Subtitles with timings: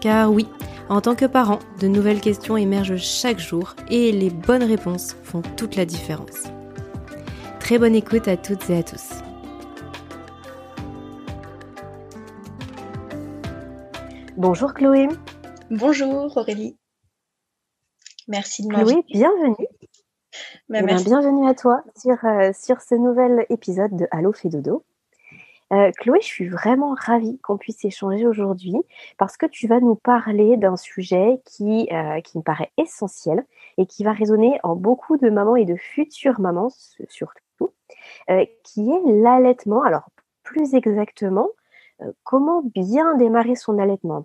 [0.00, 0.46] Car oui,
[0.88, 5.42] en tant que parent, de nouvelles questions émergent chaque jour et les bonnes réponses font
[5.56, 6.44] toute la différence.
[7.58, 9.10] Très bonne écoute à toutes et à tous.
[14.36, 15.08] Bonjour Chloé.
[15.70, 16.76] Bonjour Aurélie.
[18.28, 19.02] Merci de m'inviter.
[19.02, 19.66] Chloé, bienvenue.
[20.68, 24.84] Bah, eh bienvenue à toi sur, euh, sur ce nouvel épisode de Allo fait dodo.
[25.72, 28.76] Euh, Chloé, je suis vraiment ravie qu'on puisse échanger aujourd'hui
[29.18, 33.44] parce que tu vas nous parler d'un sujet qui, euh, me paraît essentiel
[33.76, 36.70] et qui va résonner en beaucoup de mamans et de futures mamans
[37.08, 37.74] surtout,
[38.30, 39.82] euh, qui est l'allaitement.
[39.82, 40.08] Alors,
[40.42, 41.48] plus exactement,
[42.24, 44.22] comment bien démarrer son allaitement?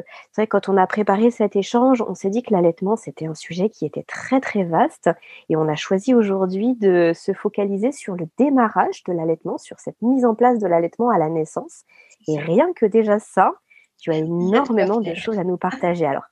[0.00, 3.26] Que c'est vrai, quand on a préparé cet échange, on s'est dit que l'allaitement, c'était
[3.26, 5.10] un sujet qui était très, très vaste.
[5.48, 10.00] Et on a choisi aujourd'hui de se focaliser sur le démarrage de l'allaitement, sur cette
[10.02, 11.84] mise en place de l'allaitement à la naissance.
[12.28, 13.52] Et rien que déjà ça,
[13.98, 16.06] tu as énormément de choses à nous partager.
[16.06, 16.24] Alors,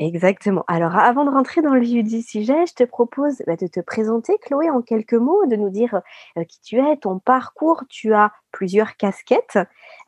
[0.00, 0.64] Exactement.
[0.66, 3.78] Alors, avant de rentrer dans le vif du sujet, je te propose bah, de te
[3.78, 6.00] présenter, Chloé, en quelques mots, de nous dire
[6.36, 7.84] euh, qui tu es, ton parcours.
[7.88, 9.58] Tu as plusieurs casquettes,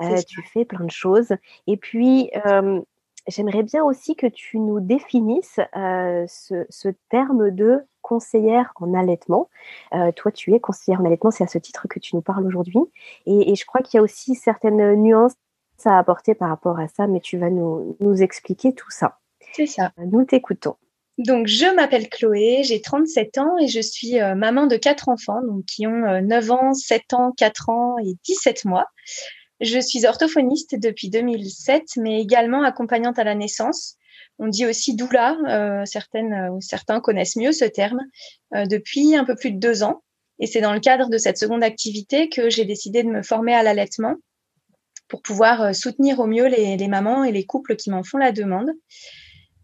[0.01, 1.37] euh, tu fais plein de choses.
[1.69, 2.31] Et puis,
[3.29, 9.49] j'aimerais bien aussi que tu nous définisses euh, ce, terme de conseillère en allaitement.
[10.17, 12.81] toi, tu es conseillère en allaitement, c'est à ce titre que tu nous parles aujourd'hui.
[13.27, 15.35] Et, je crois qu'il y a aussi certaines nuances
[15.85, 19.19] à apporter par rapport à ça, mais tu vas nous expliquer tout ça.
[19.57, 19.91] C'est ça.
[19.97, 20.77] Nous t'écoutons.
[21.17, 25.41] Donc, je m'appelle Chloé, j'ai 37 ans et je suis euh, maman de quatre enfants,
[25.41, 28.85] donc qui ont 9 euh, ans, 7 ans, 4 ans et 17 mois.
[29.63, 33.97] Je suis orthophoniste depuis 2007, mais également accompagnante à la naissance.
[34.39, 38.01] On dit aussi doula, euh, ou certains connaissent mieux ce terme,
[38.53, 40.03] depuis un peu plus de deux ans.
[40.39, 43.55] Et c'est dans le cadre de cette seconde activité que j'ai décidé de me former
[43.55, 44.17] à l'allaitement
[45.09, 48.33] pour pouvoir soutenir au mieux les, les mamans et les couples qui m'en font la
[48.33, 48.69] demande.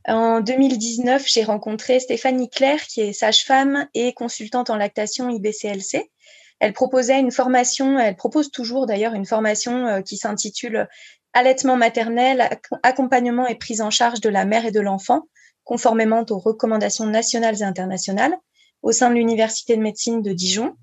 [0.08, 6.10] En 2019, j'ai rencontré Stéphanie Claire, qui est sage-femme et consultante en lactation IBCLC.
[6.58, 10.88] Elle proposait une formation, elle propose toujours d'ailleurs une formation euh, qui s'intitule
[11.34, 12.50] Allaitement maternel,
[12.82, 15.22] accompagnement et prise en charge de la mère et de l'enfant,
[15.64, 18.36] conformément aux recommandations nationales et internationales,
[18.82, 20.76] au sein de l'Université de médecine de Dijon.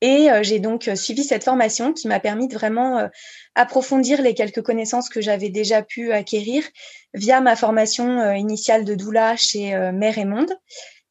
[0.00, 3.08] Et euh, j'ai donc euh, suivi cette formation qui m'a permis de vraiment euh,
[3.54, 6.64] approfondir les quelques connaissances que j'avais déjà pu acquérir
[7.12, 10.52] via ma formation initiale de doula chez Mère et Monde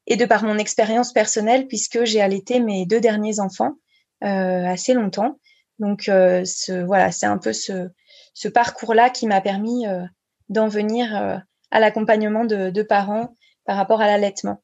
[0.07, 3.73] et de par mon expérience personnelle puisque j'ai allaité mes deux derniers enfants
[4.21, 5.37] assez longtemps.
[5.79, 7.89] Donc ce, voilà, c'est un peu ce,
[8.33, 9.83] ce parcours-là qui m'a permis
[10.47, 13.35] d'en venir à l'accompagnement de, de, parents
[13.65, 14.63] par rapport à l'allaitement.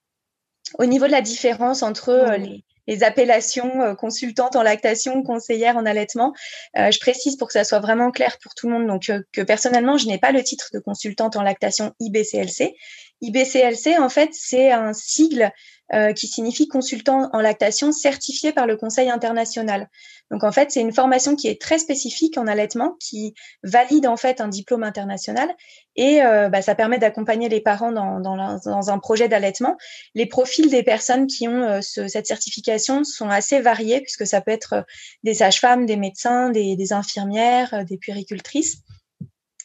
[0.79, 5.85] Au niveau de la différence entre les, les appellations euh, consultante en lactation, conseillère en
[5.85, 6.33] allaitement.
[6.77, 9.21] Euh, je précise pour que ça soit vraiment clair pour tout le monde, donc euh,
[9.31, 12.75] que personnellement, je n'ai pas le titre de consultante en lactation IBCLC.
[13.21, 15.51] IBCLC, en fait, c'est un sigle
[15.93, 19.87] euh, qui signifie consultant en lactation certifié par le Conseil international.
[20.31, 24.17] Donc en fait, c'est une formation qui est très spécifique en allaitement, qui valide en
[24.17, 25.47] fait un diplôme international
[25.95, 29.77] et euh, bah, ça permet d'accompagner les parents dans, dans, un projet d'allaitement.
[30.15, 34.41] Les profils des personnes qui ont euh, ce, cette certification sont assez variés puisque ça
[34.41, 34.85] peut être
[35.23, 38.77] des sages-femmes, des médecins, des, infirmières, des puéricultrices.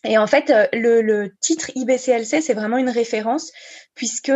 [0.04, 3.52] Et en fait, le titre IBCLC, c'est vraiment une référence
[3.94, 4.32] puisque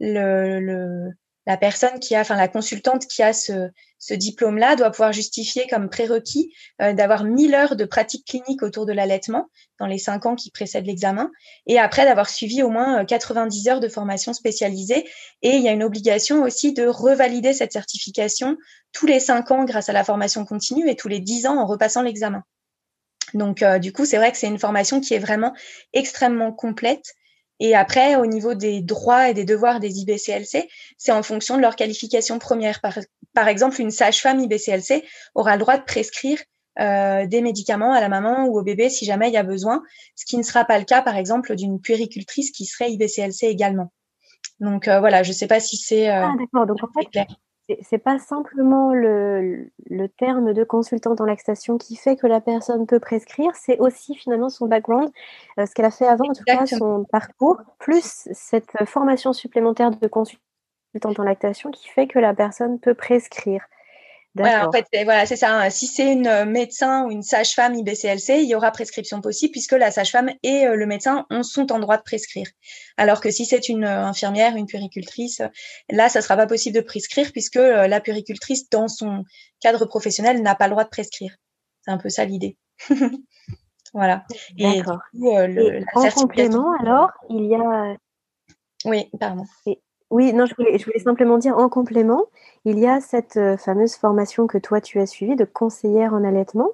[0.00, 5.66] la personne qui a, enfin la consultante qui a ce, ce diplôme-là doit pouvoir justifier
[5.68, 6.52] comme prérequis
[6.82, 9.48] euh, d'avoir 1000 heures de pratique clinique autour de l'allaitement
[9.78, 11.30] dans les 5 ans qui précèdent l'examen
[11.66, 15.08] et après d'avoir suivi au moins 90 euh, heures de formation spécialisée.
[15.40, 18.58] Et il y a une obligation aussi de revalider cette certification
[18.92, 21.66] tous les 5 ans grâce à la formation continue et tous les 10 ans en
[21.66, 22.42] repassant l'examen.
[23.32, 25.54] Donc, euh, du coup, c'est vrai que c'est une formation qui est vraiment
[25.92, 27.14] extrêmement complète
[27.60, 30.68] Et après, au niveau des droits et des devoirs des IBCLC,
[30.98, 32.80] c'est en fonction de leur qualification première.
[32.80, 32.98] Par,
[33.32, 35.04] par exemple, une sage-femme IBCLC
[35.34, 36.38] aura le droit de prescrire
[36.80, 39.82] euh, des médicaments à la maman ou au bébé si jamais il y a besoin,
[40.16, 43.92] ce qui ne sera pas le cas, par exemple, d'une puéricultrice qui serait IBCLC également.
[44.58, 46.66] Donc euh, voilà, je ne sais pas si c'est euh, ah, d'accord.
[46.66, 47.26] Donc en fait, clair
[47.82, 52.86] c'est pas simplement le, le, terme de consultante en lactation qui fait que la personne
[52.86, 55.10] peut prescrire, c'est aussi finalement son background,
[55.58, 59.90] euh, ce qu'elle a fait avant, en tout cas son parcours, plus cette formation supplémentaire
[59.90, 63.64] de consultante en lactation qui fait que la personne peut prescrire
[64.42, 65.52] en fait, voilà, c'est ça.
[65.52, 65.70] Hein.
[65.70, 69.72] Si c'est une euh, médecin ou une sage-femme IBCLC, il y aura prescription possible puisque
[69.72, 72.46] la sage-femme et euh, le médecin sont en droit de prescrire.
[72.96, 75.40] Alors que si c'est une euh, infirmière, une puricultrice,
[75.90, 79.24] là, ça sera pas possible de prescrire puisque la puricultrice, dans son
[79.60, 81.36] cadre professionnel, n'a pas le droit de prescrire.
[81.82, 82.56] C'est un peu ça l'idée.
[83.94, 84.24] voilà.
[84.58, 84.82] Et,
[85.94, 87.96] en complément, alors, il y a.
[88.84, 89.44] Oui, pardon.
[90.10, 92.26] Oui, non, je voulais, simplement dire en complément,
[92.64, 96.24] il y a cette euh, fameuse formation que toi tu as suivie de conseillère en
[96.24, 96.70] allaitement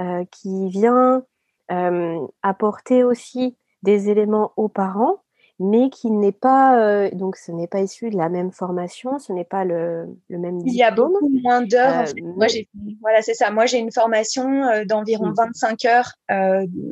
[0.00, 1.22] euh, qui vient
[1.70, 5.22] euh, apporter aussi des éléments aux parents
[5.60, 9.32] mais qui n'est pas euh, donc ce n'est pas issu de la même formation, ce
[9.32, 10.60] n'est pas le, le même.
[10.64, 12.04] Il y a beaucoup moins d'heures.
[12.08, 12.68] Euh, Moi, j'ai
[13.00, 13.50] voilà, c'est ça.
[13.50, 15.86] Moi, j'ai une formation euh, d'environ 25 mmh.
[15.88, 16.12] heures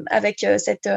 [0.07, 0.89] avec cette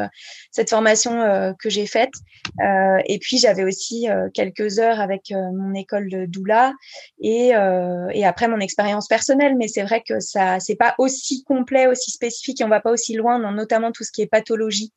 [0.52, 2.14] cette formation que j'ai faite.
[2.60, 6.74] et puis j'avais aussi quelques heures avec mon école de doula
[7.20, 9.56] et et après mon expérience personnelle.
[9.58, 12.62] Mais c'est vrai que ça c'est pas aussi complet, aussi spécifique.
[12.62, 14.92] Et on va pas aussi loin dans notamment tout ce qui est pathologie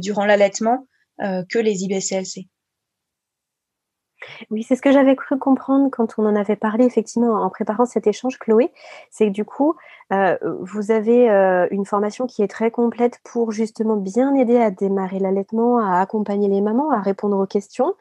[0.00, 0.86] durant l'allaitement.
[1.22, 2.48] Euh, que les IBCLC.
[4.50, 7.86] Oui, c'est ce que j'avais cru comprendre quand on en avait parlé effectivement en préparant
[7.86, 8.72] cet échange, Chloé.
[9.10, 9.74] C'est que du coup,
[10.12, 14.70] euh, vous avez euh, une formation qui est très complète pour justement bien aider à
[14.70, 17.94] démarrer l'allaitement, à accompagner les mamans, à répondre aux questions,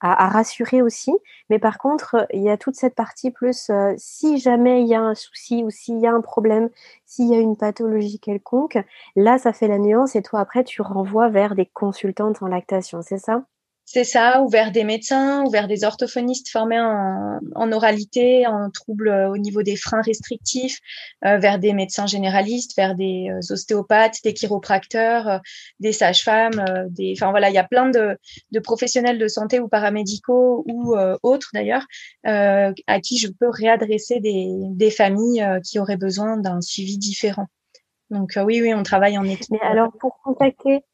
[0.00, 1.12] à, rassurer aussi.
[1.50, 4.94] Mais par contre, il y a toute cette partie plus, euh, si jamais il y
[4.94, 6.70] a un souci ou s'il y a un problème,
[7.06, 8.78] s'il y a une pathologie quelconque,
[9.16, 13.02] là, ça fait la nuance et toi, après, tu renvoies vers des consultantes en lactation,
[13.02, 13.44] c'est ça?
[13.92, 18.70] C'est ça, ou vers des médecins, ou vers des orthophonistes formés en, en oralité, en
[18.70, 20.78] troubles euh, au niveau des freins restrictifs,
[21.24, 25.40] euh, vers des médecins généralistes, vers des euh, ostéopathes, des chiropracteurs,
[25.80, 28.16] des sages-femmes, des, enfin voilà, il y a plein de,
[28.52, 30.94] de, professionnels de santé ou paramédicaux ou
[31.24, 31.84] autres d'ailleurs,
[32.24, 37.46] à qui je peux réadresser des, des familles qui auraient besoin d'un suivi différent.
[38.10, 39.50] Donc oui, oui, on travaille en équipe.
[39.50, 40.84] Mais alors pour contacter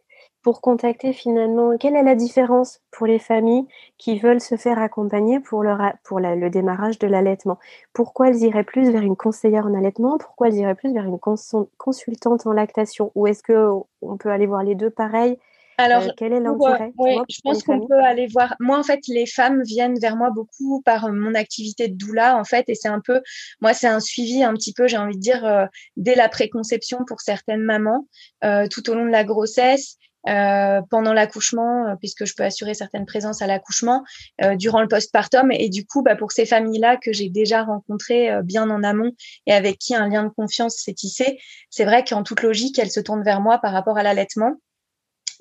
[0.46, 3.66] pour contacter finalement Quelle est la différence pour les familles
[3.98, 7.58] qui veulent se faire accompagner pour, le, pour le démarrage de l'allaitement?
[7.92, 10.18] Pourquoi elles iraient plus vers une conseillère en allaitement?
[10.18, 13.10] Pourquoi elles iraient plus vers une consultante en lactation?
[13.16, 15.36] Ou est-ce qu'on peut aller voir les deux pareils
[15.78, 16.92] alors, euh, quel est l'intérêt
[17.28, 18.54] je pense qu'on peut aller voir.
[18.60, 22.44] Moi, en fait, les femmes viennent vers moi beaucoup par mon activité de doula, en
[22.44, 23.20] fait, et c'est un peu,
[23.60, 25.66] moi, c'est un suivi un petit peu, j'ai envie de dire, euh,
[25.96, 28.06] dès la préconception pour certaines mamans,
[28.44, 29.98] euh, tout au long de la grossesse,
[30.28, 34.02] euh, pendant l'accouchement, euh, puisque je peux assurer certaines présences à l'accouchement,
[34.42, 35.52] euh, durant le postpartum.
[35.52, 39.12] Et du coup, bah, pour ces familles-là que j'ai déjà rencontrées bien en amont
[39.46, 41.38] et avec qui un lien de confiance s'est tissé,
[41.70, 44.54] c'est vrai qu'en toute logique, elles se tournent vers moi par rapport à l'allaitement.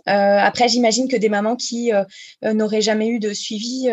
[0.06, 1.92] après, j'imagine que des mamans qui
[2.44, 3.90] n'auraient jamais eu de suivi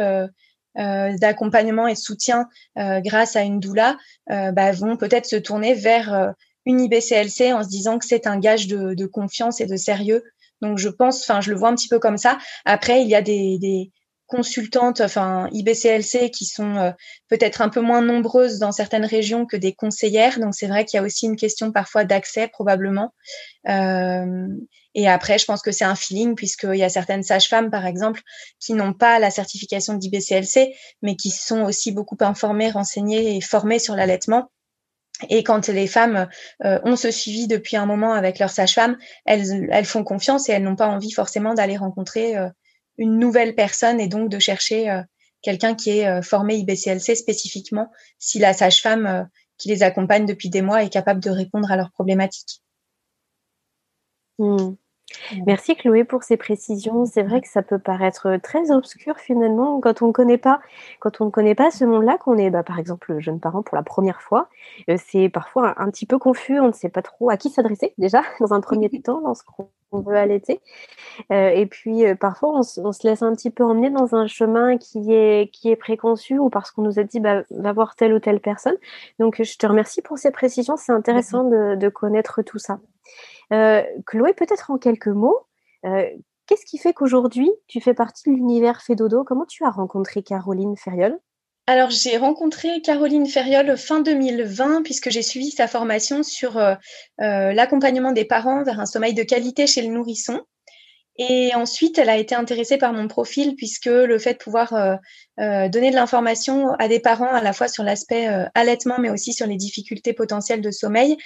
[0.76, 3.96] d'accompagnement et de soutien grâce à une doula
[4.28, 6.34] bah, vont peut-être se tourner vers
[6.66, 10.22] une IBCLC en se disant que c'est un gage de, de, confiance et de sérieux
[10.62, 12.38] donc je pense, enfin je le vois un petit peu comme ça.
[12.64, 13.90] Après, il y a des,
[14.28, 16.90] consultantes, enfin IBCLC, qui sont euh,
[17.28, 20.40] peut-être un peu moins nombreuses dans certaines régions que des conseillères.
[20.40, 23.12] Donc c'est vrai qu'il y a aussi une question parfois d'accès probablement.
[23.68, 24.46] Euh,
[24.94, 28.22] et après, je pense que c'est un feeling puisqu'il y a certaines sages-femmes, par exemple,
[28.58, 33.80] qui n'ont pas la certification d'IBCLC, mais qui sont aussi beaucoup informées, renseignées et formées
[33.80, 34.50] sur l'allaitement
[35.28, 36.28] et quand les femmes
[36.64, 40.52] euh, ont ce suivi depuis un moment avec leur sage-femme, elles, elles font confiance et
[40.52, 42.48] elles n'ont pas envie forcément d'aller rencontrer euh,
[42.98, 45.02] une nouvelle personne et donc de chercher euh,
[45.42, 50.84] quelqu'un qui est formé IBCLC spécifiquement si la sage-femme qui les accompagne depuis des mois
[50.84, 52.62] est capable de répondre à leurs problématiques.
[54.38, 54.74] Mmh.
[55.46, 57.04] Merci Chloé pour ces précisions.
[57.06, 60.60] C'est vrai que ça peut paraître très obscur finalement quand on ne connaît pas,
[61.00, 63.76] quand on ne connaît pas ce monde-là, qu'on est bah, par exemple jeune parent pour
[63.76, 64.48] la première fois.
[64.88, 66.60] Euh, c'est parfois un, petit peu confus.
[66.60, 70.16] On ne sait pas trop à qui s'adresser déjà dans un premier temps lorsqu'on veut
[70.16, 70.60] allaiter.
[71.30, 74.78] Euh, et puis euh, parfois on, se laisse un petit peu emmener dans un chemin
[74.78, 78.14] qui est qui est préconçu ou parce qu'on nous a dit bah, va voir telle
[78.14, 78.76] ou telle personne.
[79.18, 80.76] Donc je te remercie pour ces précisions.
[80.76, 82.78] C'est intéressant de connaître tout ça.
[83.52, 85.46] Euh, Chloé, peut-être en quelques mots,
[85.84, 86.08] euh,
[86.46, 90.76] qu'est-ce qui fait qu'aujourd'hui, tu fais partie de l'univers Fédodo Comment tu as rencontré Caroline
[90.76, 91.18] Ferriol
[91.68, 96.74] alors, j'ai rencontré Caroline Ferriol fin 2020 puisque j'ai suivi sa formation sur euh,
[97.18, 100.40] l'accompagnement des parents vers un sommeil de qualité chez le nourrisson.
[101.18, 105.68] Et ensuite, elle a été intéressée par mon profil puisque le fait de pouvoir euh,
[105.68, 109.46] donner de l'information à des parents à la fois sur l'aspect allaitement mais aussi sur
[109.46, 111.16] les difficultés potentielles de sommeil,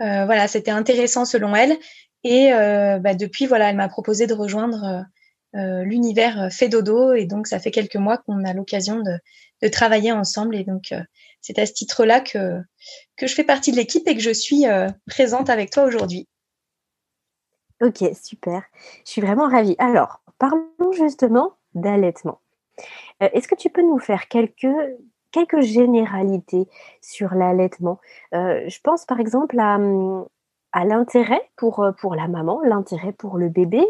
[0.00, 1.76] voilà, c'était intéressant selon elle.
[2.24, 5.04] Et bah, depuis, voilà, elle m'a proposé de rejoindre
[5.54, 9.12] l'univers Fédodo et donc ça fait quelques mois qu'on a l'occasion de,
[9.62, 10.56] de travailler ensemble.
[10.56, 11.00] Et donc, euh,
[11.40, 12.60] c'est à ce titre-là que,
[13.16, 16.28] que je fais partie de l'équipe et que je suis euh, présente avec toi aujourd'hui.
[17.82, 18.62] Ok, super.
[19.04, 19.76] Je suis vraiment ravie.
[19.78, 22.40] Alors, parlons justement d'allaitement.
[23.22, 24.66] Euh, est-ce que tu peux nous faire quelques,
[25.32, 26.68] quelques généralités
[27.02, 28.00] sur l'allaitement?
[28.32, 30.26] Je pense par exemple à, hum,
[30.72, 33.84] à l'intérêt pour, euh, pour la maman, l'intérêt pour le bébé.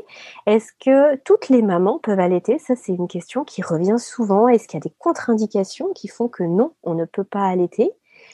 [0.47, 2.59] Est-ce que toutes les mamans peuvent allaiter?
[2.59, 4.49] Ça, c'est une question qui revient souvent.
[4.49, 7.93] Est-ce qu'il y a des contre-indications qui font que non, on ne peut pas allaiter?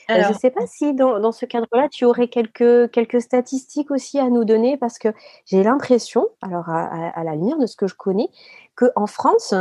[0.09, 3.91] Euh, Je ne sais pas si dans, dans ce cadre-là, tu aurais quelques, quelques statistiques
[3.91, 5.09] aussi à nous donner, parce que
[5.45, 8.29] j'ai l'impression, alors à, la lumière de ce que je connais,
[8.75, 9.53] qu'en France,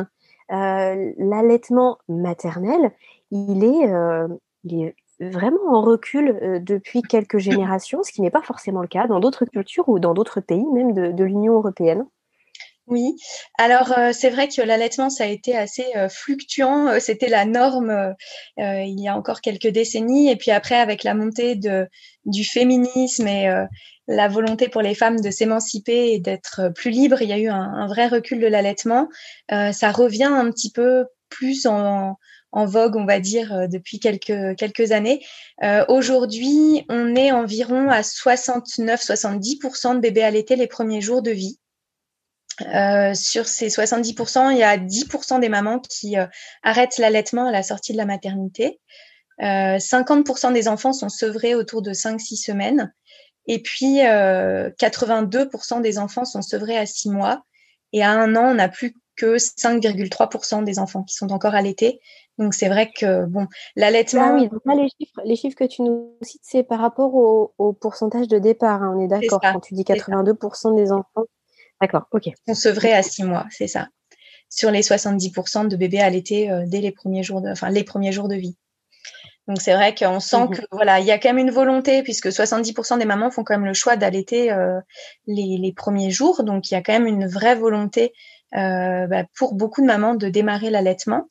[0.53, 2.93] euh, l'allaitement maternel,
[3.31, 3.91] il est,
[4.65, 4.97] il est
[5.31, 9.21] vraiment en recul euh, depuis quelques générations, ce qui n'est pas forcément le cas dans
[9.21, 12.07] d'autres cultures ou dans d'autres pays, même de, l'Union européenne.
[12.89, 13.15] Oui,
[13.59, 16.99] alors euh, c'est vrai que l'allaitement, ça a été assez euh, fluctuant.
[17.01, 18.15] C'était la norme
[18.59, 20.31] il y a encore quelques décennies.
[20.31, 21.59] Et puis après, avec la montée
[22.25, 23.49] du féminisme et
[24.09, 27.49] la volonté pour les femmes de s'émanciper et d'être plus libres, il y a eu
[27.49, 29.09] un, vrai recul de l'allaitement.
[29.49, 32.17] ça revient un petit peu plus en,
[32.53, 35.25] vogue, on va dire, euh, depuis quelques, années.
[35.65, 41.59] Euh, aujourd'hui, on est environ à 69-70% de bébés allaités les premiers jours de vie.
[42.75, 46.17] Euh, sur ces 70%, il y a 10% des mamans qui
[46.63, 48.81] arrêtent l'allaitement à la sortie de la maternité.
[49.41, 52.93] 50% des enfants sont sevrés autour de 5-6 semaines.
[53.47, 57.43] Et puis, 82% des enfants sont sevrés à 6 mois.
[57.93, 62.01] Et à un an, on n'a plus que 5,3% des enfants qui sont encore allaités.
[62.39, 64.35] Donc c'est vrai que bon, l'allaitement.
[64.35, 68.29] Oui, donc les chiffres, les chiffres que tu nous cites, c'est par rapport au, pourcentage
[68.29, 68.83] de départ.
[68.83, 71.25] Hein, on est d'accord quand tu dis 82% des enfants.
[71.83, 72.29] D'accord, ok.
[72.47, 73.89] On sevrait à 6 mois, c'est ça.
[74.49, 78.13] Sur les 70% de bébés allaités euh, dès les premiers jours de, enfin les premiers
[78.13, 78.57] jours de vie.
[79.49, 82.05] Donc c'est vrai qu'on sent mmh que voilà, il y a quand même une volonté
[82.05, 84.79] puisque 70% des mamans font quand même le choix d'allaiter euh,
[85.27, 86.45] les, les, premiers jours.
[86.45, 88.13] Donc il y a quand même une vraie volonté
[88.55, 91.27] euh, bah, pour beaucoup de mamans de démarrer l'allaitement.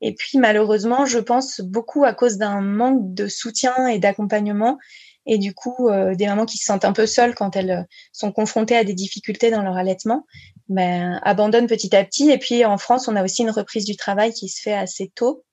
[0.00, 4.78] Et puis malheureusement, je pense beaucoup à cause d'un manque de soutien et d'accompagnement.
[5.26, 7.82] Et du coup, euh, des mamans qui se sentent un peu seules quand elles euh,
[8.12, 10.26] sont confrontées à des difficultés dans leur allaitement,
[10.68, 12.30] ben, abandonnent petit à petit.
[12.30, 15.10] Et puis en France, on a aussi une reprise du travail qui se fait assez
[15.14, 15.44] tôt.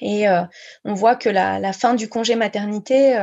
[0.00, 0.24] Et
[0.86, 3.14] on voit que la, fin du congé maternité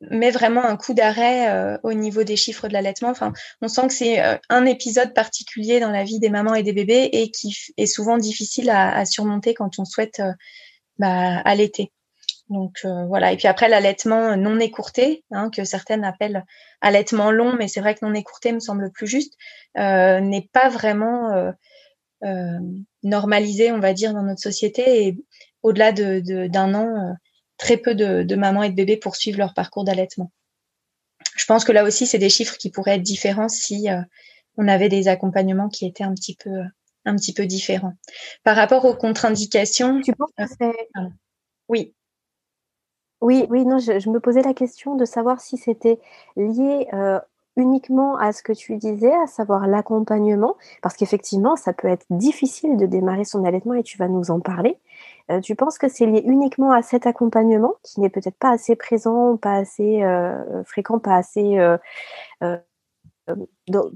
[0.00, 3.10] met vraiment un coup d'arrêt euh, au niveau des chiffres de l'allaitement.
[3.10, 6.62] Enfin, on sent que c'est euh, un épisode particulier dans la vie des mamans et
[6.62, 10.32] des bébés et qui est souvent difficile à, surmonter quand on souhaite euh,
[10.98, 11.92] bah, allaiter.
[12.50, 13.32] Donc voilà.
[13.32, 16.44] Et puis après l'allaitement non écourté, hein, que certaines appellent
[16.80, 19.34] allaitement long, mais c'est vrai que non écourté me semble plus juste,
[19.76, 21.52] n'est pas vraiment
[23.02, 25.06] normalisé, on va dire, dans notre société.
[25.06, 25.16] Et
[25.62, 27.16] au-delà d'un de, an,
[27.60, 30.32] très peu de, mamans et de bébés poursuivent leur parcours d'allaitement.
[31.36, 34.00] Je pense que là aussi, c'est des chiffres qui pourraient être différents si euh,
[34.56, 36.62] on avait des accompagnements qui étaient un petit peu,
[37.04, 37.92] un petit peu différents.
[38.42, 40.00] Par rapport aux contre-indications.
[40.00, 40.88] Tu penses que c'est.
[41.68, 41.94] Oui.
[43.20, 46.00] Oui, oui, non, je, me posais la question de savoir si c'était
[46.36, 47.20] lié euh,
[47.56, 52.78] uniquement à ce que tu disais, à savoir l'accompagnement, parce qu'effectivement, ça peut être difficile
[52.78, 54.78] de démarrer son allaitement et tu vas nous en parler.
[55.30, 58.74] Euh, tu penses que c'est lié uniquement à cet accompagnement qui n'est peut-être pas assez
[58.74, 61.58] présent, pas assez euh, fréquent, pas assez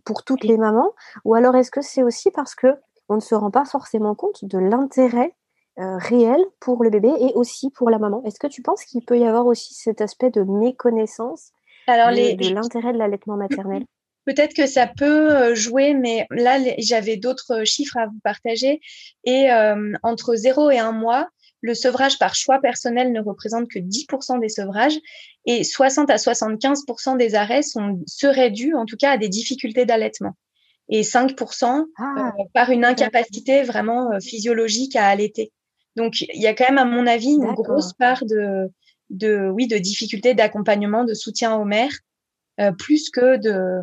[0.05, 0.93] pour toutes les mamans?
[1.25, 2.77] Ou alors est-ce que c'est aussi parce que
[3.09, 5.35] on ne se rend pas forcément compte de l'intérêt
[5.77, 9.19] réel pour le bébé et aussi pour la maman Est-ce que tu penses qu'il peut
[9.19, 11.51] y avoir aussi cet aspect de méconnaissance
[11.87, 13.85] alors, de l'intérêt de l'allaitement maternel?
[14.25, 18.81] Peut-être que ça peut euh, jouer, mais là, j'avais d'autres chiffres à vous partager.
[19.25, 21.29] Et euh, entre 0 et 1 mois,
[21.61, 24.99] le sevrage par choix personnel ne représente que 10% des sevrages
[25.47, 29.85] et 60 à 75% des arrêts sont, seraient dus, en tout cas, à des difficultés
[29.85, 30.33] d'allaitement.
[30.89, 32.33] Et 5% ah.
[32.39, 35.53] euh, par une incapacité vraiment physiologique à allaiter.
[35.97, 38.71] Donc, il y a quand même, à mon avis, une grosse part de,
[39.11, 41.97] de, oui, de difficultés d'accompagnement, de soutien aux mères
[42.79, 43.83] plus que de,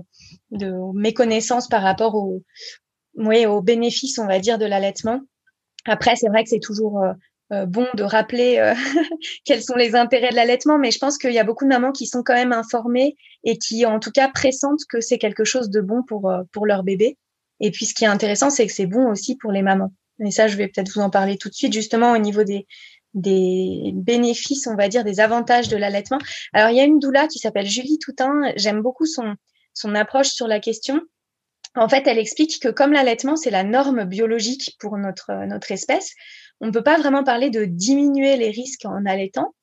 [0.51, 2.41] de méconnaissance par rapport au,
[3.15, 5.19] oui, aux bénéfices, on va dire, de l'allaitement.
[5.85, 7.01] Après, c'est vrai que c'est toujours
[7.51, 8.73] euh, bon de rappeler euh,
[9.45, 11.91] quels sont les intérêts de l'allaitement, mais je pense qu'il y a beaucoup de mamans
[11.91, 15.69] qui sont quand même informées et qui, en tout cas, pressentent que c'est quelque chose
[15.69, 17.17] de bon pour, euh, pour leur bébé.
[17.59, 19.91] Et puis, ce qui est intéressant, c'est que c'est bon aussi pour les mamans.
[20.25, 22.67] Et ça, je vais peut-être vous en parler tout de suite, justement, au niveau des,
[23.13, 26.19] bénéfices, on va dire, des avantages de l'allaitement.
[26.53, 28.51] Alors, il y a une doula qui s'appelle Julie Toutin.
[28.55, 29.35] J'aime beaucoup son,
[29.95, 31.01] approche sur la question.
[31.75, 36.13] En fait, elle explique que comme l'allaitement, c'est la norme biologique pour notre, notre espèce,
[36.59, 39.55] on ne peut pas vraiment parler de diminuer les risques en allaitant,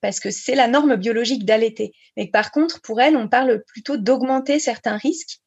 [0.00, 1.92] parce que c'est la norme biologique d'allaiter.
[2.16, 5.40] Mais par contre, pour elle, on parle plutôt d'augmenter certains risques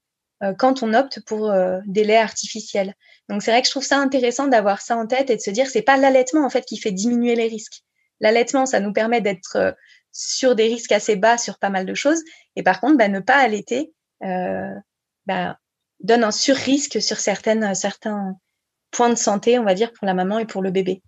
[0.43, 2.93] euh, quand on opte pour euh, des laits artificiels.
[3.29, 5.49] Donc c'est vrai que je trouve ça intéressant d'avoir ça en tête et de se
[5.49, 7.83] dire c'est pas l'allaitement en fait qui fait diminuer les risques.
[8.21, 9.71] L'allaitement, ça nous permet d'être euh,
[10.11, 12.23] sur des risques assez bas sur pas mal de choses.
[12.55, 13.91] Et par contre, bah, ne pas allaiter
[15.25, 15.57] bah,
[15.99, 18.37] donne un sur-risque sur certaines, certains,
[18.95, 21.01] point de santé, on va dire, pour la maman et pour le bébé.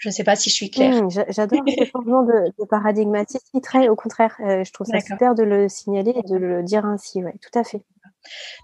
[0.00, 1.04] Je ne sais pas si je suis claire.
[1.04, 3.60] Mmh, j'adore ce changement de, de.
[3.60, 6.86] Très, au contraire, euh, je trouve ça super de le signaler et de le dire
[6.86, 7.22] ainsi.
[7.22, 7.82] Ouais, tout à fait.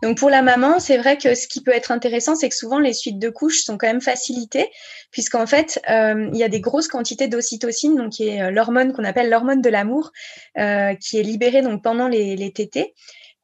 [0.02, 2.78] Donc pour la maman, c'est vrai que ce qui peut être intéressant, c'est que souvent
[2.78, 4.70] les suites de couches sont quand même facilitées,
[5.10, 8.92] puisqu'en fait, euh, il y a des grosses quantités d'ocytocine, donc qui est euh, l'hormone
[8.92, 10.12] qu'on appelle l'hormone de l'amour,
[10.56, 12.94] qui est libérée donc pendant les, les tétés.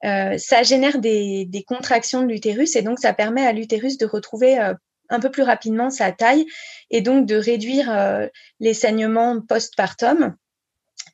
[0.05, 4.07] Euh, ça génère des, des contractions de l'utérus et donc ça permet à l'utérus de
[4.07, 4.75] retrouver euh,
[5.11, 6.45] un peu plus rapidement sa taille
[6.91, 8.27] et donc de réduire euh,
[8.59, 10.35] les saignements postpartum,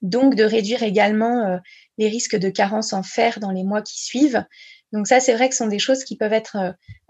[0.00, 1.58] donc de réduire également
[1.98, 4.44] les risques de carence en fer dans les mois qui suivent.
[4.92, 6.56] Donc ça, c'est vrai que ce sont des choses qui peuvent être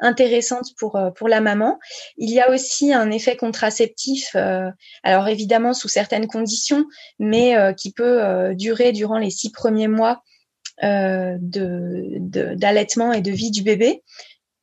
[0.00, 1.78] intéressantes pour, pour la maman.
[2.16, 4.34] Il y a aussi un effet contraceptif,
[5.04, 6.86] alors évidemment sous certaines conditions,
[7.20, 10.22] mais qui peut durer durant les six premiers mois
[10.84, 14.04] euh, d'allaitement et de vie du bébé.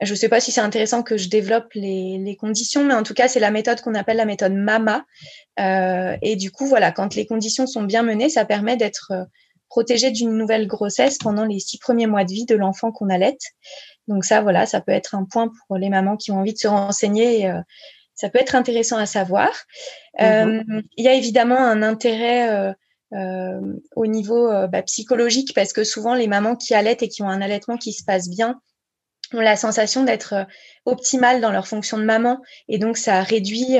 [0.02, 3.04] Je ne sais pas si c'est intéressant que je développe les, les, conditions, mais en
[3.04, 5.06] tout cas, c'est la méthode qu'on appelle la méthode MAMA.
[5.60, 9.12] Euh, et du coup, voilà, quand les conditions sont bien menées, ça permet d'être
[9.70, 13.42] protégé d'une nouvelle grossesse pendant les six premiers mois de vie de l'enfant qu'on allaite.
[14.08, 16.60] Donc ça, voilà, ça peut être un point pour les mamans qui ont envie de
[16.60, 17.50] se renseigner.
[17.50, 17.60] Euh,
[18.14, 19.50] ça peut être intéressant à savoir.
[20.20, 20.78] Mm-hmm.
[20.78, 22.74] Euh, il y a évidemment un intérêt
[23.14, 23.60] euh,
[23.96, 27.42] au niveau bah, psychologique parce que souvent les mamans qui allaitent et qui ont un
[27.42, 28.62] allaitement qui se passe bien
[29.34, 30.46] ont la sensation d'être
[30.86, 33.78] optimales dans leur fonction de maman et donc ça réduit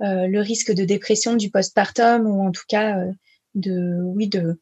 [0.00, 2.96] le risque de dépression du postpartum ou en tout cas
[3.54, 4.60] de oui de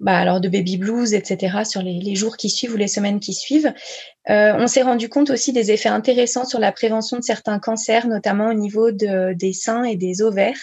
[0.00, 3.20] bah alors de baby blues etc sur les, les, jours qui suivent ou les semaines
[3.20, 3.72] qui suivent.
[4.30, 8.06] Euh, on s'est rendu compte aussi des effets intéressants sur la prévention de certains cancers
[8.06, 10.58] notamment au niveau de, des seins et des ovaires.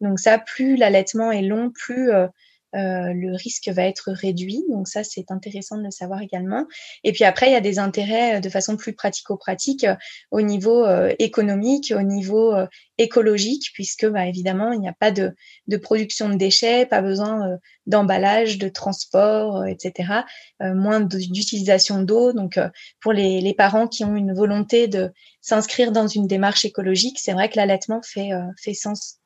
[0.00, 2.26] Donc ça, plus l'allaitement est long, plus euh,
[2.74, 4.64] euh, le risque va être réduit.
[4.70, 6.66] Donc ça, c'est intéressant de le savoir également.
[7.04, 9.86] Et puis après, il y a des intérêts euh, de façon plus pratico-pratique
[10.30, 10.86] au niveau
[11.18, 12.54] économique, au niveau
[12.98, 15.34] écologique, puisque bah, évidemment, il n'y a pas de,
[15.66, 20.20] de, production de déchets, pas besoin d'emballage, de transport, etc.
[20.60, 22.32] moins d'utilisation d'eau.
[22.32, 22.58] Donc
[23.00, 27.32] pour les, les, parents qui ont une volonté de s'inscrire dans une démarche écologique, c'est
[27.32, 29.18] vrai que l'allaitement fait, fait sens.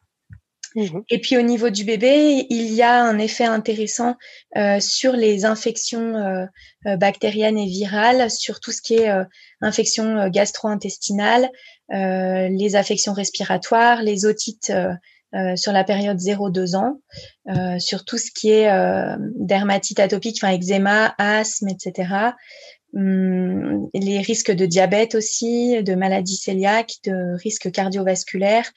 [0.75, 1.03] Mhm.
[1.09, 4.17] Et puis au niveau du bébé, il y a un effet intéressant
[4.57, 6.45] euh, sur les infections euh,
[6.87, 9.11] euh, bactériennes et virales, sur tout ce qui est
[9.61, 11.51] infections gastro-intestinales,
[11.91, 14.73] les affections respiratoires, les otites
[15.57, 17.01] sur la période 0-2 ans,
[17.79, 18.71] sur tout ce qui est
[19.37, 22.35] dermatite atopique, enfin eczéma, asthme, etc.
[22.95, 28.71] Hum, les risques de diabète aussi, de maladies cœliaques, de risques cardiovasculaires.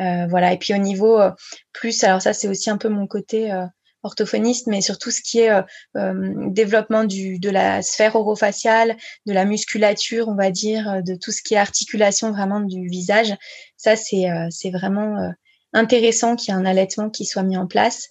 [0.00, 0.52] Euh, voilà.
[0.52, 1.30] Et puis au niveau euh,
[1.72, 3.66] plus, alors ça c'est aussi un peu mon côté euh,
[4.02, 5.52] orthophoniste, mais surtout ce qui est
[5.94, 11.40] développement du, de la sphère orofaciale, de la musculature, on va dire, de tout ce
[11.40, 13.32] qui est articulation vraiment du visage.
[13.76, 15.32] Ça, c'est c'est vraiment
[15.72, 18.08] intéressant qu'il y ait un allaitement qui soit mis en place.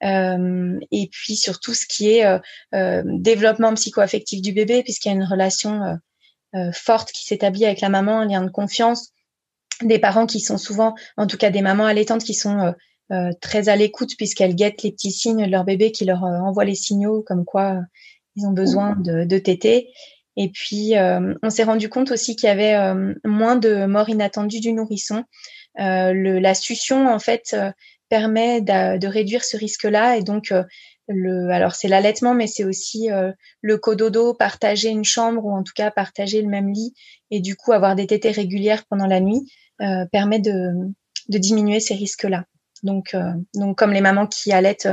[0.00, 2.40] et puis surtout ce qui est
[3.04, 5.98] développement psychoaffectif du bébé, puisqu'il y a une relation
[6.72, 9.12] forte qui s'établit avec la maman, un lien de confiance
[9.86, 12.72] des parents qui sont souvent, en tout cas des mamans allaitantes qui sont euh,
[13.12, 16.38] euh, très à l'écoute puisqu'elles guettent les petits signes de leur bébé qui leur euh,
[16.38, 17.80] envoient les signaux comme quoi
[18.36, 19.88] ils ont besoin de, de téter.
[20.38, 20.94] Et puis,
[21.42, 25.24] on s'est rendu compte aussi qu'il y avait moins de morts inattendues du nourrisson.
[25.76, 27.54] Le, la succion, en fait,
[28.08, 30.16] permet de, réduire ce risque-là.
[30.16, 30.54] Et donc,
[31.08, 33.10] le, alors c'est l'allaitement, mais c'est aussi
[33.60, 36.94] le cododo, partager une chambre ou en tout cas partager le même lit
[37.30, 39.52] et du coup avoir des tétées régulières pendant la nuit.
[39.82, 40.70] Euh, permet de,
[41.28, 42.44] de, diminuer ces risques-là.
[42.82, 44.88] Donc, euh, donc, comme les mamans qui allaitent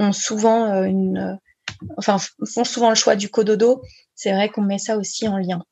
[0.00, 1.38] ont souvent euh, une,
[1.96, 2.16] enfin,
[2.52, 3.82] font souvent le choix du cododo,
[4.14, 5.62] c'est vrai qu'on met ça aussi en lien.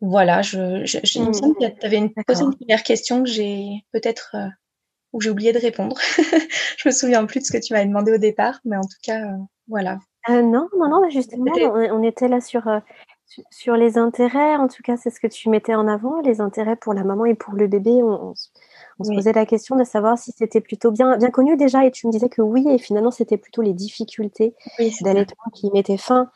[0.00, 4.32] Voilà, je, me semble que tu avais une, posé une première question que j'ai peut-être
[4.34, 4.48] euh,
[5.12, 5.96] ou j'ai oublié de répondre.
[6.78, 8.98] je me souviens plus de ce que tu m'avais demandé au départ, mais en tout
[9.02, 9.98] cas, euh, voilà.
[10.28, 12.68] Euh, non, non, non, justement, on, était là sur,
[13.50, 14.56] sur les intérêts.
[14.56, 17.24] En tout cas, c'est ce que tu mettais en avant, les intérêts pour la maman
[17.24, 18.02] et pour le bébé.
[18.02, 18.34] On,
[18.98, 21.90] on, se posait la question de savoir si c'était plutôt bien, bien connu déjà, et
[21.90, 24.54] tu me disais que oui, et finalement, c'était plutôt les difficultés
[25.00, 26.30] d'allaitement qui mettaient fin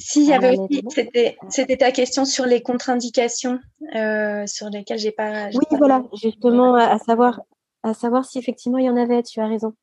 [0.00, 3.60] si, il y avait aussi, c'était, ta question sur les contre-indications
[3.94, 5.48] euh, sur lesquelles j'ai pas.
[5.48, 7.42] oui, voilà, justement, à savoir,
[7.82, 9.22] à savoir si effectivement il y en avait.
[9.22, 9.74] Tu as raison.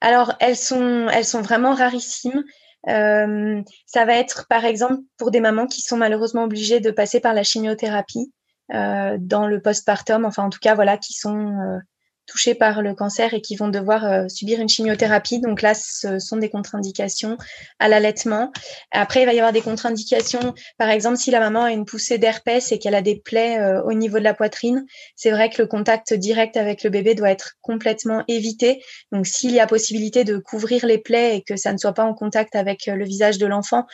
[0.00, 2.42] Alors, elles sont, elles sont vraiment rarissimes.
[2.88, 7.20] Euh, ça va être, par exemple, pour des mamans qui sont malheureusement obligées de passer
[7.20, 8.32] par la chimiothérapie
[8.72, 11.80] euh, dans le postpartum, enfin en tout cas, voilà, qui sont
[12.26, 15.40] touchés par le cancer et qui vont devoir euh, subir une chimiothérapie.
[15.40, 17.36] Donc là, ce sont des contre-indications
[17.78, 18.52] à l'allaitement.
[18.90, 20.54] Après, il va y avoir des contre-indications.
[20.78, 23.82] Par exemple, si la maman a une poussée d'herpès et qu'elle a des plaies euh,
[23.82, 24.84] au niveau de la poitrine,
[25.16, 28.82] c'est vrai que le contact direct avec le bébé doit être complètement évité.
[29.12, 32.04] Donc s'il y a possibilité de couvrir les plaies et que ça ne soit pas
[32.04, 33.84] en contact avec euh, le visage de l'enfant,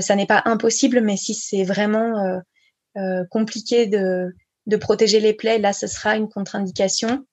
[0.00, 1.00] ça n'est pas impossible.
[1.00, 2.40] Mais si c'est vraiment
[3.30, 4.26] compliqué de,
[4.66, 7.24] de protéger les plaies, là, ce sera une contre-indication.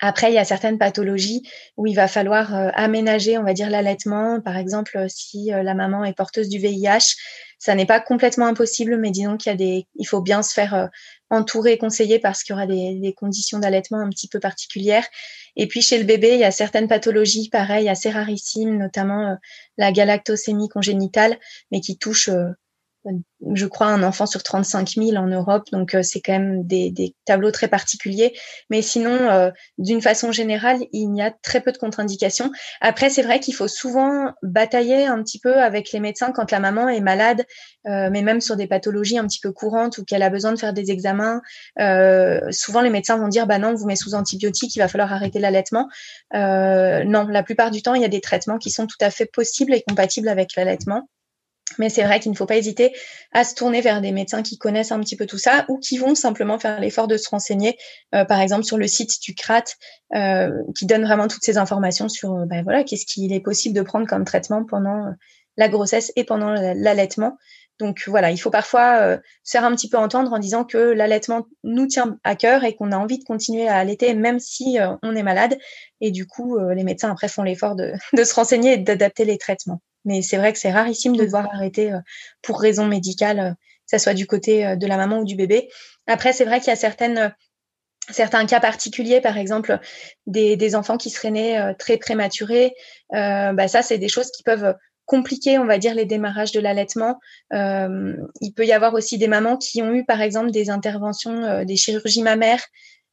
[0.00, 1.42] Après, il y a certaines pathologies
[1.76, 4.40] où il va falloir euh, aménager, on va dire, l'allaitement.
[4.40, 7.16] Par exemple, euh, si euh, la maman est porteuse du VIH,
[7.58, 10.54] ça n'est pas complètement impossible, mais disons qu'il y a des, il faut bien se
[10.54, 10.88] faire
[11.28, 15.06] entourer conseiller parce qu'il y aura des, conditions d'allaitement un petit peu particulières.
[15.56, 19.36] Et puis chez le bébé, il y a certaines pathologies, pareil, assez rarissimes, notamment
[19.76, 21.38] la galactosémie congénitale,
[21.70, 22.30] mais qui touchent
[23.54, 25.64] je crois, un enfant sur 35 000 en Europe.
[25.72, 28.34] Donc, euh, c'est quand même des, tableaux très particuliers.
[28.68, 32.50] Mais sinon, euh, d'une façon générale, il y a très peu de contre-indications.
[32.80, 36.60] Après, c'est vrai qu'il faut souvent batailler un petit peu avec les médecins quand la
[36.60, 37.46] maman est malade,
[37.86, 40.58] euh, mais même sur des pathologies un petit peu courantes ou qu'elle a besoin de
[40.58, 41.40] faire des examens.
[42.50, 45.38] souvent, les médecins vont dire, bah non, vous met sous antibiotiques, il va falloir arrêter
[45.38, 45.88] l'allaitement.
[46.34, 49.26] non, la plupart du temps, il y a des traitements qui sont tout à fait
[49.26, 51.08] possibles et compatibles avec l'allaitement.
[51.78, 52.92] Mais c'est vrai qu'il ne faut pas hésiter
[53.32, 55.98] à se tourner vers des médecins qui connaissent un petit peu tout ça ou qui
[55.98, 57.76] vont simplement faire l'effort de se renseigner,
[58.14, 59.64] euh, par exemple sur le site du CRAT,
[60.14, 63.74] euh, qui donne vraiment toutes ces informations sur euh, ben voilà, qu'est-ce qu'il est possible
[63.74, 65.14] de prendre comme traitement pendant
[65.56, 67.36] la grossesse et pendant l'allaitement.
[67.78, 71.46] Donc voilà, il faut parfois se faire un petit peu entendre en disant que l'allaitement
[71.64, 75.16] nous tient à cœur et qu'on a envie de continuer à allaiter même si on
[75.16, 75.56] est malade.
[76.02, 79.38] Et du coup, les médecins après font l'effort de, de se renseigner et d'adapter les
[79.38, 79.80] traitements.
[80.04, 81.26] Mais c'est vrai que c'est rarissime de mmh.
[81.26, 81.98] devoir arrêter euh,
[82.42, 85.36] pour raison médicale, euh, que ce soit du côté euh, de la maman ou du
[85.36, 85.68] bébé.
[86.06, 87.34] Après, c'est vrai qu'il y a certaines
[88.10, 89.78] certains cas particuliers, par exemple
[90.26, 92.72] des, des enfants qui seraient nés très prématurés,
[93.14, 96.60] euh, bah ça c'est des choses qui peuvent compliquer, on va dire, les démarrages de
[96.60, 97.20] l'allaitement.
[97.52, 101.64] Euh, il peut y avoir aussi des mamans qui ont eu, par exemple, des interventions,
[101.64, 102.64] des chirurgies mammaires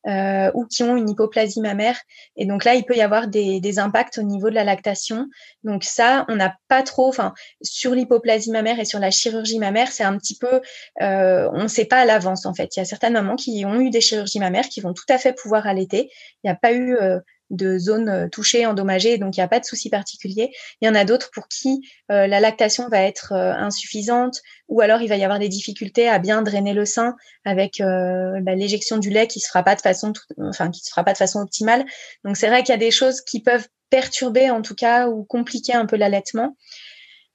[0.07, 1.99] euh, ou qui ont une hypoplasie mammaire.
[2.35, 5.27] Et donc là, il peut y avoir des, impacts au niveau de la lactation.
[5.63, 9.91] Donc ça, on n'a pas trop, enfin, sur l'hypoplasie mammaire et sur la chirurgie mammaire,
[9.91, 10.61] c'est un petit peu,
[11.01, 12.75] euh, on ne sait pas à l'avance en fait.
[12.75, 15.17] Il y a certaines mamans qui ont eu des chirurgies mammaires qui vont tout à
[15.17, 16.09] fait pouvoir allaiter.
[16.43, 19.47] Il n'y a pas eu euh, de zones euh, touchées, endommagées, donc il n'y a
[19.47, 20.51] pas de souci particulier.
[20.81, 21.81] Il y en a d'autres pour qui
[22.11, 26.09] euh, la lactation va être euh, insuffisante, ou alors il va y avoir des difficultés
[26.09, 29.81] à bien drainer le sein avec bah, l'éjection du lait qui se fera pas de
[29.81, 31.85] façon, enfin qui se fera pas de façon optimale.
[32.25, 35.23] Donc c'est vrai qu'il y a des choses qui peuvent perturber en tout cas ou
[35.23, 36.57] compliquer un peu l'allaitement,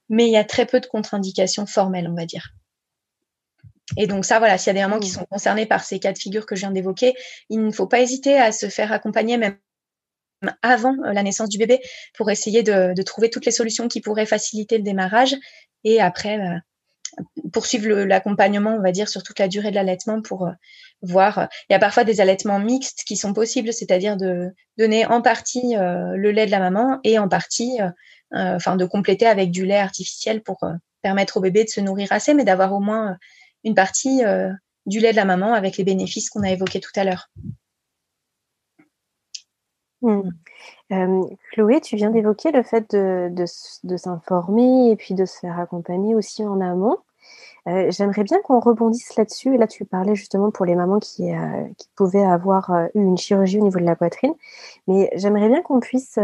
[0.09, 2.53] mais il y a très peu de contre-indications formelles, on va dire.
[3.97, 5.13] Et donc ça, voilà, s'il y a des mamans qui mmh.
[5.13, 7.15] sont concernées par ces cas de figure que je viens d'évoquer,
[7.49, 9.57] il ne faut pas hésiter à se faire accompagner même
[10.61, 11.79] avant euh, la naissance du bébé
[12.15, 15.35] pour essayer de, trouver toutes les solutions qui pourraient faciliter le démarrage
[15.83, 16.57] et après euh,
[17.51, 20.51] poursuivre l'accompagnement, on va dire, sur toute la durée de l'allaitement pour euh,
[21.01, 21.47] voir.
[21.69, 25.75] Il y a parfois des allaitements mixtes qui sont possibles, c'est-à-dire de donner en partie
[25.75, 27.77] le lait de la maman et en partie,
[28.31, 30.59] enfin, de compléter avec du lait artificiel pour
[31.01, 33.17] permettre au bébé de se nourrir assez, mais d'avoir au moins
[33.65, 34.21] une partie
[34.85, 37.29] du lait de la maman avec les bénéfices qu'on a évoqués tout à l'heure.
[40.03, 40.29] Mmh.
[41.53, 43.45] Chloé, tu viens d'évoquer le fait de,
[43.97, 46.97] s'informer et puis de se faire accompagner aussi en amont.
[47.65, 49.57] J'aimerais bien qu'on rebondisse là-dessus.
[49.57, 51.63] Là, tu parlais justement pour les mamans qui, euh,
[51.95, 54.33] pouvaient avoir euh, eu une chirurgie au niveau de la poitrine.
[54.87, 56.19] Mais j'aimerais bien qu'on puisse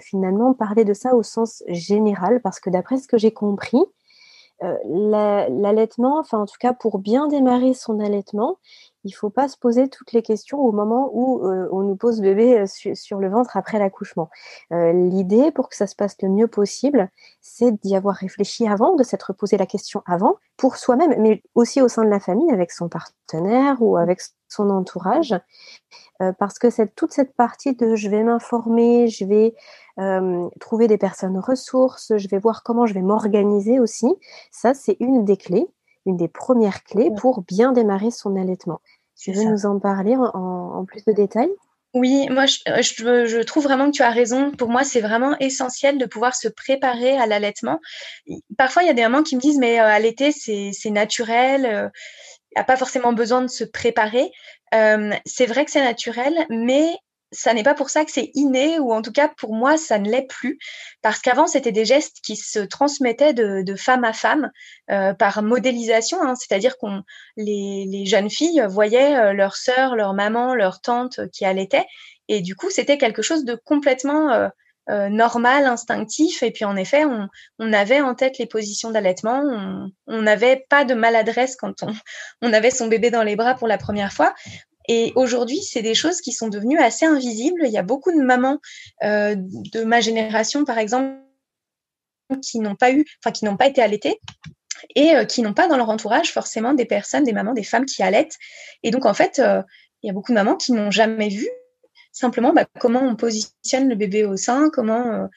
[0.00, 3.78] finalement parler de ça au sens général, parce que d'après ce que j'ai compris,
[4.60, 8.58] l'allaitement, enfin en tout cas pour bien démarrer son allaitement,
[9.06, 12.64] il faut pas se poser toutes les questions au moment où on nous pose bébé
[12.66, 14.28] sur, le ventre après l'accouchement.
[14.70, 17.08] L'idée, pour que ça se passe le mieux possible,
[17.40, 21.80] c'est d'y avoir réfléchi avant, de s'être posé la question avant, pour soi-même, mais aussi
[21.80, 25.34] au sein de la famille, avec son partenaire ou avec son entourage,
[26.38, 29.54] parce que c'est toute cette partie de je vais m'informer, je vais
[30.60, 34.08] trouver des personnes ressources, je vais voir comment je vais m'organiser aussi.
[34.50, 35.68] Ça, c'est une des clés,
[36.06, 38.80] une des premières clés pour bien démarrer son allaitement.
[39.18, 41.50] Tu veux nous en parler en, plus de détails?
[41.94, 44.50] Oui, moi je, trouve vraiment que tu as raison.
[44.50, 47.80] Pour moi, c'est vraiment essentiel de pouvoir se préparer à l'allaitement.
[48.58, 52.54] Parfois, il y a des mamans qui me disent mais euh, allaiter c'est naturel, il
[52.54, 54.30] n'y a pas forcément besoin de se préparer.
[54.72, 56.96] c'est vrai que c'est naturel, mais
[57.32, 59.98] ça n'est pas pour ça que c'est inné, ou en tout cas pour moi, ça
[59.98, 60.58] ne l'est plus,
[61.02, 64.50] parce qu'avant, c'était des gestes qui se transmettaient de, femme à femme
[64.90, 66.34] euh, par modélisation, hein.
[66.34, 67.02] c'est-à-dire qu'on
[67.36, 71.86] les, jeunes filles voyaient euh, leur sœur, leur maman, leur tante qui allaitaient,
[72.28, 74.50] et du coup, c'était quelque chose de complètement
[74.88, 77.04] euh, normal, instinctif, et puis en effet,
[77.58, 79.42] on, avait en tête les positions d'allaitement,
[80.06, 81.92] on n'avait pas de maladresse quand on,
[82.42, 84.32] on avait son bébé dans les bras pour la première fois.
[84.88, 87.62] Et aujourd'hui, c'est des choses qui sont devenues assez invisibles.
[87.64, 88.58] Il y a beaucoup de mamans
[89.02, 91.16] euh, de ma génération, par exemple,
[92.42, 94.20] qui n'ont pas eu, enfin qui n'ont pas été allaitées
[94.94, 97.86] et euh, qui n'ont pas dans leur entourage forcément des personnes, des mamans, des femmes
[97.86, 98.36] qui allaitent.
[98.82, 99.62] Et donc en fait, euh,
[100.02, 101.48] il y a beaucoup de mamans qui n'ont jamais vu
[102.12, 105.28] simplement bah, comment on positionne le bébé au sein, comment,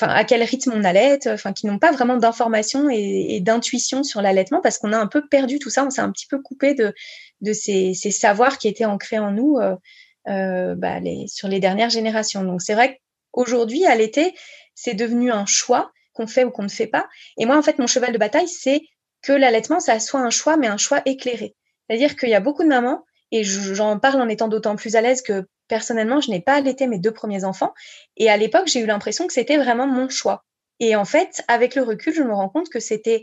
[0.00, 4.22] à quel rythme on allaite, enfin qui n'ont pas vraiment d'informations et, et d'intuition sur
[4.22, 6.74] l'allaitement parce qu'on a un peu perdu tout ça, on s'est un petit peu coupé
[6.74, 6.94] de
[7.42, 9.76] de ces, savoirs qui étaient ancrés en nous euh,
[10.28, 12.42] euh, bah, sur les dernières générations.
[12.44, 13.00] Donc c'est vrai
[13.32, 14.34] qu'aujourd'hui, à l'été,
[14.74, 17.06] c'est devenu un choix qu'on fait ou qu'on ne fait pas.
[17.38, 18.82] Et moi, en fait, mon cheval de bataille, c'est
[19.22, 21.54] que l'allaitement, ça soit un choix, mais un choix éclairé.
[21.88, 25.00] C'est-à-dire qu'il y a beaucoup de mamans, et j'en parle en étant d'autant plus à
[25.00, 27.72] l'aise que personnellement, je n'ai pas allaité mes deux premiers enfants.
[28.18, 30.44] Et à l'époque, j'ai eu l'impression que c'était vraiment mon choix.
[30.80, 33.22] Et en fait, avec le recul, je me rends compte que c'était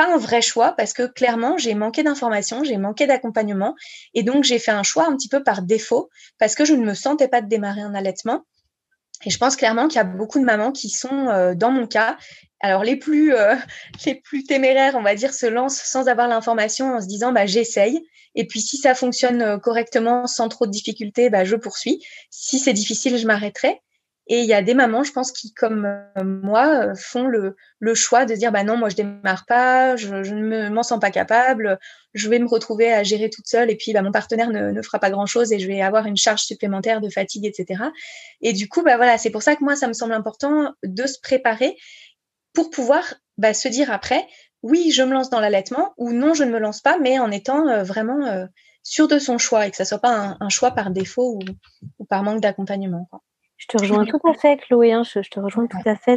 [0.00, 3.74] pas un vrai choix parce que clairement, j'ai manqué d'informations, j'ai manqué d'accompagnement.
[4.14, 6.08] Et donc, j'ai fait un choix un petit peu par défaut
[6.38, 8.46] parce que je ne me sentais pas de démarrer un allaitement.
[9.26, 11.86] Et je pense clairement qu'il y a beaucoup de mamans qui sont euh, dans mon
[11.86, 12.16] cas.
[12.60, 13.54] Alors les plus euh,
[14.06, 17.44] les plus téméraires, on va dire, se lancent sans avoir l'information en se disant bah
[17.44, 18.02] j'essaye.
[18.34, 22.02] Et puis si ça fonctionne euh, correctement sans trop de difficultés, bah je poursuis.
[22.30, 23.82] Si c'est difficile, je m'arrêterai.
[24.32, 27.56] Et il y a des mamans, je pense, qui, comme euh, moi, euh, font le,
[27.80, 31.10] le, choix de dire, bah non, moi, je démarre pas, je, ne m'en sens pas
[31.10, 31.80] capable,
[32.14, 34.82] je vais me retrouver à gérer toute seule, et puis bah, mon partenaire ne, ne
[34.82, 37.82] fera pas grand-chose, et je vais avoir une charge supplémentaire de fatigue, etc.
[38.40, 41.06] Et du coup, bah voilà, c'est pour ça que moi, ça me semble important de
[41.08, 41.76] se préparer
[42.52, 43.02] pour pouvoir
[43.36, 44.24] bah, se dire après,
[44.62, 47.32] oui, je me lance dans l'allaitement, ou non, je ne me lance pas, mais en
[47.32, 48.46] étant euh, vraiment
[48.84, 51.40] sûr de son choix, et que ça soit pas un, un choix par défaut ou,
[51.98, 53.08] ou par manque d'accompagnement.
[53.60, 54.92] Je te rejoins tout à fait, Chloé.
[54.92, 56.16] Hein, je, te rejoins tout à fait.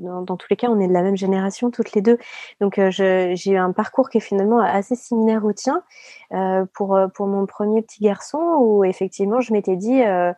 [0.00, 2.16] dans, tous les cas, on est de la même génération, toutes les deux.
[2.62, 5.82] Donc, euh, j'ai eu un parcours qui est finalement assez similaire au tien
[6.32, 10.32] euh, pour, euh, pour mon premier petit garçon, où effectivement, je m'étais dit, euh,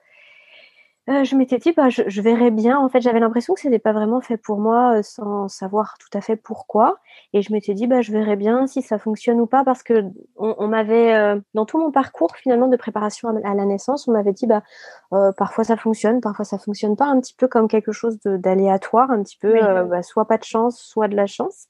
[1.09, 2.79] je m'étais dit, bah, je, je, verrais bien.
[2.79, 5.97] En fait, j'avais l'impression que ce n'était pas vraiment fait pour moi, euh, sans savoir
[5.99, 6.99] tout à fait pourquoi.
[7.33, 10.05] Et je m'étais dit, bah, je verrais bien si ça fonctionne ou pas, parce que
[10.37, 14.33] on, m'avait, euh, dans tout mon parcours finalement de préparation à, la naissance, on m'avait
[14.33, 14.63] dit, bah,
[15.37, 19.23] parfois ça fonctionne, parfois ça fonctionne pas, un petit peu comme quelque chose d'aléatoire, un
[19.23, 21.67] petit peu, bah, soit pas de chance, soit de la chance.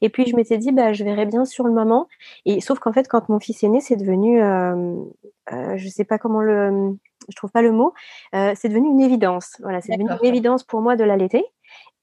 [0.00, 2.08] Et puis je m'étais dit, bah, je verrais bien sur le moment.
[2.46, 6.18] Et sauf qu'en fait, quand mon fils est né, c'est devenu, euh, je sais pas
[6.18, 6.96] comment le
[7.28, 7.92] je trouve pas le mot,
[8.34, 9.56] euh, c'est devenu une évidence.
[9.60, 11.44] Voilà, c'est devenu une évidence pour moi de l'allaiter.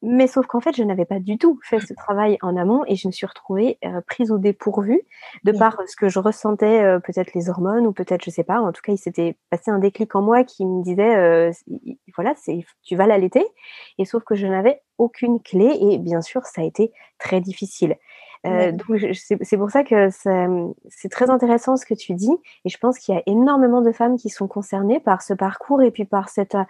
[0.02, 2.96] Mais sauf qu'en fait, je n'avais pas du tout fait ce travail en amont et
[2.96, 5.02] je me suis retrouvée euh, prise au dépourvu
[5.44, 8.62] de par ce que je ressentais, euh, peut-être les hormones ou peut-être, je sais pas.
[8.62, 11.52] En tout cas, il s'était passé un déclic en moi qui me disait,
[12.16, 13.46] voilà, c'est, tu vas l'allaiter.
[13.98, 17.98] Et sauf que je n'avais aucune clé et bien sûr, ça a été très difficile.
[18.46, 18.72] Euh,
[19.14, 20.10] c'est pour ça que
[20.90, 22.32] c'est très intéressant ce que tu dis,
[22.64, 25.82] et je pense qu'il y a énormément de femmes qui sont concernées par ce parcours
[25.82, 26.64] et puis par cette, euh,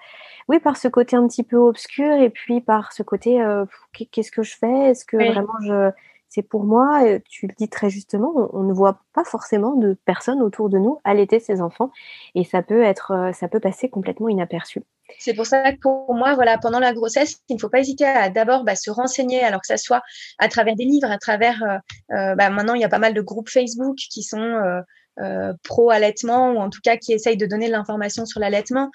[0.47, 4.31] oui, par ce côté un petit peu obscur et puis par ce côté, euh, qu'est-ce
[4.31, 4.89] que je fais?
[4.89, 5.91] Est-ce que vraiment je,
[6.27, 7.01] c'est pour moi?
[7.29, 10.97] Tu le dis très justement, on, ne voit pas forcément de personnes autour de nous
[11.03, 11.91] allaiter ses enfants,
[12.33, 14.81] et ça peut être, ça peut passer complètement inaperçu.
[15.17, 18.05] C'est pour ça que pour moi, voilà, pendant la grossesse, il ne faut pas hésiter
[18.05, 20.01] à d'abord bah, se renseigner, alors que ça soit
[20.37, 23.13] à travers des livres, à travers, euh, euh, bah, maintenant il y a pas mal
[23.13, 24.81] de groupes Facebook qui sont euh,
[25.21, 28.89] euh, pro-allaitement ou en tout cas qui essayent de donner de l'information sur l'allaitement.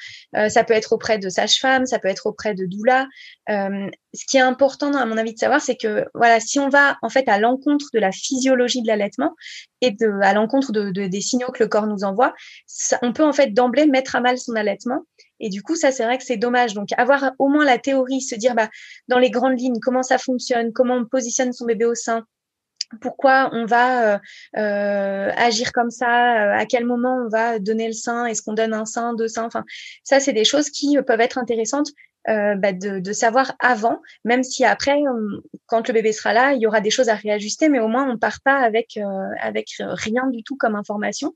[0.49, 3.07] Ça peut être auprès de sages-femmes, ça peut être auprès de doula.
[3.49, 6.97] Ce qui est important, à mon avis, de savoir, c'est que voilà, si on va
[7.03, 9.35] en fait à l'encontre de la physiologie de l'allaitement
[9.83, 12.33] et de, à l'encontre de, des signaux que le corps nous envoie,
[13.03, 15.03] on peut en fait d'emblée mettre à mal son allaitement.
[15.45, 16.73] Et du coup, ça, c'est vrai que c'est dommage.
[16.73, 18.71] Donc, avoir au moins la théorie, se dire, bah,
[19.09, 22.25] dans les grandes lignes, comment ça fonctionne, comment on positionne son bébé au sein,
[23.01, 24.19] pourquoi on va euh,
[24.57, 28.55] euh, agir comme ça, euh, à quel moment on va donner le sein, est-ce qu'on
[28.55, 29.65] donne un sein, deux seins, enfin
[30.03, 31.91] ça c'est des choses qui peuvent être intéressantes
[32.27, 34.99] bah, de, savoir avant, même si après
[35.67, 38.11] quand le bébé sera là, il y aura des choses à réajuster, mais au moins
[38.11, 38.99] on part pas avec
[39.43, 41.35] avec rien du tout comme information.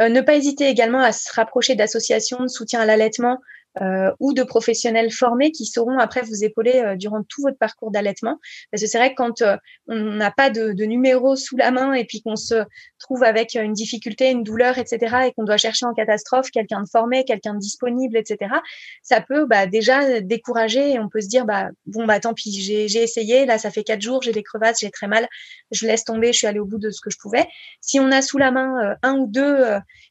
[0.00, 3.38] Ne pas hésiter également à se rapprocher d'associations de soutien à l'allaitement
[3.82, 7.90] euh, ou de professionnels formés qui sauront après vous épauler euh, durant tout votre parcours
[7.90, 8.38] d'allaitement.
[8.70, 9.56] Parce que c'est vrai que quand euh,
[9.88, 12.62] on n'a pas de, de, numéro sous la main et puis qu'on se
[13.00, 16.88] trouve avec une difficulté, une douleur, etc., et qu'on doit chercher en catastrophe quelqu'un de
[16.88, 18.54] formé, quelqu'un de disponible, etc.,
[19.02, 22.52] ça peut bah, déjà décourager et on peut se dire bah bon bah tant pis,
[22.52, 25.26] j'ai essayé, là ça fait quatre jours, j'ai des crevasses, j'ai très mal,
[25.72, 27.46] je laisse tomber, je suis allée au bout de ce que je pouvais.
[27.80, 29.64] Si on a sous la main un ou deux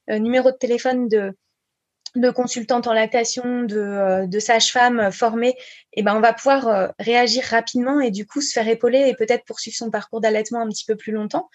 [0.10, 1.34] numéros de téléphone de
[2.16, 5.56] de consultantes en lactation, de, euh, de sages-femmes formées,
[5.94, 9.08] et eh ben on va pouvoir euh, réagir rapidement et du coup se faire épauler
[9.08, 11.50] et peut-être poursuivre son parcours d'allaitement un petit peu plus longtemps.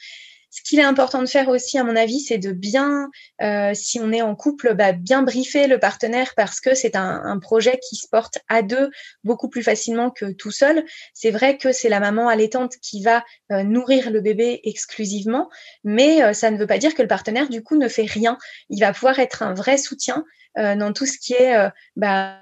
[0.50, 3.10] Ce qu'il est important de faire aussi, à mon avis, c'est de bien,
[3.42, 7.38] euh, si on est en couple, bah, bien briefer le partenaire parce que c'est un,
[7.40, 8.90] projet qui se porte à deux
[9.22, 10.84] beaucoup plus facilement que tout seul.
[11.14, 15.48] C'est vrai que c'est la maman allaitante qui va nourrir le bébé exclusivement,
[15.84, 18.38] mais ça ne veut pas dire que le partenaire, du coup, ne fait rien.
[18.70, 20.24] Il va pouvoir être un vrai soutien
[20.58, 22.40] euh, dans tout ce qui est euh, bah,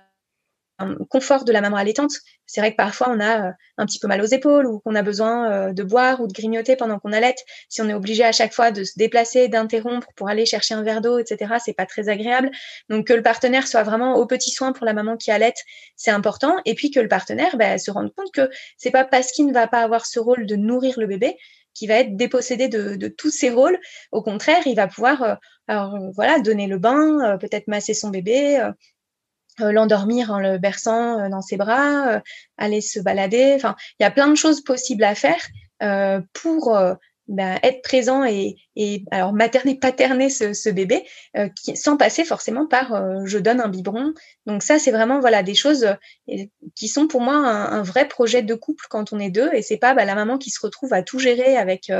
[1.08, 2.12] confort de la maman allaitante.
[2.46, 4.94] C'est vrai que parfois on a euh, un petit peu mal aux épaules ou qu'on
[4.94, 7.38] a besoin de boire ou de grignoter pendant qu'on allaite.
[7.68, 10.82] Si on est obligé à chaque fois de se déplacer, d'interrompre pour aller chercher un
[10.82, 12.50] verre d'eau, etc., c'est pas très agréable.
[12.88, 15.62] Donc que le partenaire soit vraiment au petit soin pour la maman qui allaite,
[15.96, 16.56] c'est important.
[16.64, 19.52] Et puis que le partenaire bah, se rende compte que c'est pas parce qu'il ne
[19.52, 21.36] va pas avoir ce rôle de nourrir le bébé
[21.76, 23.78] qui va être dépossédé de, tous ses rôles.
[24.10, 25.34] Au contraire, il va pouvoir euh,
[25.70, 28.70] euh, voilà, donner le bain, euh, peut-être masser son bébé,
[29.60, 32.20] l'endormir en le berçant dans ses bras,
[32.58, 33.52] aller se balader.
[33.56, 35.40] Enfin, il y a plein de choses possibles à faire
[36.32, 36.76] pour
[37.28, 41.04] ben, être présent et, et alors materner, paterner ce, ce bébé,
[41.36, 44.14] euh, qui, sans passer forcément par euh, je donne un biberon.
[44.46, 45.96] Donc ça, c'est vraiment voilà des choses
[46.28, 46.44] euh,
[46.76, 49.76] qui sont pour moi un, vrai projet de couple quand on est deux et c'est
[49.76, 51.90] pas bah, la maman qui se retrouve à tout gérer avec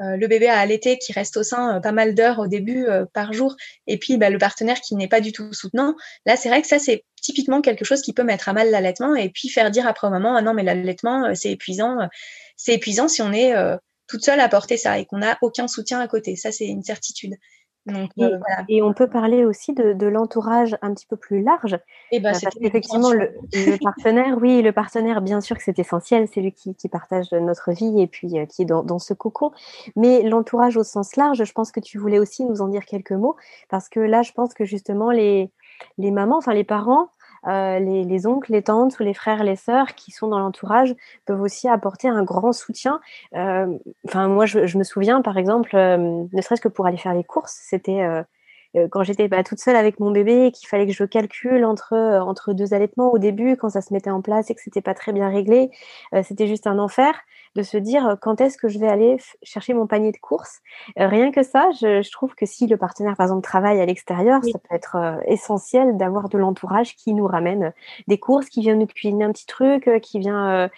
[0.00, 3.54] le bébé à allaiter qui reste au sein pas mal d'heures au début par jour
[3.86, 5.94] et puis bah, le partenaire qui n'est pas du tout soutenant.
[6.26, 9.14] Là, c'est vrai que ça c'est typiquement quelque chose qui peut mettre à mal l'allaitement
[9.14, 11.98] et puis faire dire après au maman ah non mais l'allaitement c'est épuisant.
[12.56, 13.54] C'est épuisant si on est
[14.10, 16.34] toute seule à porter ça et qu'on n'a aucun soutien à côté.
[16.34, 17.36] Ça, c'est une certitude.
[17.88, 18.06] Euh,
[18.68, 21.74] et, on peut parler aussi de, l'entourage un petit peu plus large.
[22.12, 23.32] Et eh ben, euh, effectivement, le,
[23.82, 28.00] partenaire, oui, le partenaire, bien sûr que c'est essentiel, c'est lui qui, partage notre vie
[28.00, 29.52] et puis euh, qui est dans, dans, ce cocon.
[29.96, 33.12] Mais l'entourage au sens large, je pense que tu voulais aussi nous en dire quelques
[33.12, 33.36] mots,
[33.68, 35.50] parce que là, je pense que justement, les,
[35.98, 37.08] les mamans, enfin les parents,
[37.46, 40.94] euh, les, oncles, les tantes ou les frères, les sœurs qui sont dans l'entourage
[41.26, 43.00] peuvent aussi apporter un grand soutien.
[43.34, 43.66] Euh,
[44.06, 47.24] enfin, moi, je, me souviens, par exemple, euh, ne serait-ce que pour aller faire les
[47.24, 48.02] courses, c'était
[48.90, 52.52] quand j'étais bah, toute seule avec mon bébé, qu'il fallait que je calcule entre entre
[52.52, 55.12] deux allaitements au début, quand ça se mettait en place et que c'était pas très
[55.12, 55.70] bien réglé,
[56.22, 57.14] c'était juste un enfer
[57.56, 60.60] de se dire euh, quand est-ce que je vais aller chercher mon panier de courses.
[60.98, 64.40] Euh, rien que ça, je, trouve que si le partenaire, par exemple, travaille à l'extérieur,
[64.44, 67.72] ça peut être euh, essentiel d'avoir de l'entourage qui nous ramène
[68.06, 70.68] des courses, qui vient nous cuisiner un petit truc, qui vient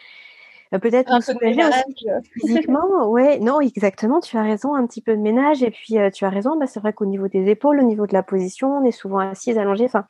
[0.80, 3.06] peut-être nous physiquement.
[3.10, 4.20] ouais, non, exactement.
[4.20, 5.62] Tu as raison, un petit peu de ménage.
[5.62, 6.56] Et puis, tu as raison.
[6.56, 9.18] Bah, c'est vrai qu'au niveau des épaules, au niveau de la position, on est souvent
[9.18, 9.84] assise, allongée.
[9.84, 10.06] Enfin,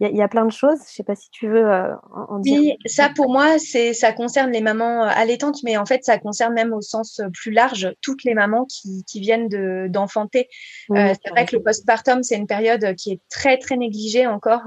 [0.00, 0.78] il y, a plein de choses.
[0.88, 2.58] Je sais pas si tu veux euh, en, dire.
[2.58, 6.18] Oui, ça pour moi, c'est ça concerne les mamans euh, allaitantes, mais en fait, ça
[6.18, 9.48] concerne même au sens euh, plus large toutes les mamans qui, qui viennent
[9.88, 10.48] d'enfanter.
[10.88, 14.62] c'est vrai que le postpartum, c'est une période qui est très très négligée encore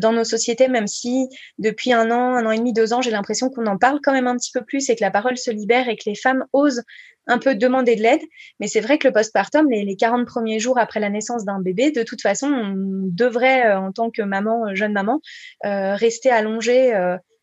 [0.00, 3.10] dans nos sociétés, même si depuis un an, un an et demi, deux ans, j'ai
[3.10, 5.50] l'impression qu'on en parle quand même un petit peu plus et que la parole se
[5.50, 6.82] libère et que les femmes osent
[7.26, 8.22] un peu demander de l'aide.
[8.60, 11.60] Mais c'est vrai que le postpartum, les, les 40 premiers jours après la naissance d'un
[11.60, 15.20] bébé, de toute façon, on devrait, euh, en tant que maman, euh, jeune maman,
[15.64, 16.92] euh, rester allongée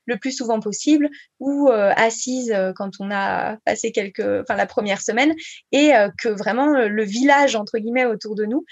[0.05, 1.07] le plus souvent possible
[1.39, 5.35] ou assise quand on a passé quelques, enfin la première semaine,
[5.71, 8.65] et que vraiment le village entre guillemets autour de nous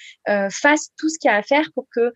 [0.50, 2.12] fasse tout ce qu'il y a à faire pour que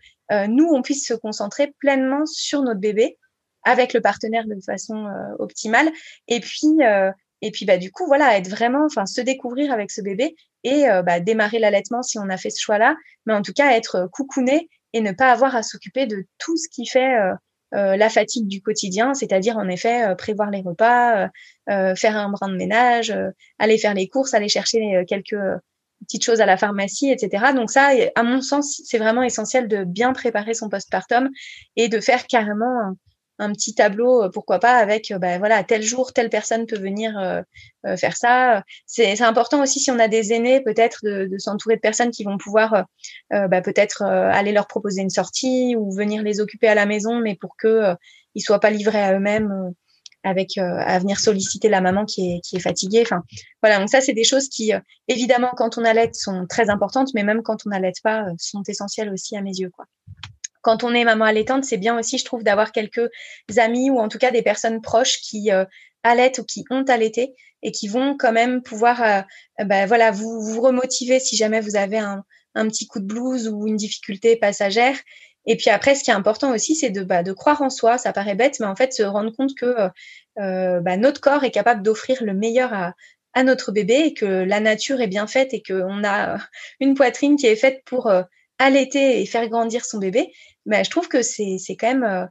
[0.48, 3.18] nous on puisse se concentrer pleinement sur notre bébé
[3.64, 5.06] avec le partenaire de façon
[5.38, 5.90] optimale,
[6.28, 6.78] et puis
[7.42, 10.84] et puis bah du coup voilà être vraiment, enfin se découvrir avec ce bébé et
[11.04, 14.68] bah, démarrer l'allaitement si on a fait ce choix-là, mais en tout cas être coucouné
[14.92, 17.16] et ne pas avoir à s'occuper de tout ce qui fait
[17.72, 21.28] la fatigue du quotidien, c'est-à-dire en effet prévoir les repas,
[21.66, 23.16] faire un brin de ménage,
[23.58, 25.36] aller faire les courses, aller chercher quelques
[26.02, 27.52] petites choses à la pharmacie, etc.
[27.54, 31.28] Donc ça, à mon sens, c'est vraiment essentiel de bien préparer son postpartum
[31.76, 32.96] et de faire carrément
[33.38, 36.78] un, petit tableau, euh, pourquoi pas, avec euh, bah, voilà tel jour telle personne peut
[36.78, 38.62] venir euh, faire ça.
[38.86, 42.38] C'est important aussi si on a des aînés, peut-être de, s'entourer de personnes qui vont
[42.38, 42.84] pouvoir
[43.30, 47.34] bah, peut-être aller leur proposer une sortie ou venir les occuper à la maison, mais
[47.34, 47.94] pour que
[48.36, 49.74] ils soient pas livrés à eux-mêmes
[50.24, 53.02] avec euh, à venir solliciter la maman qui est, qui est fatiguée.
[53.02, 53.22] Enfin,
[53.62, 53.78] voilà.
[53.78, 57.22] Donc ça, c'est des choses qui, euh, évidemment, quand on allait, sont très importantes, mais
[57.22, 59.86] même quand on n'allait pas, euh, sont essentielles aussi à mes yeux, quoi.
[60.62, 63.10] Quand on est maman allaitante, c'est bien aussi, je trouve, d'avoir quelques
[63.56, 65.50] amis ou en tout cas des personnes proches qui
[66.04, 69.24] allaitent ou qui ont allaité et qui vont quand même pouvoir,
[69.58, 72.22] ben, voilà, vous vous remotiver si jamais vous avez un,
[72.54, 74.96] un petit coup de blues ou une difficulté passagère
[75.46, 77.98] et puis après, ce qui est important aussi, c'est de, bah, de croire en soi.
[77.98, 79.88] Ça paraît bête, mais en fait, se rendre compte que euh,
[80.38, 82.94] euh bah, notre corps est capable d'offrir le meilleur à,
[83.44, 86.36] notre bébé et que la nature est bien faite et qu'on a
[86.80, 88.22] une poitrine qui est faite pour euh,
[88.58, 90.32] allaiter et faire grandir son bébé.
[90.66, 92.26] Mais je trouve que c'est, quand même euh,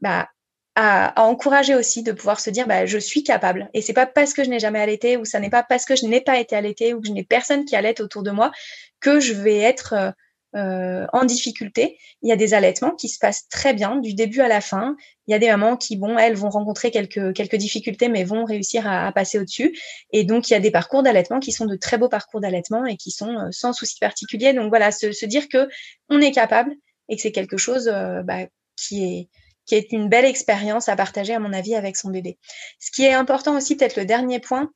[0.00, 0.28] bah,
[0.76, 3.68] à, encourager aussi de pouvoir se dire bah, je suis capable.
[3.74, 5.96] Et c'est pas parce que je n'ai jamais allaité ou ça n'est pas parce que
[5.96, 8.52] je n'ai pas été allaitée ou que je n'ai personne qui allaite autour de moi
[9.00, 10.14] que je vais être
[10.56, 11.98] euh, en difficulté.
[12.22, 14.94] Il y a des allaitements qui se passent très bien du début à la fin.
[15.26, 18.44] Il y a des mamans qui, bon, elles vont rencontrer quelques, quelques difficultés, mais vont
[18.44, 19.76] réussir à, passer au-dessus.
[20.12, 22.86] Et donc, il y a des parcours d'allaitement qui sont de très beaux parcours d'allaitement
[22.86, 24.52] et qui sont euh, sans souci particulier.
[24.52, 25.68] Donc voilà, se, dire que
[26.08, 26.72] on est capable
[27.08, 28.46] et que c'est quelque chose euh, bah,
[28.76, 29.28] qui est
[29.66, 32.38] qui est une belle expérience à partager, à mon avis, avec son bébé.
[32.78, 34.70] Ce qui est important aussi, peut-être le dernier point,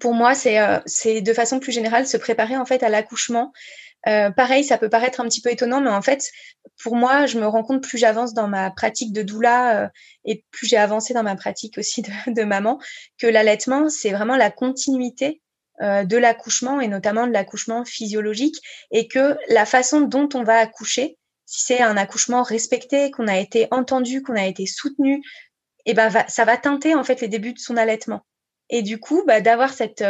[0.00, 3.52] pour moi, c'est c'est de façon plus générale se préparer en fait à l'accouchement
[4.08, 6.30] euh, pareil, ça peut paraître un petit peu étonnant, mais en fait,
[6.82, 9.88] pour moi, je me rends compte plus j'avance dans ma pratique de doula euh,
[10.24, 12.78] et plus j'ai avancé dans ma pratique aussi de, maman,
[13.18, 15.42] que l'allaitement, c'est vraiment la continuité
[15.82, 18.56] euh, de l'accouchement et notamment de l'accouchement physiologique
[18.92, 23.38] et que la façon dont on va accoucher, si c'est un accouchement respecté, qu'on a
[23.38, 25.16] été entendu, qu'on a été soutenu,
[25.84, 28.26] et eh ben ça va teinter en fait les débuts de son allaitement.
[28.70, 30.02] Et du coup, bah, d'avoir cette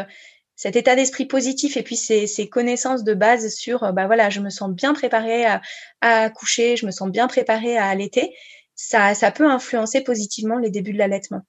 [0.56, 4.40] cet état d'esprit positif et puis ces, connaissances de base sur, euh, bah voilà, je
[4.40, 5.60] me sens bien préparée à,
[6.00, 8.34] à coucher, je me sens bien préparée à allaiter,
[8.74, 11.42] ça, ça peut influencer positivement les débuts de l'allaitement.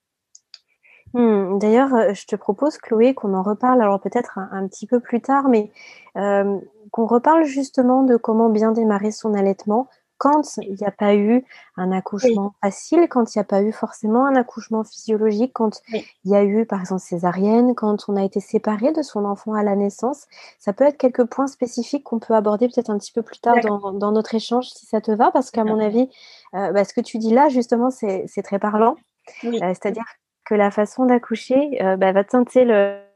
[1.14, 5.00] Hmm, d'ailleurs, euh, je te propose, Chloé, qu'on en reparle, alors peut-être un, petit peu
[5.00, 5.72] plus tard, mais
[6.18, 6.60] euh,
[6.92, 9.88] qu'on reparle justement de comment bien démarrer son allaitement
[10.18, 11.44] quand il n'y a pas eu
[11.76, 16.32] un accouchement facile, quand il n'y a pas eu forcément un accouchement physiologique, quand il
[16.32, 19.64] y a eu par exemple césarienne, quand on a été séparé de son enfant à
[19.64, 20.26] la naissance,
[20.60, 23.56] ça peut être quelques points spécifiques qu'on peut aborder peut-être un petit peu plus tard
[23.62, 26.10] dans, notre échange si ça te va, parce qu'à mon avis,
[26.56, 28.96] euh, bah, ce que tu dis là justement c'est très parlant,
[29.44, 30.06] euh, c'est-à-dire
[30.46, 33.07] que la façon d'accoucher euh, bah, va teinter le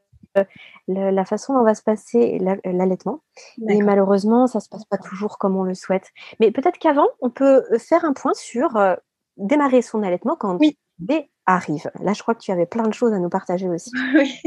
[0.87, 3.21] la façon dont va se passer l'allaitement.
[3.69, 6.09] Et malheureusement, ça se passe pas toujours comme on le souhaite.
[6.39, 8.95] Mais peut-être qu'avant, on peut euh, faire un point sur euh,
[9.37, 10.77] démarrer son allaitement quand oui.
[10.99, 11.89] bébé arrive.
[11.99, 13.91] Là, je crois que tu avais plein de choses à nous partager aussi.
[14.15, 14.39] Oui.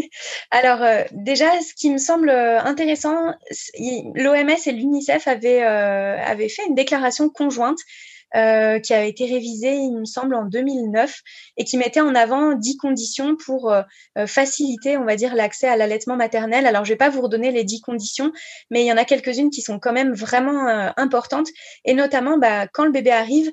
[0.51, 3.35] Alors, euh, déjà, ce qui me semble intéressant,
[4.15, 7.79] l'OMS et l'UNICEF avaient, avaient fait une déclaration conjointe
[8.37, 11.21] euh, qui a été révisé, il me semble, en 2009
[11.57, 13.83] et qui mettait en avant dix conditions pour euh,
[14.19, 16.67] euh, faciliter, on va dire, l'accès à l'allaitement maternel.
[16.67, 18.33] Alors, je vais pas vous redonner les dix conditions,
[18.71, 20.67] mais il y en a quelques-unes qui sont quand même vraiment
[20.97, 21.49] importantes
[21.85, 23.53] et notamment, bah, quand le bébé arrive,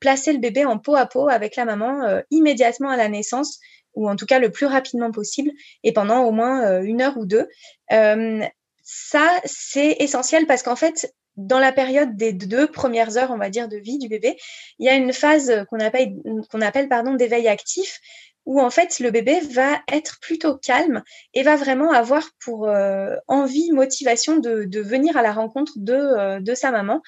[0.00, 3.58] placer le bébé en peau à peau avec la maman immédiatement à la naissance
[3.94, 5.50] ou en tout cas le plus rapidement possible
[5.82, 7.46] et pendant au moins une heure ou deux.
[7.90, 13.50] ça, c'est essentiel parce qu'en fait, dans la période des deux premières heures, on va
[13.50, 14.36] dire, de vie du bébé,
[14.78, 18.00] il y a une phase qu'on appelle, pardon, d'éveil actif,
[18.46, 23.16] où en fait le bébé va être plutôt calme et va vraiment avoir pour euh,
[23.26, 27.00] envie, motivation de, venir à la rencontre de, euh, de sa maman.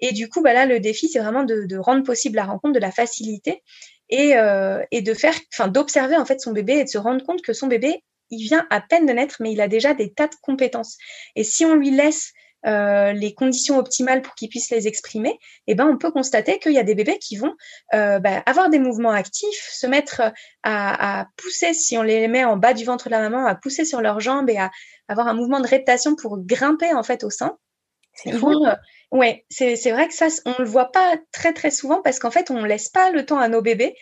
[0.00, 2.74] Et du coup, bah là, le défi, c'est vraiment de, de, rendre possible la rencontre,
[2.74, 3.62] de la faciliter
[4.08, 7.24] et, euh, et de faire, enfin, d'observer en fait son bébé et de se rendre
[7.24, 10.12] compte que son bébé, il vient à peine de naître, mais il a déjà des
[10.12, 10.96] tas de compétences.
[11.36, 12.32] Et si on lui laisse
[12.66, 16.72] euh, les conditions optimales pour qu'ils puissent les exprimer, eh ben, on peut constater qu'il
[16.72, 17.54] y a des bébés qui vont
[17.94, 20.20] euh, bah, avoir des mouvements actifs, se mettre
[20.62, 23.54] à, à, pousser, si on les met en bas du ventre de la maman, à
[23.54, 24.70] pousser sur leurs jambes et à
[25.08, 27.56] avoir un mouvement de reptation pour grimper en fait au sein.
[28.26, 28.74] Euh,
[29.12, 32.50] ouais, c'est vrai que ça, on le voit pas très très souvent parce qu'en fait,
[32.50, 33.94] on laisse pas le temps à nos bébés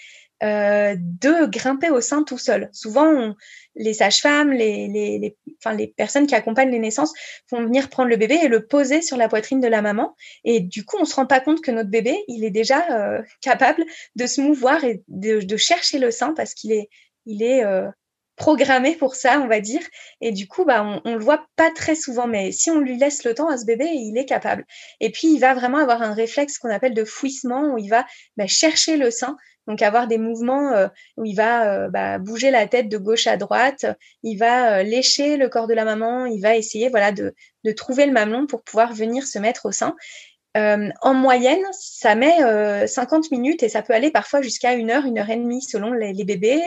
[0.43, 2.69] de grimper au sein tout seul.
[2.73, 3.35] Souvent,
[3.77, 5.37] les sages-femmes, les,
[5.97, 7.13] personnes qui accompagnent les naissances
[7.51, 10.17] vont venir prendre le bébé et le poser sur la poitrine de la maman.
[10.45, 13.85] Et du coup, on se rend pas compte que notre bébé, il est déjà capable
[14.17, 16.89] de se mouvoir et de, chercher le sein parce qu'il est,
[17.29, 17.65] est
[18.37, 19.83] programmé pour ça, on va dire.
[20.21, 22.97] Et du coup, bah, on, on, le voit pas très souvent, mais si on lui
[22.97, 24.67] laisse le temps à ce bébé, il est capable.
[25.01, 28.05] Et puis, il va vraiment avoir un réflexe qu'on appelle de fouissement, où il va
[28.37, 29.37] bah, chercher le sein,
[29.67, 33.27] donc avoir des mouvements euh, où il va euh, bah, bouger la tête de gauche
[33.27, 33.87] à droite,
[34.23, 37.35] il va euh, lécher le corps de la maman, il va essayer voilà de,
[37.65, 39.95] de trouver le mamelon pour pouvoir venir se mettre au sein.
[40.55, 45.07] En moyenne, ça met euh, 50 minutes et ça peut aller parfois jusqu'à une heure,
[45.07, 46.61] une heure et demie selon les, bébés.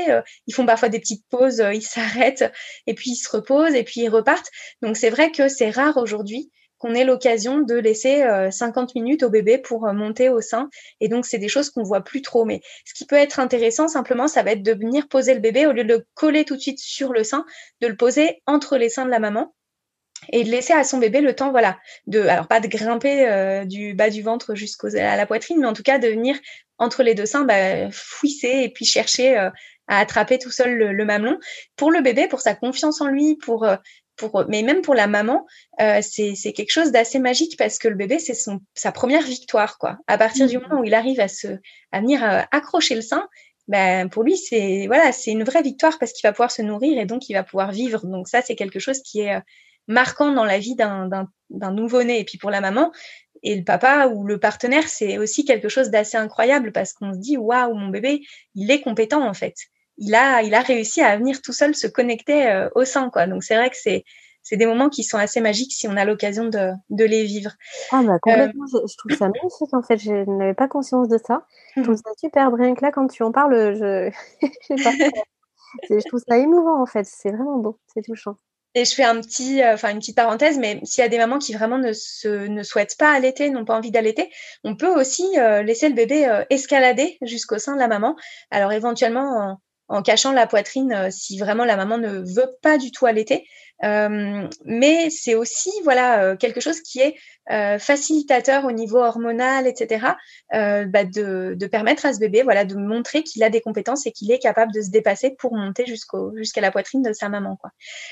[0.48, 2.52] Ils font parfois des petites pauses, ils s'arrêtent
[2.88, 4.50] et puis ils se reposent et puis ils repartent.
[4.82, 9.30] Donc c'est vrai que c'est rare aujourd'hui qu'on ait l'occasion de laisser 50 minutes au
[9.30, 10.70] bébé pour monter au sein.
[11.00, 12.46] Et donc c'est des choses qu'on voit plus trop.
[12.46, 15.66] Mais ce qui peut être intéressant simplement, ça va être de venir poser le bébé
[15.68, 17.46] au lieu de le coller tout de suite sur le sein,
[17.82, 19.54] de le poser entre les seins de la maman
[20.32, 23.66] et de laisser à son bébé le temps, voilà, de, alors pas de grimper euh,
[23.66, 26.38] du bas du ventre jusqu'à la poitrine, mais en tout cas de venir
[26.78, 29.50] entre les deux seins, bah, fouisser et puis chercher euh,
[29.88, 31.38] à attraper tout seul le, mamelon.
[31.76, 33.76] Pour le bébé, pour sa confiance en lui, pour, euh,
[34.16, 35.46] pour, mais même pour la maman,
[36.02, 38.38] c'est quelque chose d'assez magique parce que le bébé, c'est
[38.74, 39.98] sa première victoire, quoi.
[40.08, 40.62] À partir du mmh.
[40.62, 41.48] moment où il arrive à se,
[41.92, 43.28] à venir accrocher le sein,
[43.68, 47.00] ben pour lui c'est voilà c'est une vraie victoire parce qu'il va pouvoir se nourrir
[47.00, 49.42] et donc il va pouvoir vivre donc ça c'est quelque chose qui est
[49.88, 52.20] marquant dans la vie d'un nouveau-né.
[52.20, 52.92] Et puis pour la maman
[53.44, 57.20] et le papa ou le partenaire, c'est aussi quelque chose d'assez incroyable parce qu'on se
[57.20, 58.22] dit waouh, mon bébé,
[58.56, 59.56] il est compétent en fait.
[59.98, 63.28] Il a, il a réussi à venir tout seul se connecter euh, au sein, quoi.
[63.28, 64.04] Donc c'est vrai que c'est
[64.46, 67.52] c'est des moments qui sont assez magiques si on a l'occasion de, de, les vivre.
[67.92, 71.18] Ah bah complètement, je, je, trouve ça magnifique en fait, je n'avais pas conscience de
[71.18, 71.48] ça.
[71.76, 74.12] Je trouve ça super, rien que là quand tu en parles, je,
[75.90, 78.38] je, trouve ça émouvant en fait, c'est vraiment beau, c'est touchant.
[78.76, 81.40] Et je fais un petit, euh, une petite parenthèse, mais s'il y a des mamans
[81.40, 84.30] qui vraiment ne, se, ne souhaitent pas allaiter, n'ont pas envie d'allaiter,
[84.64, 88.16] on peut aussi euh, laisser le bébé euh, escalader jusqu'au sein de la maman.
[88.52, 93.06] Alors éventuellement en, cachant la poitrine si vraiment la maman ne veut pas du tout
[93.06, 93.48] allaiter.
[93.82, 97.16] mais c'est aussi voilà quelque chose qui est
[97.52, 100.08] euh, facilitateur au niveau hormonal, etc.,
[100.56, 104.12] euh, bah de, permettre à ce bébé, voilà, de montrer qu'il a des compétences et
[104.12, 107.56] qu'il est capable de se dépasser pour monter jusqu'au jusqu'à la poitrine de sa maman.
[107.58, 107.70] Quoi.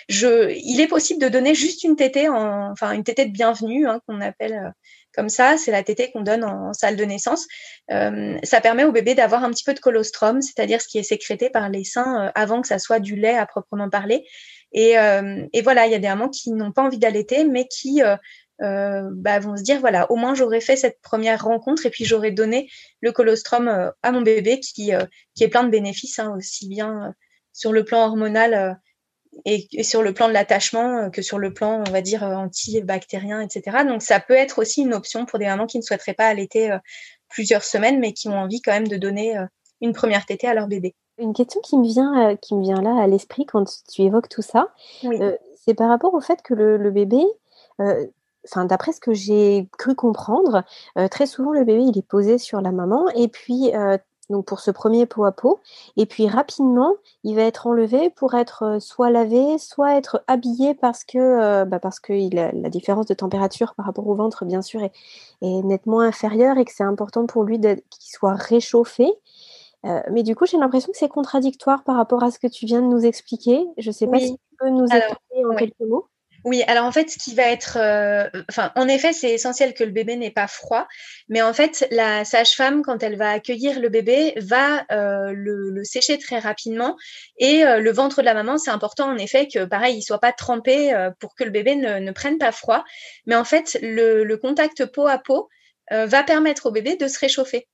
[0.10, 4.02] Il est possible de donner juste une tétée, en, enfin une tétée de bienvenue hein,
[4.08, 4.70] qu'on appelle euh,
[5.16, 7.48] comme ça, c'est la tétée qu'on donne en, salle de naissance.
[7.92, 11.04] Euh, ça permet au bébé d'avoir un petit peu de colostrum, c'est-à-dire ce qui est
[11.04, 14.26] sécrété par les seins avant que ça soit du lait à proprement parler.
[14.72, 17.68] Et, euh, et voilà, il y a des mamans qui n'ont pas envie d'allaiter, mais
[17.68, 18.02] qui
[18.62, 22.06] euh, bah, vont se dire voilà, au moins j'aurais fait cette première rencontre et puis
[22.06, 22.70] j'aurais donné
[23.02, 25.06] le colostrum euh, à mon bébé qui, euh,
[25.36, 27.14] qui est plein de bénéfices, hein, aussi bien
[27.52, 28.80] sur le plan hormonal
[29.46, 33.42] et, et, sur le plan de l'attachement que sur le plan, on va dire, antibactérien,
[33.42, 33.84] etc.
[33.88, 36.76] Donc ça peut être aussi une option pour des mamans qui ne souhaiteraient pas allaiter
[37.30, 39.36] plusieurs semaines, mais qui ont envie quand même de donner
[39.82, 40.96] une première tétée à leur bébé.
[41.18, 44.42] Une question qui me vient, qui me vient là à l'esprit quand tu évoques tout
[44.42, 44.70] ça,
[45.04, 45.20] oui.
[45.66, 47.24] c'est par rapport au fait que le, le bébé,
[48.46, 50.64] enfin d'après ce que j'ai cru comprendre,
[50.98, 53.98] euh, très souvent le bébé il est posé sur la maman et puis euh,
[54.34, 55.60] donc pour ce premier pot à pot
[55.96, 60.74] et puis rapidement il va être enlevé pour être euh, soit lavé, soit être habillé
[60.74, 64.16] parce que euh, bah parce que il a, la différence de température par rapport au
[64.16, 64.92] ventre bien sûr est,
[65.42, 69.08] est nettement inférieure et que c'est important pour lui qu'il soit réchauffé.
[69.86, 72.66] Euh, mais du coup, j'ai l'impression que c'est contradictoire par rapport à ce que tu
[72.66, 73.66] viens de nous expliquer.
[73.78, 76.08] Je ne sais pas si tu peux nous expliquer en quelques mots.
[76.44, 79.84] Oui, alors en fait, ce qui va être, euh, enfin, en effet, c'est essentiel que
[79.84, 80.88] le bébé n'ait pas froid,
[81.30, 86.18] mais en fait, la sage-femme, quand elle va accueillir le bébé, va euh, le, sécher
[86.18, 86.98] très rapidement,
[87.38, 90.20] et euh, le ventre de la maman, c'est important en effet que, pareil, il soit
[90.20, 92.84] pas trempé pour que le bébé ne, ne, prenne pas froid,
[93.26, 95.48] mais en fait, le, contact peau à peau
[95.92, 97.68] va permettre au bébé de se réchauffer.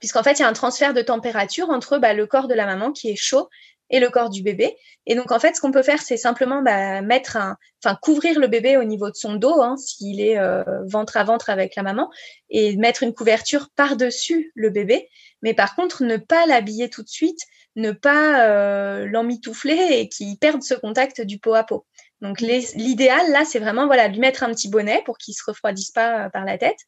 [0.00, 2.66] Puisqu'en fait, il y a un transfert de température entre bah, le corps de la
[2.66, 3.48] maman qui est chaud
[3.90, 4.76] et le corps du bébé.
[5.06, 8.38] Et donc, en fait, ce qu'on peut faire, c'est simplement bah, mettre un, enfin, couvrir
[8.38, 11.76] le bébé au niveau de son dos, hein, s'il est euh, ventre à ventre avec
[11.76, 12.10] la maman,
[12.50, 15.08] et mettre une couverture par-dessus le bébé.
[15.42, 17.40] Mais par contre, ne pas l'habiller tout de suite,
[17.76, 21.86] ne pas euh, l'emmitoufler et qu'il perde ce contact du pot à peau.
[22.22, 25.90] Donc, l'idéal, là, c'est vraiment, voilà, lui mettre un petit bonnet pour qu'il se refroidisse
[25.90, 26.78] pas euh, par la tête.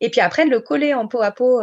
[0.00, 1.62] Et puis après, le coller en peau à peau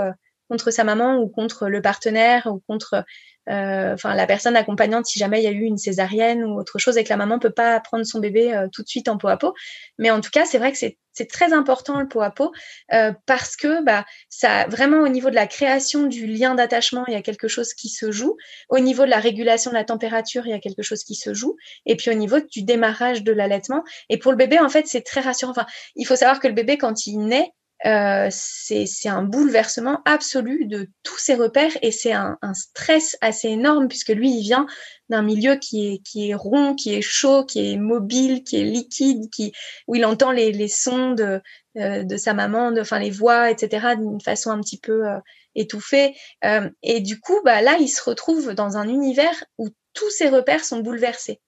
[0.50, 3.06] contre sa maman ou contre le partenaire ou contre
[3.48, 6.98] enfin la personne accompagnante si jamais il y a eu une césarienne ou autre chose
[6.98, 9.28] et que la maman peut pas prendre son bébé euh, tout de suite en peau
[9.28, 9.54] à peau.
[9.98, 12.52] Mais en tout cas, c'est vrai que c'est très important le pot à peau
[12.94, 17.14] euh, parce que bah ça vraiment au niveau de la création du lien d'attachement il
[17.14, 18.36] y a quelque chose qui se joue.
[18.70, 21.34] Au niveau de la régulation de la température il y a quelque chose qui se
[21.34, 21.56] joue.
[21.86, 23.84] Et puis au niveau du démarrage de l'allaitement.
[24.10, 25.52] Et pour le bébé en fait c'est très rassurant.
[25.52, 27.52] Enfin il faut savoir que le bébé quand il naît
[27.86, 33.50] euh, c'est un bouleversement absolu de tous ses repères et c'est un, un, stress assez
[33.50, 34.68] énorme puisque lui, il vient
[35.10, 38.64] d'un milieu qui est, qui est rond, qui est chaud, qui est mobile, qui est
[38.64, 39.52] liquide, qui,
[39.88, 41.42] où il entend les, les sons de,
[41.78, 45.18] euh, de sa maman, enfin les voix, etc., d'une façon un petit peu euh,
[45.56, 46.16] étouffée.
[46.46, 50.30] Euh, et du coup, bah, là, il se retrouve dans un univers où tous ses
[50.30, 51.42] repères sont bouleversés.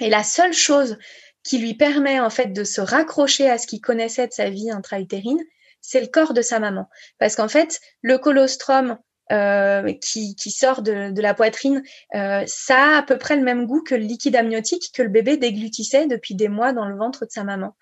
[0.00, 0.98] Et la seule chose
[1.44, 4.70] qui lui permet en fait de se raccrocher à ce qu'il connaissait de sa vie
[4.70, 5.42] intra-utérine,
[5.82, 6.88] c'est le corps de sa maman.
[7.18, 8.96] Parce qu'en fait, le colostrum
[9.30, 11.82] euh, qui, qui, sort de, de la poitrine,
[12.14, 15.08] euh, ça a à peu près le même goût que le liquide amniotique que le
[15.08, 17.74] bébé déglutissait depuis des mois dans le ventre de sa maman.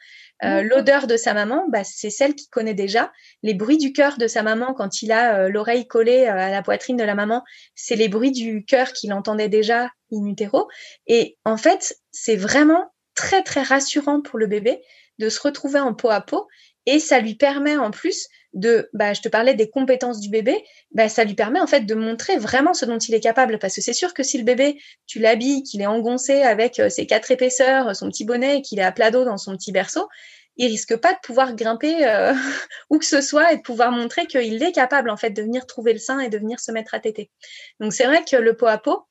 [0.44, 3.12] Euh, L'odeur de sa maman, bah, c'est celle qu'il connaît déjà.
[3.42, 6.50] Les bruits du cœur de sa maman quand il a euh, l'oreille collée euh, à
[6.50, 7.44] la poitrine de la maman,
[7.74, 10.68] c'est les bruits du cœur qu'il entendait déjà in utero.
[11.06, 14.80] Et en fait, c'est vraiment très très rassurant pour le bébé
[15.18, 16.48] de se retrouver en peau à peau
[16.90, 20.64] et ça lui permet en plus de, bah, je te parlais des compétences du bébé,
[20.90, 23.60] bah, ça lui permet en fait de montrer vraiment ce dont il est capable.
[23.60, 24.76] Parce que c'est sûr que si le bébé,
[25.06, 28.80] tu l'habilles, qu'il est engoncé avec euh, ses quatre épaisseurs, son petit bonnet et qu'il
[28.80, 30.08] est à plat dos dans son petit berceau,
[30.56, 32.34] il risque pas de pouvoir grimper euh,
[32.90, 35.64] où que ce soit et de pouvoir montrer qu'il est capable en fait de venir
[35.66, 37.30] trouver le sein et de venir se mettre à téter.
[37.78, 39.06] Donc c'est vrai que le pot à pot,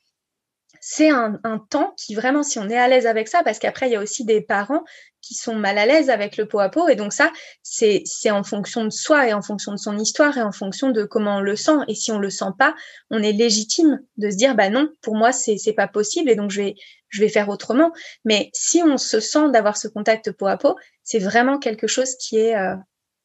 [0.82, 3.94] c'est un, temps qui vraiment, si on est à l'aise avec ça, parce qu'après, il
[3.94, 4.84] y a aussi des parents
[5.22, 6.88] qui sont mal à l'aise avec le pot à pot.
[6.88, 10.42] Et donc ça, c'est en fonction de soi et en fonction de son histoire et
[10.42, 11.78] en fonction de comment on le sent.
[11.88, 12.76] Et si on le sent pas,
[13.10, 16.52] on est légitime de se dire, bah non, pour moi, c'est pas possible et donc
[16.52, 16.76] je vais,
[17.10, 17.92] je vais faire autrement.
[18.26, 22.16] Mais si on se sent d'avoir ce contact peau à peau, c'est vraiment quelque chose
[22.16, 22.76] qui est, euh,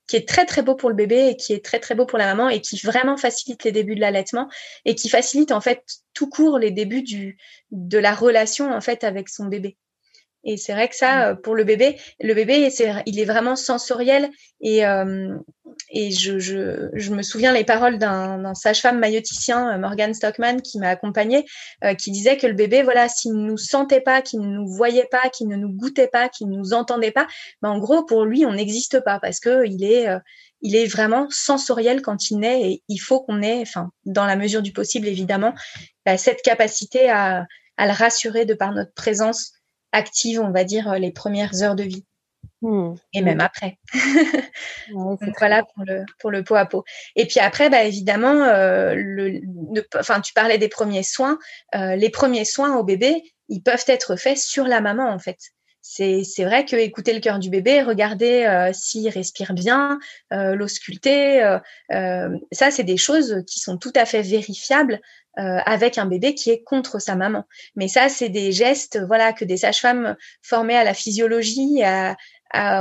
[0.06, 2.18] qui est très très beau pour le bébé et qui est très très beau pour
[2.18, 4.48] la maman et qui vraiment facilite les débuts de l'allaitement
[4.84, 5.82] et qui facilite en fait
[6.12, 7.38] tout court les débuts du
[7.70, 9.76] de la relation en fait avec son bébé.
[10.44, 11.30] Et c'est vrai que ça, mmh.
[11.30, 14.30] euh, pour le bébé, le bébé, c'est, il est vraiment sensoriel.
[14.60, 15.34] Et, euh,
[15.90, 20.78] et je, je, je, me souviens les paroles d'un, sage-femme mailloticien, euh, Morgan Stockman, qui
[20.78, 21.44] m'a accompagnée,
[21.98, 25.08] qui disait que le bébé, voilà, s'il ne nous sentait pas, qu'il ne nous voyait
[25.10, 27.26] pas, qu'il ne nous goûtait pas, qu'il ne nous entendait pas,
[27.62, 30.06] ben en gros, pour lui, on n'existe pas parce que il est,
[30.62, 34.36] il est vraiment sensoriel quand il naît et il faut qu'on ait, enfin, dans la
[34.36, 35.54] mesure du possible, évidemment,
[36.06, 39.53] bah, cette capacité à, à le rassurer de par notre présence
[39.94, 42.04] active, on va dire, les premières heures de vie.
[42.64, 42.94] Hmm.
[43.12, 43.78] Et même après.
[45.38, 46.82] voilà pour le, pour le pot à pot.
[47.14, 49.42] Et puis après, bah, évidemment, euh, le,
[49.98, 51.38] enfin, tu parlais des premiers soins.
[51.74, 55.36] Euh, les premiers soins au bébé, ils peuvent être faits sur la maman, en fait.
[55.82, 59.98] C'est, c'est vrai que écouter le cœur du bébé, regarder euh, s'il respire bien,
[60.32, 61.58] euh, l'ausculter,
[61.90, 65.00] ça, c'est des choses qui sont tout à fait vérifiables
[65.38, 67.44] euh, avec un bébé qui est contre sa maman.
[67.76, 72.16] Mais ça, c'est des gestes, voilà, que des sages-femmes formées à la physiologie, à,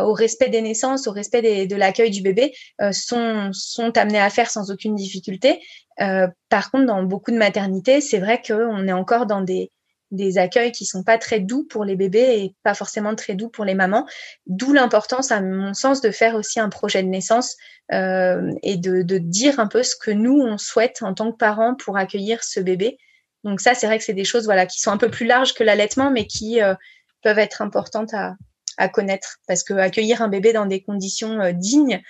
[0.05, 4.19] au respect des naissances, au respect des, de l'accueil du bébé, euh, sont, sont amenés
[4.19, 5.59] à faire sans aucune difficulté.
[5.99, 9.71] Euh, par contre, dans beaucoup de maternités, c'est vrai qu'on est encore dans des
[10.13, 13.49] des accueils qui sont pas très doux pour les bébés et pas forcément très doux
[13.49, 14.07] pour les mamans.
[14.47, 17.57] D'où l'importance, à mon sens, de faire aussi un projet de naissance
[17.91, 21.37] euh, et de, de, dire un peu ce que nous on souhaite en tant que
[21.37, 22.97] parents pour accueillir ce bébé.
[23.43, 25.53] Donc ça, c'est vrai que c'est des choses voilà qui sont un peu plus larges
[25.53, 26.75] que l'allaitement, mais qui euh,
[27.23, 28.35] peuvent être importantes à,
[28.77, 32.01] à, connaître parce que accueillir un bébé dans des conditions euh, dignes,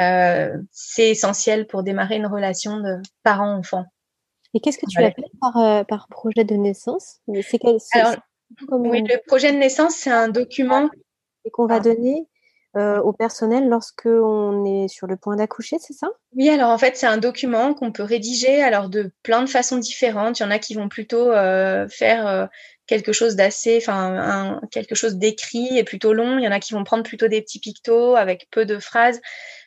[0.00, 3.84] euh, c'est essentiel pour démarrer une relation de parent-enfant.
[4.54, 7.20] Et qu'est-ce que tu appelles par, euh, par projet de naissance?
[7.40, 7.58] C'est
[8.70, 10.90] Oui, le projet de naissance, c'est un document.
[11.44, 12.26] Et qu'on va donner
[12.74, 16.08] euh, au personnel lorsque on est sur le point d'accoucher, c'est ça?
[16.34, 19.76] Oui, alors en fait, c'est un document qu'on peut rédiger alors de plein de façons
[19.76, 20.40] différentes.
[20.40, 22.46] Il y en a qui vont plutôt euh, faire euh,
[22.86, 26.38] quelque chose d'assez, enfin, quelque chose d'écrit et plutôt long.
[26.38, 29.20] Il y en a qui vont prendre plutôt des petits pictos avec peu de phrases.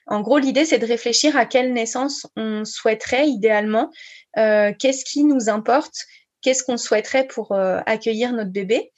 [0.08, 3.92] En gros, l'idée, c'est de réfléchir à quelle naissance on souhaiterait idéalement,
[4.38, 6.06] euh, qu'est-ce qui nous importe,
[6.42, 8.92] qu'est-ce qu'on souhaiterait pour euh, accueillir notre bébé?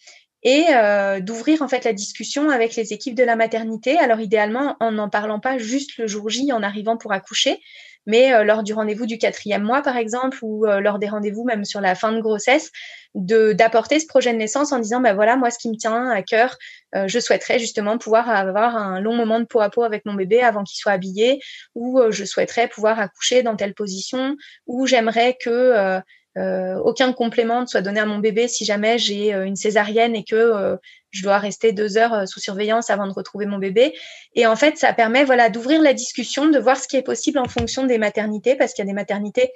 [0.44, 3.98] et euh, d'ouvrir en fait la discussion avec les équipes de la maternité.
[3.98, 7.60] Alors idéalement en n'en parlant pas juste le jour J en arrivant pour accoucher,
[8.08, 11.44] mais euh, lors du rendez-vous du quatrième mois par exemple ou euh, lors des rendez-vous
[11.44, 12.72] même sur la fin de grossesse,
[13.14, 16.22] d'apporter ce projet de naissance en disant ben voilà moi ce qui me tient à
[16.24, 16.58] cœur,
[16.94, 20.42] je souhaiterais justement pouvoir avoir un long moment de peau à peau avec mon bébé
[20.42, 21.40] avant qu'il soit habillé,
[21.74, 24.36] ou je souhaiterais pouvoir accoucher dans telle position,
[24.68, 26.00] ou j'aimerais que
[26.38, 30.16] euh, aucun complément ne soit donné à mon bébé si jamais j'ai euh, une césarienne
[30.16, 30.76] et que euh,
[31.12, 33.96] je dois rester deux heures sous surveillance avant de retrouver mon bébé.
[34.36, 37.40] Et en fait, ça permet voilà d'ouvrir la discussion, de voir ce qui est possible
[37.40, 39.52] en fonction des maternités, parce qu'il y a des maternités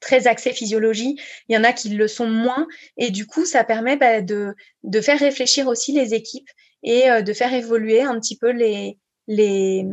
[0.00, 1.16] très axées physiologie,
[1.48, 4.54] il y en a qui le sont moins, et du coup, ça permet bah, de,
[4.82, 6.48] de faire réfléchir aussi les équipes
[6.82, 8.98] et de faire évoluer un petit peu les,
[9.28, 9.86] les,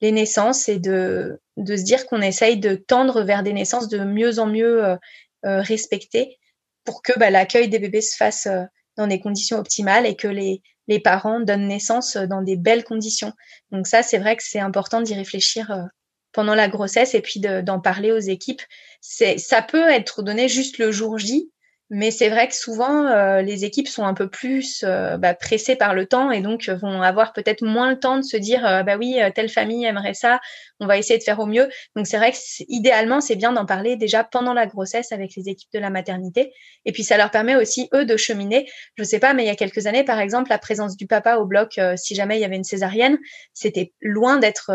[0.00, 3.98] les naissances et de, de se dire qu'on essaye de tendre vers des naissances de
[3.98, 4.96] mieux en mieux
[5.44, 6.38] euh, respecter
[6.84, 8.62] pour que bah, l'accueil des bébés se fasse euh,
[8.96, 12.84] dans des conditions optimales et que les, les parents donnent naissance euh, dans des belles
[12.84, 13.32] conditions.
[13.70, 15.88] Donc ça, c'est vrai que c'est important d'y réfléchir
[16.32, 18.62] pendant la grossesse et puis d'en parler aux équipes.
[19.00, 21.50] Ça peut être donné juste le jour J,
[21.90, 25.76] mais c'est vrai que souvent, euh, les équipes sont un peu plus euh, bah, pressées
[25.76, 28.62] par le temps et donc euh, vont avoir peut-être moins le temps de se dire
[28.86, 30.40] bah oui, telle famille aimerait ça,
[30.80, 31.68] on va essayer de faire au mieux.
[31.94, 35.50] Donc c'est vrai que idéalement, c'est bien d'en parler déjà pendant la grossesse avec les
[35.50, 36.52] équipes de la maternité.
[36.86, 38.66] Et puis ça leur permet aussi, eux, de cheminer.
[38.96, 41.36] Je sais pas, mais il y a quelques années, par exemple, la présence du papa
[41.36, 43.18] au bloc, si jamais il y avait une césarienne,
[43.52, 44.70] c'était loin d'être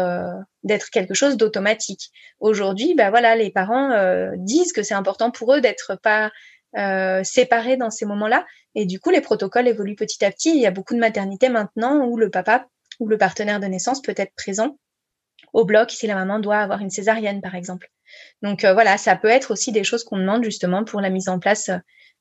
[0.64, 2.12] d'être quelque chose d'automatique.
[2.40, 3.92] Aujourd'hui, bah voilà, les parents
[4.38, 6.32] disent que c'est important pour eux d'être pas
[6.78, 8.46] euh, séparés dans ces moments-là.
[8.76, 10.52] Et du coup, les protocoles évoluent petit à petit.
[10.52, 12.68] Il y a beaucoup de maternités maintenant où le papa
[13.00, 14.78] ou le partenaire de naissance peut être présent
[15.54, 17.90] au bloc si la maman doit avoir une césarienne, par exemple.
[18.42, 21.30] Donc euh, voilà, ça peut être aussi des choses qu'on demande justement pour la mise
[21.30, 21.70] en place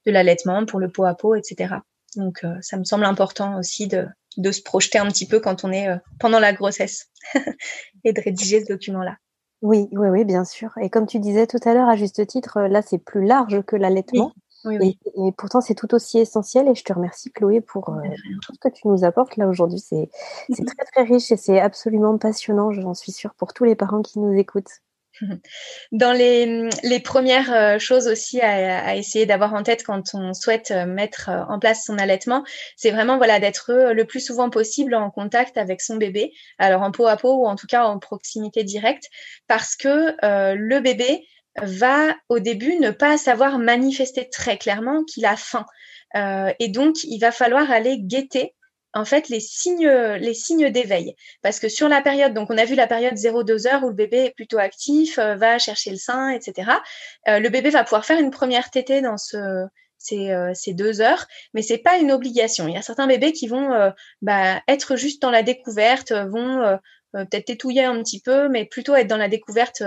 [0.07, 1.75] de l'allaitement, pour le pot à pot, etc.
[2.17, 4.07] Donc euh, ça me semble important aussi de,
[4.39, 5.89] de se projeter un petit peu quand on est
[6.19, 7.11] pendant la grossesse
[8.05, 9.17] et de rédiger ce document-là.
[9.63, 10.71] Oui, oui, oui, bien sûr.
[10.81, 13.77] Et comme tu disais tout à l'heure, à juste titre, là, c'est plus large que
[13.77, 14.33] l'allaitement.
[14.71, 14.99] Et,
[15.37, 16.69] pourtant, c'est tout aussi essentiel.
[16.69, 18.01] Et je te remercie, Chloé, pour euh,
[18.43, 19.81] tout ce que tu nous apportes là aujourd'hui.
[19.81, 20.11] C'est
[20.49, 24.19] très, très riche et c'est absolument passionnant, j'en suis sûre, pour tous les parents qui
[24.19, 24.83] nous écoutent.
[25.93, 30.71] Dans les, les, premières euh, choses aussi à, essayer d'avoir en tête quand on souhaite
[30.71, 32.45] euh, mettre euh, en place son allaitement,
[32.77, 36.91] c'est vraiment voilà d'être le plus souvent possible en contact avec son bébé, alors en
[36.91, 39.05] peau à peau ou en tout cas en proximité directe,
[39.47, 41.27] parce que le bébé
[41.61, 45.67] va au début ne pas savoir manifester très clairement qu'il a faim.
[46.15, 48.55] Et donc, il va falloir aller guetter
[48.95, 51.15] en fait les signes les signes d'éveil.
[51.43, 53.95] Parce que sur la période donc on a vu la période 0-2 heures où le
[53.95, 56.71] bébé est plutôt actif euh, va chercher le sein etc
[57.29, 59.67] euh, le bébé va pouvoir faire une première tétée dans euh,
[59.99, 62.69] ces deux heures mais c'est pas une obligation.
[62.69, 66.79] Il y a certains bébés qui vont bah, être juste dans la découverte vont
[67.13, 69.83] peut-être tétouiller un petit peu mais plutôt être dans la découverte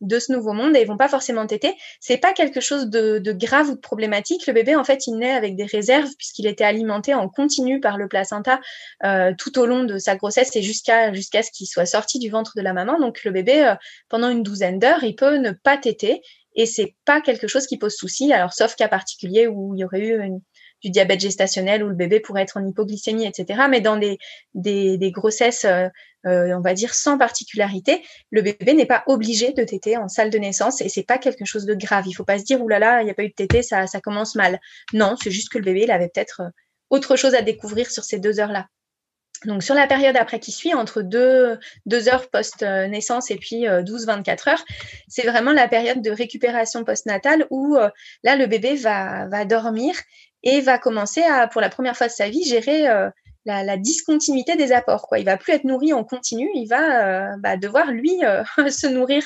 [0.00, 1.74] de ce nouveau monde et ils vont pas forcément téter.
[2.00, 4.46] C'est pas quelque chose de, grave ou de problématique.
[4.46, 7.98] Le bébé, en fait, il naît avec des réserves puisqu'il était alimenté en continu par
[7.98, 8.60] le placenta
[9.04, 12.30] euh, tout au long de sa grossesse et jusqu'à jusqu'à ce qu'il soit sorti du
[12.30, 12.98] ventre de la maman.
[12.98, 13.74] Donc le bébé, euh,
[14.08, 16.22] pendant une douzaine d'heures, il peut ne pas téter
[16.54, 18.32] et c'est pas quelque chose qui pose souci.
[18.32, 20.40] Alors sauf cas particulier où il y aurait eu une,
[20.82, 23.62] du diabète gestationnel où le bébé pourrait être en hypoglycémie, etc.
[23.68, 24.18] Mais dans des,
[24.54, 25.88] des, grossesses, euh,
[26.26, 30.30] euh, on va dire, sans particularité, le bébé n'est pas obligé de téter en salle
[30.30, 32.04] de naissance et c'est pas quelque chose de grave.
[32.06, 34.00] Il faut pas se dire, oulala, il n'y a pas eu de téter, ça, ça
[34.00, 34.60] commence mal.
[34.92, 36.50] Non, c'est juste que le bébé, il avait peut-être euh,
[36.90, 38.66] autre chose à découvrir sur ces deux heures-là.
[39.44, 44.50] Donc sur la période après qui suit, entre deux, deux heures post-naissance et puis 12-24
[44.50, 44.64] heures,
[45.06, 47.76] c'est vraiment la période de récupération postnatale où
[48.24, 49.94] là, le bébé va, va dormir
[50.42, 53.10] et va commencer à, pour la première fois de sa vie, gérer euh,
[53.44, 55.08] la, discontinuité des apports.
[55.08, 55.18] Quoi.
[55.18, 58.86] Il va plus être nourri en continu, il va euh, bah, devoir lui euh, se
[58.86, 59.24] nourrir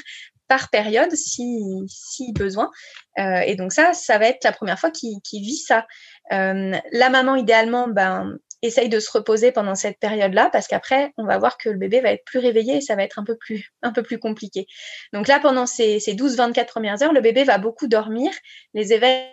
[0.48, 2.70] par période si, si besoin.
[3.16, 5.86] et donc ça, ça va être la première fois qu'il vit ça.
[6.30, 11.38] la maman, idéalement, ben, essaye de se reposer pendant cette période-là parce qu'après, on va
[11.38, 13.72] voir que le bébé va être plus réveillé et ça va être un peu plus,
[13.82, 14.66] un peu plus compliqué.
[15.12, 18.30] Donc là, pendant ces, ces 12-24 premières heures, le bébé va beaucoup dormir.
[18.74, 19.26] Les éveils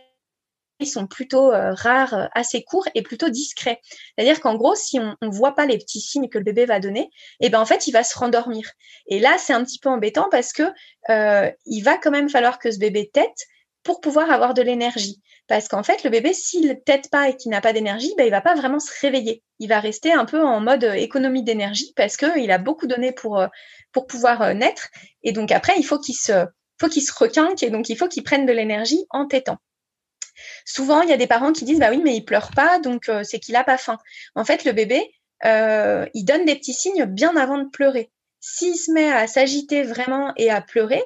[0.88, 3.82] sont plutôt euh, rares, euh, assez courts et plutôt discrets.
[4.17, 6.80] C'est-à-dire qu'en gros, si on ne voit pas les petits signes que le bébé va
[6.80, 7.09] donner,
[7.39, 8.71] eh ben en fait, il va se rendormir.
[9.07, 10.63] Et là, c'est un petit peu embêtant parce que
[11.09, 13.47] euh, il va quand même falloir que ce bébé tête
[13.84, 15.21] pour pouvoir avoir de l'énergie.
[15.47, 18.32] Parce qu'en fait, le bébé, s'il tête pas et qu'il n'a pas d'énergie, ben, il
[18.32, 19.43] va pas vraiment se réveiller.
[19.57, 23.43] Il va rester un peu en mode économie d'énergie parce qu'il a beaucoup donné pour,
[23.91, 24.89] pour pouvoir naître.
[25.23, 26.45] Et donc après, il faut qu'il se,
[26.80, 29.57] faut qu'il se requinque et donc il faut qu'il prenne de l'énergie en tétant.
[30.65, 33.09] Souvent, il y a des parents qui disent bah oui, mais il pleure pas, donc
[33.09, 33.97] euh, c'est qu'il a pas faim.
[34.35, 35.11] En fait, le bébé,
[35.45, 38.11] euh, il donne des petits signes bien avant de pleurer.
[38.39, 41.03] S'il se met à s'agiter vraiment et à pleurer,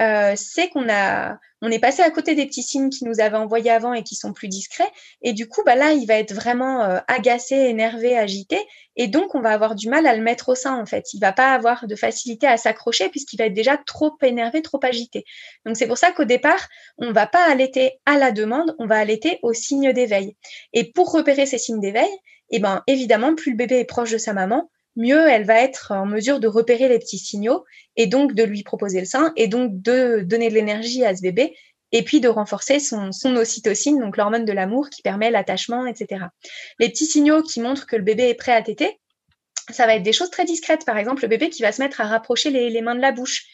[0.00, 3.36] euh, c'est qu'on a, on est passé à côté des petits signes qui nous avaient
[3.36, 4.90] envoyés avant et qui sont plus discrets.
[5.22, 8.58] Et du coup, bah là, il va être vraiment euh, agacé, énervé, agité.
[8.96, 11.14] Et donc, on va avoir du mal à le mettre au sein, en fait.
[11.14, 14.80] Il va pas avoir de facilité à s'accrocher puisqu'il va être déjà trop énervé, trop
[14.82, 15.24] agité.
[15.64, 16.68] Donc, c'est pour ça qu'au départ,
[16.98, 20.36] on va pas allaiter à la demande, on va allaiter au signe d'éveil.
[20.72, 22.10] Et pour repérer ces signes d'éveil,
[22.50, 25.92] eh ben, évidemment, plus le bébé est proche de sa maman, mieux elle va être
[25.92, 27.64] en mesure de repérer les petits signaux
[27.96, 31.22] et donc de lui proposer le sein et donc de donner de l'énergie à ce
[31.22, 31.56] bébé
[31.92, 36.24] et puis de renforcer son, son ocytocine, donc l'hormone de l'amour qui permet l'attachement, etc.
[36.80, 38.98] Les petits signaux qui montrent que le bébé est prêt à téter,
[39.70, 40.84] ça va être des choses très discrètes.
[40.84, 43.44] Par exemple, le bébé qui va se mettre à rapprocher les, mains de la bouche,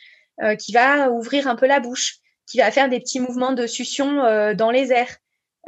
[0.42, 2.16] euh, qui va ouvrir un peu la bouche,
[2.46, 5.16] qui va faire des petits mouvements de succion euh, dans les airs,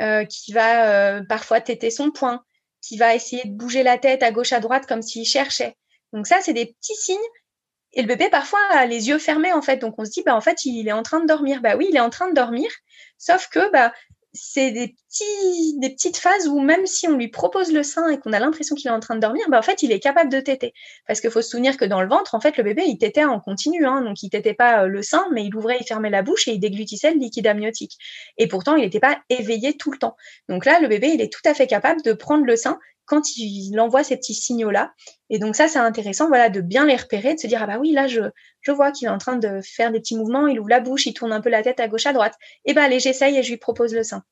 [0.00, 2.42] euh, qui va parfois téter son poing,
[2.82, 5.76] qui va essayer de bouger la tête à gauche à droite comme s'il cherchait.
[6.12, 7.16] Donc ça, c'est des petits signes.
[7.94, 10.34] Et le bébé parfois a les yeux fermés en fait, donc on se dit bah
[10.34, 11.60] en fait il est en train de dormir.
[11.60, 12.70] Bah oui, il est en train de dormir,
[13.18, 13.92] sauf que bah
[14.34, 18.18] c'est des, petits, des petites phases où même si on lui propose le sein et
[18.18, 20.30] qu'on a l'impression qu'il est en train de dormir, bah en fait, il est capable
[20.30, 20.72] de téter.
[21.06, 23.24] Parce qu'il faut se souvenir que dans le ventre, en fait, le bébé, il tétait
[23.24, 23.86] en continu.
[23.86, 26.48] Hein, donc, il tétait pas euh, le sein, mais il ouvrait et fermait la bouche
[26.48, 27.98] et il déglutissait le liquide amniotique.
[28.38, 30.16] Et pourtant, il n'était pas éveillé tout le temps.
[30.48, 32.78] Donc là, le bébé, il est tout à fait capable de prendre le sein
[33.12, 34.94] quand il envoie ces petits signaux-là.
[35.28, 37.76] Et donc ça, c'est intéressant, voilà, de bien les repérer, de se dire ah bah
[37.78, 38.22] oui, là je,
[38.62, 41.04] je vois qu'il est en train de faire des petits mouvements, il ouvre la bouche,
[41.04, 42.32] il tourne un peu la tête à gauche à droite.
[42.64, 44.22] Et eh ben allez, j'essaye et je lui propose le sein.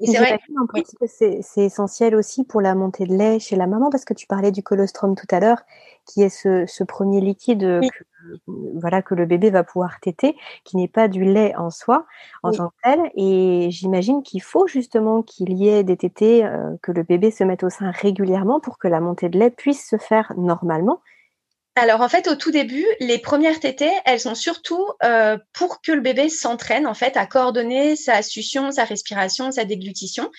[0.00, 3.90] Et, c'est vrai que c'est essentiel aussi pour la montée de lait chez la maman
[3.90, 5.60] parce que tu parlais du colostrum tout à l'heure,
[6.06, 8.04] qui est ce, premier liquide que,
[8.46, 12.06] voilà que le bébé va pouvoir téter, qui n'est pas du lait en soi
[12.42, 13.00] en tant que tel.
[13.16, 17.44] Et j'imagine qu'il faut justement qu'il y ait des tétés, euh, que le bébé se
[17.44, 21.00] mette au sein régulièrement pour que la montée de lait puisse se faire normalement.
[21.78, 25.92] Alors en fait, au tout début, les premières tétées, elles sont surtout euh, pour que
[25.92, 30.30] le bébé s'entraîne en fait à coordonner sa succion, sa respiration, sa déglutition,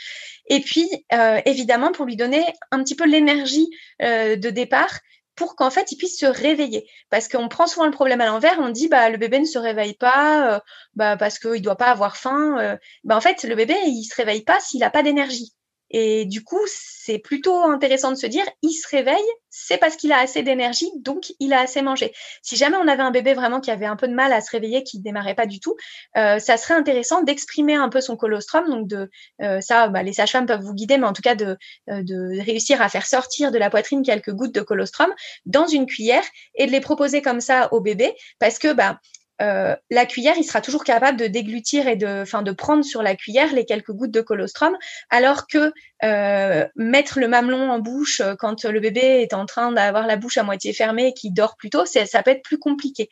[0.48, 3.70] et puis euh, évidemment pour lui donner un petit peu l'énergie
[4.00, 5.00] de départ
[5.38, 6.90] pour qu'en fait il puisse se réveiller.
[7.10, 9.58] Parce qu'on prend souvent le problème à l'envers, on dit bah le bébé ne se
[9.58, 10.60] réveille pas euh,
[10.96, 12.58] bah, parce qu'il ne doit pas avoir faim.
[12.60, 12.78] Euh.
[13.06, 15.54] Bah, en fait, le bébé, il se réveille pas s'il n'a pas d'énergie.
[15.90, 19.16] Et du coup, c'est plutôt intéressant de se dire, il se réveille,
[19.50, 22.14] c'est parce qu'il a assez d'énergie, donc il a assez mangé.
[22.42, 24.52] Si jamais on avait un bébé vraiment qui avait un peu de mal à se
[24.52, 25.76] réveiller, qui démarrait pas du tout,
[26.18, 28.70] euh, ça serait intéressant d'exprimer un peu son colostrum.
[28.70, 29.10] Donc de
[29.42, 31.58] euh, ça, bah, les sages-femmes peuvent vous guider, mais en tout cas de,
[31.90, 35.14] euh, de réussir à faire sortir de la poitrine quelques gouttes de colostrum
[35.46, 36.24] dans une cuillère
[36.56, 39.00] et de les proposer comme ça au bébé, parce que bah
[39.42, 43.04] euh, la cuillère, il sera toujours capable de déglutir et de, enfin, de prendre sur
[43.04, 44.76] la cuillère les quelques gouttes de colostrum,
[45.10, 45.72] alors que
[46.04, 50.16] euh, mettre le mamelon en bouche euh, quand le bébé est en train d'avoir la
[50.16, 53.10] bouche à moitié fermée et qui dort plutôt, ça peut être plus compliqué.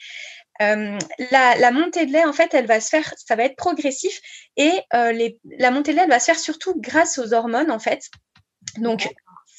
[0.59, 4.19] la, montée de lait, en fait, elle va se faire, ça va être progressif
[4.57, 8.09] et la montée de lait, elle va se faire surtout grâce aux hormones, en fait.
[8.77, 9.07] Donc,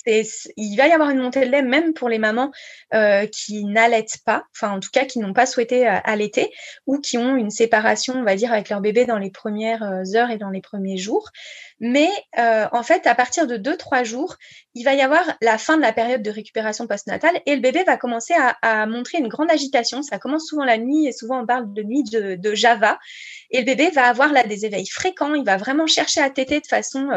[0.06, 2.52] il va y avoir une montée de lait même pour les mamans
[2.94, 6.52] euh, qui n'allaitent pas, enfin en tout cas qui n'ont pas souhaité euh, allaiter
[6.86, 10.14] ou qui ont une séparation, on va dire, avec leur bébé dans les premières euh,
[10.14, 11.30] heures et dans les premiers jours.
[11.80, 14.36] Mais en fait, à partir de 2-3 jours,
[14.74, 17.84] il va y avoir la fin de la période de récupération postnatale et le bébé
[17.84, 20.02] va commencer à, montrer une grande agitation.
[20.02, 22.98] Ça commence souvent la nuit et souvent on parle de nuit de, Java.
[23.50, 25.34] Et le bébé va avoir là des éveils fréquents.
[25.34, 27.08] Il va vraiment chercher à téter de façon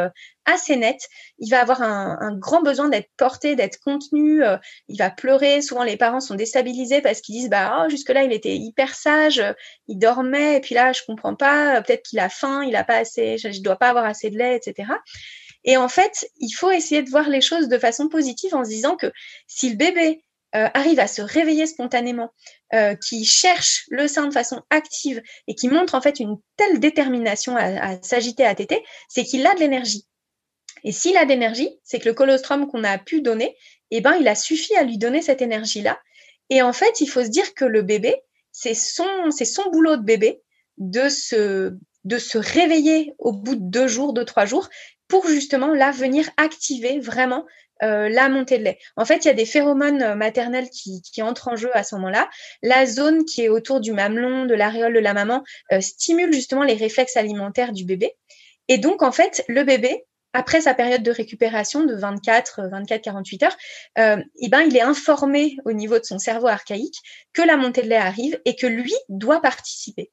[0.50, 1.08] assez nette.
[1.40, 4.44] Il va avoir un, grand besoin d'être porté, d'être contenu.
[4.44, 4.58] Euh,
[4.88, 5.62] il va pleurer.
[5.62, 8.96] Souvent, les parents sont déstabilisés parce qu'ils disent bah oh, jusque là il était hyper
[8.96, 9.44] sage,
[9.90, 11.82] il dormait et puis là je comprends pas.
[11.82, 14.38] Peut-être qu'il a faim, il a pas assez, je, ne dois pas avoir assez de
[14.38, 14.88] lait, etc.
[15.66, 18.70] Et en fait, il faut essayer de voir les choses de façon positive en se
[18.70, 19.12] disant que
[19.48, 20.24] si le bébé
[20.56, 22.32] euh, arrive à se réveiller spontanément,
[22.74, 26.80] euh, qui cherche le sein de façon active et qui montre en fait une telle
[26.80, 30.08] détermination à, s'agiter, à téter, c'est qu'il a de l'énergie.
[30.84, 33.56] Et s'il a d'énergie, c'est que le colostrum qu'on a pu donner,
[33.92, 36.00] eh ben, il a suffi à lui donner cette énergie-là.
[36.50, 38.16] Et en fait, il faut se dire que le bébé,
[38.62, 40.42] c'est son, c'est son boulot de bébé
[40.78, 44.68] de se, de se réveiller au bout de deux jours, deux, trois jours,
[45.08, 47.46] pour justement là venir activer vraiment
[47.84, 48.78] euh, la montée de lait.
[48.98, 51.96] En fait, il y a des phéromones maternels qui, qui entrent en jeu à ce
[51.96, 52.30] moment-là.
[52.62, 55.42] La zone qui est autour du mamelon, de l'aréole de la maman,
[55.72, 58.18] euh, stimule justement les réflexes alimentaires du bébé.
[58.68, 60.04] Et donc, en fait, le bébé,
[60.40, 63.58] après sa période de récupération de 24, 24, 48 heures,
[63.98, 66.96] euh, eh ben, il est informé au niveau de son cerveau archaïque
[67.34, 70.12] que la montée de lait arrive et que lui doit participer.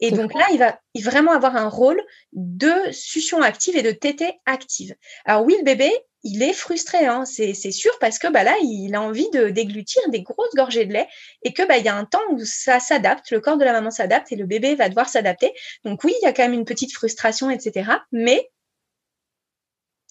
[0.00, 2.02] Et donc là, il va vraiment avoir un rôle
[2.32, 4.96] de succion active et de tétée active.
[5.24, 5.92] Alors oui, le bébé,
[6.24, 10.02] il est frustré, hein, c'est sûr, parce que bah, là, il a envie de déglutir
[10.08, 11.06] des grosses gorgées de lait
[11.44, 13.72] et que bah, il y a un temps où ça s'adapte, le corps de la
[13.72, 15.52] maman s'adapte et le bébé va devoir s'adapter.
[15.84, 17.90] Donc oui, il y a quand même une petite frustration, etc.
[18.10, 18.50] Mais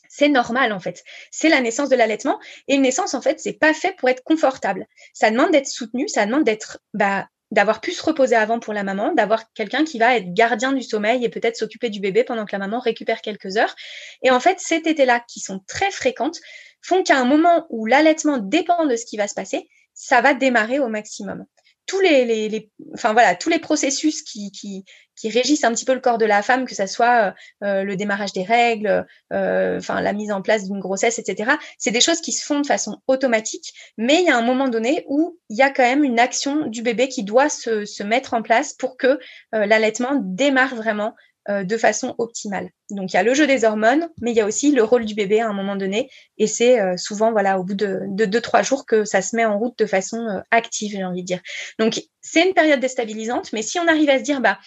[0.09, 1.03] c'est normal en fait.
[1.31, 4.23] C'est la naissance de l'allaitement et une naissance en fait, c'est pas fait pour être
[4.23, 4.87] confortable.
[5.13, 8.83] Ça demande d'être soutenu, ça demande d'être bah, d'avoir pu se reposer avant pour la
[8.83, 12.45] maman, d'avoir quelqu'un qui va être gardien du sommeil et peut-être s'occuper du bébé pendant
[12.45, 13.75] que la maman récupère quelques heures.
[14.21, 16.39] Et en fait, ces tétés-là, qui sont très fréquentes,
[16.81, 20.33] font qu'à un moment où l'allaitement dépend de ce qui va se passer, ça va
[20.33, 21.45] démarrer au maximum
[21.89, 24.85] tous les, enfin voilà, tous les processus qui,
[25.23, 27.33] régissent un petit peu le corps de la femme, que ce soit
[27.63, 31.53] euh, euh, le démarrage des règles, euh, enfin la mise en place d'une grossesse, etc.
[31.79, 34.67] C'est des choses qui se font de façon automatique, mais il y a un moment
[34.67, 38.35] donné où il y a quand même une action du bébé qui doit se mettre
[38.35, 39.19] en place pour que
[39.51, 41.15] l'allaitement démarre vraiment
[41.49, 42.69] euh, de façon optimale.
[42.91, 45.05] Donc il y a le jeu des hormones, mais il y a aussi le rôle
[45.05, 48.41] du bébé à un moment donné, et c'est euh, souvent voilà au bout de, deux
[48.41, 51.25] trois jours que ça se met en route de façon euh, active, j'ai envie de
[51.25, 51.41] dire.
[51.79, 54.59] Donc c'est une période déstabilisante, mais si on arrive à se dire bah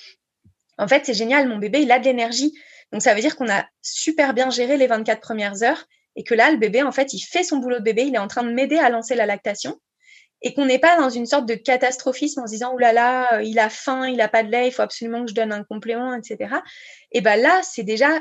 [0.76, 2.52] en fait c'est génial, mon bébé il a de l'énergie,
[2.90, 5.84] donc ça veut dire qu'on a super bien géré les 24 premières heures
[6.16, 8.18] et que là le bébé en fait il fait son boulot de bébé, il est
[8.18, 9.78] en train de m'aider à lancer la lactation
[10.42, 13.42] et qu'on n'est pas dans une sorte de catastrophisme en se disant oulala, là là,
[13.42, 15.64] il a faim, il a pas de lait, il faut absolument que je donne un
[15.64, 16.56] complément, etc.
[17.12, 18.20] Et ben là, c'est déjà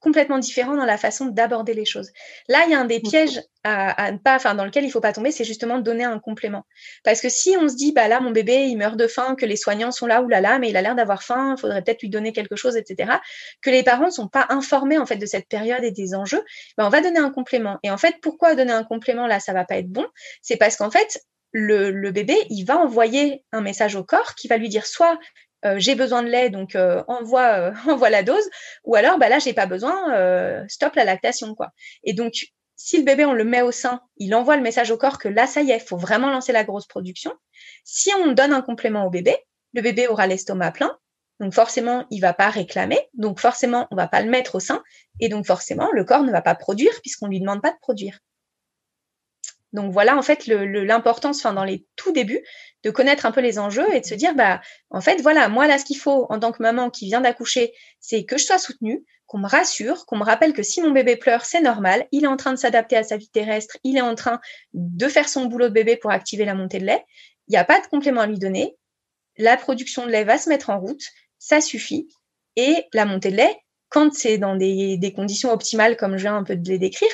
[0.00, 2.10] complètement différent dans la façon d'aborder les choses.
[2.48, 5.00] Là, il y a un des pièges à, ne pas, enfin dans lequel il faut
[5.00, 6.64] pas tomber, c'est justement de donner un complément.
[7.04, 9.44] Parce que si on se dit bah là mon bébé il meurt de faim, que
[9.44, 11.82] les soignants sont là oulala, là là, mais il a l'air d'avoir faim, il faudrait
[11.82, 13.18] peut-être lui donner quelque chose, etc.
[13.60, 16.42] Que les parents ne sont pas informés en fait de cette période et des enjeux,
[16.78, 17.78] ben, on va donner un complément.
[17.82, 20.06] Et en fait, pourquoi donner un complément là, ça va pas être bon
[20.40, 21.20] C'est parce qu'en fait
[21.52, 25.18] le, bébé, il va envoyer un message au corps qui va lui dire soit
[25.64, 28.48] euh, j'ai besoin de lait, donc euh, envoie, euh, envoie la dose,
[28.84, 31.70] ou alors bah là j'ai pas besoin, stop la lactation quoi.
[32.04, 32.32] Et donc
[32.76, 35.28] si le bébé on le met au sein, il envoie le message au corps que
[35.28, 37.32] là ça y est, faut vraiment lancer la grosse production.
[37.84, 39.36] Si on donne un complément au bébé,
[39.74, 40.96] le bébé aura l'estomac plein,
[41.40, 44.82] donc forcément il va pas réclamer, donc forcément on va pas le mettre au sein,
[45.20, 48.20] et donc forcément le corps ne va pas produire puisqu'on lui demande pas de produire.
[49.78, 52.42] Donc voilà en fait l'importance, enfin dans les tout débuts,
[52.82, 54.60] de connaître un peu les enjeux et de se dire bah
[54.90, 57.72] en fait voilà moi là ce qu'il faut en tant que maman qui vient d'accoucher,
[58.00, 61.14] c'est que je sois soutenue, qu'on me rassure, qu'on me rappelle que si mon bébé
[61.14, 64.00] pleure c'est normal, il est en train de s'adapter à sa vie terrestre, il est
[64.00, 64.40] en train
[64.72, 67.04] de faire son boulot de bébé pour activer la montée de lait.
[67.46, 68.76] Il n'y a pas de complément à lui donner.
[69.36, 71.04] La production de lait va se mettre en route,
[71.38, 72.08] ça suffit.
[72.56, 73.56] Et la montée de lait,
[73.90, 77.08] quand c'est dans des, des, conditions optimales, comme je viens un peu de les décrire,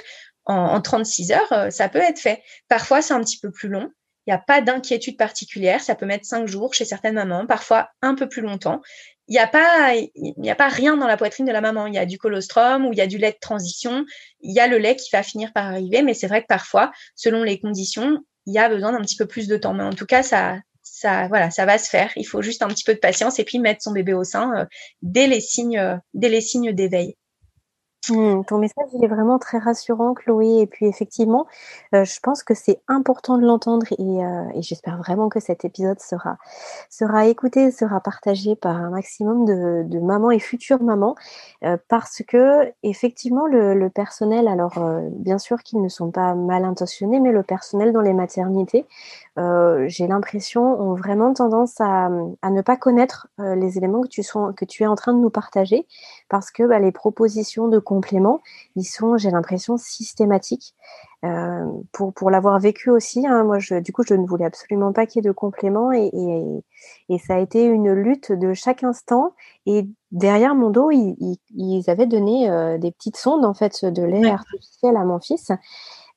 [0.46, 2.42] en, 36 heures, euh, ça peut être fait.
[2.68, 3.90] Parfois, c'est un petit peu plus long.
[4.26, 5.80] Il n'y a pas d'inquiétude particulière.
[5.80, 8.80] Ça peut mettre cinq jours chez certaines mamans, parfois un peu plus longtemps.
[9.28, 11.86] Il n'y a pas, il n'y a pas rien dans la poitrine de la maman.
[11.86, 14.04] Il y a du colostrum ou il y a du lait de transition.
[14.40, 16.92] Il y a le lait qui va finir par arriver, mais c'est vrai que parfois,
[17.14, 19.74] selon les conditions, il y a besoin d'un petit peu plus de temps.
[19.74, 22.10] Mais en tout cas, ça, ça, voilà, ça va se faire.
[22.16, 24.54] Il faut juste un petit peu de patience et puis mettre son bébé au sein
[24.56, 24.64] euh,
[25.02, 27.16] dès les signes, euh, dès les signes d'éveil.
[28.10, 30.60] Mmh, ton message, il est vraiment très rassurant, Chloé.
[30.60, 31.46] Et puis, effectivement,
[31.94, 35.64] euh, je pense que c'est important de l'entendre et, euh, et j'espère vraiment que cet
[35.64, 36.36] épisode sera,
[36.90, 41.14] sera écouté, sera partagé par un maximum de, mamans et futures mamans,
[41.64, 44.78] euh, parce que, effectivement, le, personnel, alors,
[45.12, 48.86] bien sûr qu'ils ne sont pas mal intentionnés, mais le personnel dans les maternités,
[49.36, 52.08] j'ai l'impression, ont vraiment tendance à,
[52.42, 55.30] à ne pas connaître les éléments que tu, que tu es en train de nous
[55.30, 55.86] partager,
[56.28, 58.40] parce que bah, les propositions de compléments,
[58.76, 60.74] ils sont, j'ai l'impression, systématiques.
[61.24, 64.92] Euh, pour, pour l'avoir vécu aussi, hein, moi, je, du coup, je ne voulais absolument
[64.92, 66.10] pas qu'il y ait de compléments et,
[67.08, 69.32] et, ça a été une lutte de chaque instant.
[69.64, 74.02] Et derrière mon dos, ils, ils, avaient donné euh, des petites sondes en fait de
[74.02, 75.50] lait artificiel à mon fils.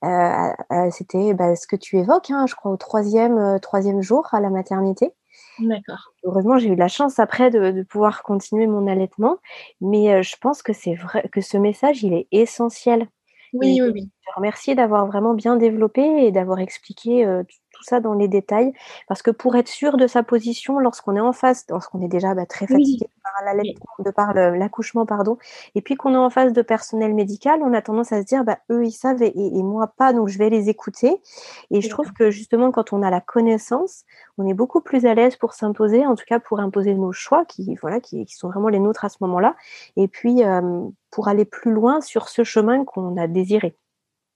[0.03, 4.41] Euh, c'était bah, ce que tu évoques, hein, je crois, au troisième, troisième jour à
[4.41, 5.13] la maternité.
[5.59, 6.13] D'accord.
[6.23, 9.37] Heureusement, j'ai eu la chance après de, pouvoir continuer mon allaitement,
[9.81, 13.07] mais euh, je pense que c'est vrai que ce message, il est essentiel.
[13.53, 14.09] Oui, oui, oui.
[14.21, 17.43] Je te remercie d'avoir vraiment bien développé et d'avoir expliqué euh,
[17.77, 18.73] tout ça dans les détails,
[19.07, 22.33] parce que pour être sûr de sa position, lorsqu'on est en face, lorsqu'on est déjà
[22.33, 23.07] bah, très fatigué
[23.99, 25.37] de par l'accouchement, pardon,
[25.75, 28.43] et puis qu'on est en face de personnel médical, on a tendance à se dire,
[28.43, 31.21] bah, eux, ils savent et, moi pas, donc je vais les écouter.
[31.71, 34.05] Et je trouve que justement, quand on a la connaissance,
[34.37, 37.45] on est beaucoup plus à l'aise pour s'imposer, en tout cas pour imposer nos choix,
[37.45, 39.55] qui, voilà, qui, sont vraiment les nôtres à ce moment-là,
[39.95, 43.75] et puis euh, pour aller plus loin sur ce chemin qu'on a désiré.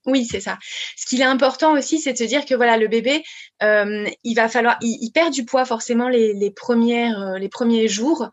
[0.08, 0.58] Oui, c'est ça.
[0.98, 3.24] Ce qu'il est important aussi, c'est de se dire que voilà, le bébé,
[3.62, 8.30] euh, il va falloir, il, perd du poids forcément les, premières, euh, les premiers jours.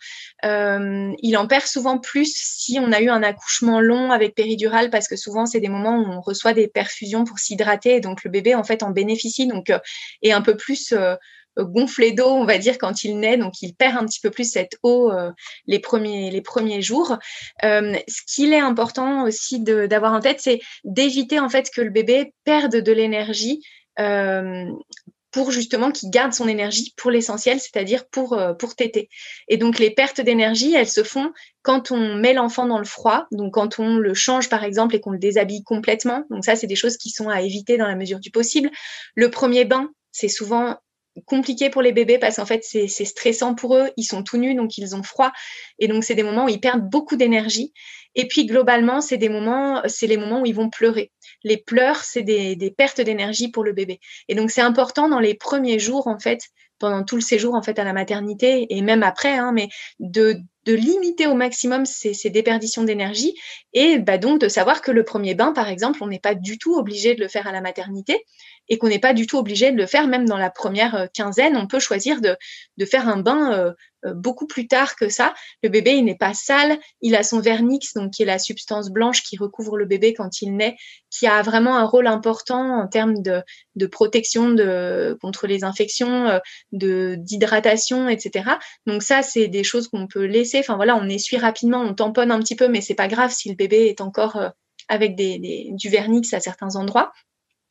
[0.47, 4.89] Euh, il en perd souvent plus si on a eu un accouchement long avec péridurale,
[4.89, 8.31] parce que souvent c'est des moments où on reçoit des perfusions pour s'hydrater, donc le
[8.31, 9.71] bébé en fait en bénéficie, donc
[10.23, 10.95] est un peu plus
[11.65, 13.37] gonflé d'eau, on va dire, quand il naît.
[13.37, 15.31] Donc, il perd un petit peu plus cette eau euh,
[15.67, 17.17] les, premiers, les premiers jours.
[17.65, 21.91] Euh, ce qu'il est important aussi d'avoir en tête, c'est d'éviter en fait que le
[21.91, 23.63] bébé perde de l'énergie
[23.99, 24.65] euh,
[25.31, 29.11] pour justement qu'il garde son énergie pour l'essentiel, c'est-à-dire pour, pour téter.
[29.49, 31.33] Et donc, les pertes d'énergie, elles se font
[31.63, 35.01] quand on met l'enfant dans le froid, donc quand on le change par exemple et
[35.01, 36.25] qu'on le déshabille complètement.
[36.31, 38.71] Donc ça, c'est des choses qui sont à éviter dans la mesure du possible.
[39.15, 40.79] Le premier bain, c'est souvent
[41.27, 44.55] compliqué pour les bébés parce qu'en fait c'est stressant pour eux, ils sont tout nus
[44.55, 45.33] donc ils ont froid.
[45.79, 47.73] Et donc c'est des moments où ils perdent beaucoup d'énergie.
[48.15, 51.13] Et puis globalement c'est des moments c'est les moments où ils vont pleurer.
[51.45, 54.01] Les pleurs c'est des, pertes d'énergie pour le bébé.
[54.29, 56.41] Et donc c'est important dans les premiers jours en fait
[56.79, 60.43] pendant tout le séjour en fait à la maternité et même après hein, mais de
[60.75, 63.35] limiter au maximum ces, ces déperditions d'énergie
[63.73, 66.59] et bah donc de savoir que le premier bain, par exemple, on n'est pas du
[66.59, 68.25] tout obligé de le faire à la maternité
[68.69, 71.07] et qu'on n'est pas du tout obligé de le faire même dans la première euh,
[71.13, 71.57] quinzaine.
[71.57, 72.37] On peut choisir de,
[72.77, 73.73] de faire un bain euh,
[74.05, 75.35] euh, beaucoup plus tard que ça.
[75.63, 78.91] Le bébé, il n'est pas sale, il a son vernix, donc qui est la substance
[78.91, 80.77] blanche qui recouvre le bébé quand il naît,
[81.11, 83.43] qui a vraiment un rôle important en termes de,
[83.75, 84.55] de protection
[85.21, 86.41] contre les infections,
[86.73, 88.51] de d'hydratation, etc.
[88.87, 90.61] Donc ça, c'est des choses qu'on peut laisser.
[90.61, 93.49] Enfin voilà, on essuie rapidement, on tamponne un petit peu, mais c'est pas grave si
[93.49, 94.41] le bébé est encore
[94.89, 97.13] avec du vernix à certains endroits.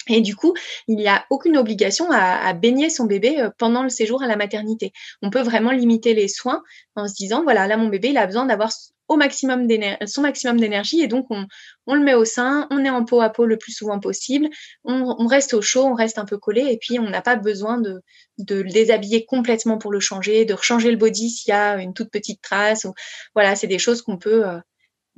[0.09, 0.53] Et du coup,
[0.87, 4.35] il n'y a aucune obligation à, baigner son bébé euh, pendant le séjour à la
[4.35, 4.91] maternité.
[5.21, 6.63] On peut vraiment limiter les soins
[6.95, 11.07] en se disant, voilà, là, mon bébé, il a besoin d'avoir son maximum d'énergie et
[11.07, 11.45] donc on,
[11.93, 14.49] le met au sein, on est en peau à peau le plus souvent possible,
[14.83, 17.79] on, reste au chaud, on reste un peu collé et puis on n'a pas besoin
[17.79, 18.01] de,
[18.37, 22.11] le déshabiller complètement pour le changer, de rechanger le body s'il y a une toute
[22.11, 22.85] petite trace.
[23.33, 24.57] Voilà, c'est des choses qu'on peut euh,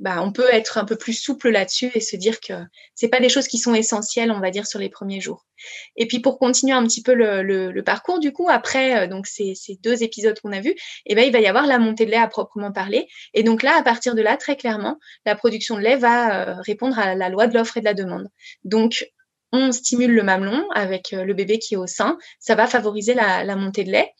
[0.00, 2.54] bah, on peut être un peu plus souple là-dessus et se dire que
[2.94, 5.46] c'est pas des choses qui sont essentielles, on va dire, sur les premiers jours.
[5.96, 9.54] Et puis pour continuer un petit peu le, parcours, du coup, après euh, donc ces,
[9.82, 10.74] deux épisodes qu'on a vus,
[11.04, 13.06] eh ben, il va y avoir la montée de lait à proprement parler.
[13.34, 16.54] Et donc là, à partir de là, très clairement, la production de lait va euh,
[16.62, 18.28] répondre à la loi de l'offre et de la demande.
[18.64, 19.06] Donc
[19.52, 23.12] on stimule le mamelon avec euh, le bébé qui est au sein, ça va favoriser
[23.14, 24.14] la montée de lait.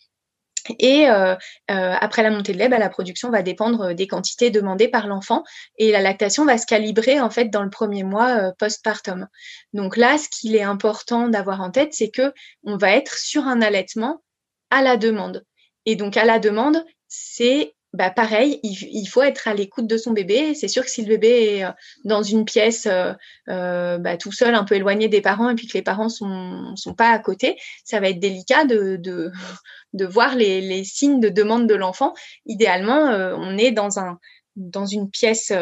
[0.78, 1.34] Et euh,
[1.70, 5.06] euh, après la montée de lait, bah, la production va dépendre des quantités demandées par
[5.06, 5.42] l'enfant
[5.78, 9.28] et la lactation va se calibrer en fait dans le premier mois euh, postpartum.
[9.72, 12.32] Donc là, ce qu'il est important d'avoir en tête, c'est que
[12.64, 14.22] on va être sur un allaitement
[14.70, 15.44] à la demande.
[15.86, 20.12] Et donc à la demande, c'est bah pareil, il, faut être à l'écoute de son
[20.12, 20.54] bébé.
[20.54, 21.72] C'est sûr que si le bébé est euh,
[22.04, 23.12] dans une pièce euh,
[23.48, 26.76] euh, bah, tout seul, un peu éloigné des parents, et puis que les parents sont
[26.76, 29.32] sont pas à côté, ça va être délicat de de,
[29.92, 32.14] de voir les, les signes de demande de l'enfant.
[32.46, 34.18] Idéalement, on est dans un
[34.54, 35.52] dans une pièce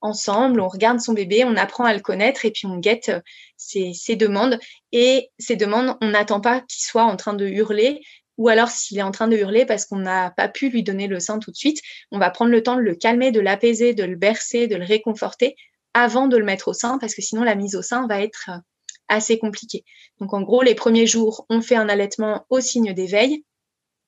[0.00, 3.12] ensemble, on regarde son bébé, on apprend à le connaître et puis on guette
[3.56, 4.58] ses, ses demandes.
[4.90, 8.00] Et ces demandes, on n'attend pas qu'il soit en train de hurler,
[8.38, 11.06] ou alors s'il est en train de hurler parce qu'on n'a pas pu lui donner
[11.06, 11.80] le sein tout de suite,
[12.10, 14.84] on va prendre le temps de le calmer, de l'apaiser, de le bercer, de le
[14.84, 15.56] réconforter
[15.94, 18.50] avant de le mettre au sein parce que sinon la mise au sein va être
[18.50, 18.58] euh,
[19.08, 19.84] assez compliquée.
[20.20, 23.44] Donc en gros, les premiers jours, on fait un allaitement au signe d'éveil.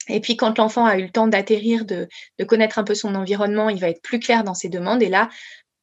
[0.08, 2.08] Et puis quand l'enfant a eu le temps d'atterrir, de,
[2.38, 5.02] de, connaître un peu son environnement, il va être plus clair dans ses demandes.
[5.02, 5.28] Et là,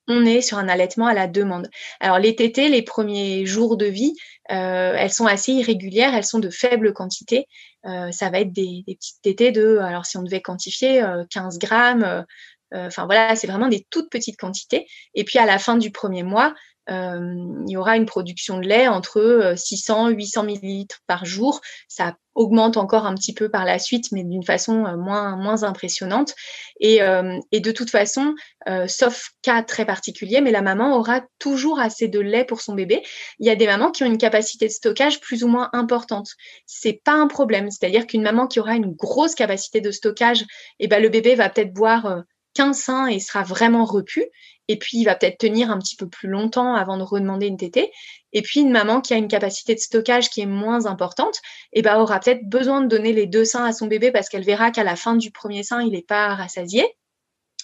[0.07, 1.69] on est sur un allaitement à la demande.
[1.99, 4.13] Alors les tétés, les premiers jours de vie,
[4.51, 7.47] euh, elles sont assez irrégulières, elles sont de faible quantité.
[7.85, 11.57] Euh, ça va être des, petites tétées de, alors si on devait quantifier, 15 euh,
[11.59, 12.25] grammes.
[12.73, 14.85] Enfin voilà, c'est vraiment des toutes petites quantités.
[15.13, 16.53] Et puis à la fin du premier mois,
[16.87, 21.61] il y aura une production de lait entre 600 800 millilitres par jour.
[21.87, 25.63] Ça augmente encore un petit peu par la suite, mais d'une façon euh, moins, moins
[25.63, 26.35] impressionnante.
[26.79, 28.35] Et, euh, et de toute façon,
[28.67, 32.73] euh, sauf cas très particulier, mais la maman aura toujours assez de lait pour son
[32.73, 33.01] bébé.
[33.39, 36.29] Il y a des mamans qui ont une capacité de stockage plus ou moins importante.
[36.65, 37.71] C'est pas un problème.
[37.71, 40.45] C'est-à-dire qu'une maman qui aura une grosse capacité de stockage,
[40.79, 42.23] eh ben, le bébé va peut-être boire
[42.55, 44.25] 15 seins et sera vraiment repu.
[44.67, 47.57] Et puis, il va peut-être tenir un petit peu plus longtemps avant de redemander une
[47.57, 47.91] tétée.
[48.33, 51.39] Et puis, une maman qui a une capacité de stockage qui est moins importante,
[51.73, 54.43] eh ben, aura peut-être besoin de donner les deux seins à son bébé parce qu'elle
[54.43, 56.85] verra qu'à la fin du premier sein, il n'est pas rassasié.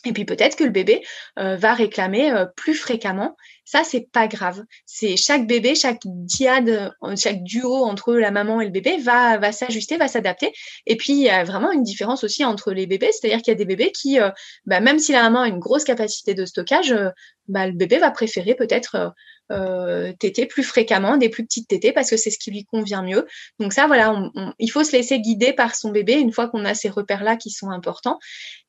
[0.06, 1.04] Et puis peut-être que le bébé
[1.38, 3.36] euh, va réclamer euh, plus fréquemment.
[3.64, 4.64] Ça, c'est pas grave.
[4.86, 9.38] C'est chaque bébé, chaque diade, euh, chaque duo entre la maman et le bébé va,
[9.38, 10.52] va s'ajuster, va s'adapter.
[10.88, 13.12] Et puis, il y a vraiment une différence aussi entre les bébés.
[13.12, 14.20] C'est-à-dire qu'il y a des bébés qui,
[14.66, 16.94] bah, même si la maman a une grosse capacité de stockage,
[17.48, 19.14] bah, le bébé va préférer peut-être
[19.52, 23.02] euh, tétées plus fréquemment, des plus petites tétées parce que c'est ce qui lui convient
[23.02, 23.28] mieux.
[23.60, 24.30] Donc ça, voilà,
[24.60, 27.50] il faut se laisser guider par son bébé une fois qu'on a ces repères-là qui
[27.50, 28.18] sont importants.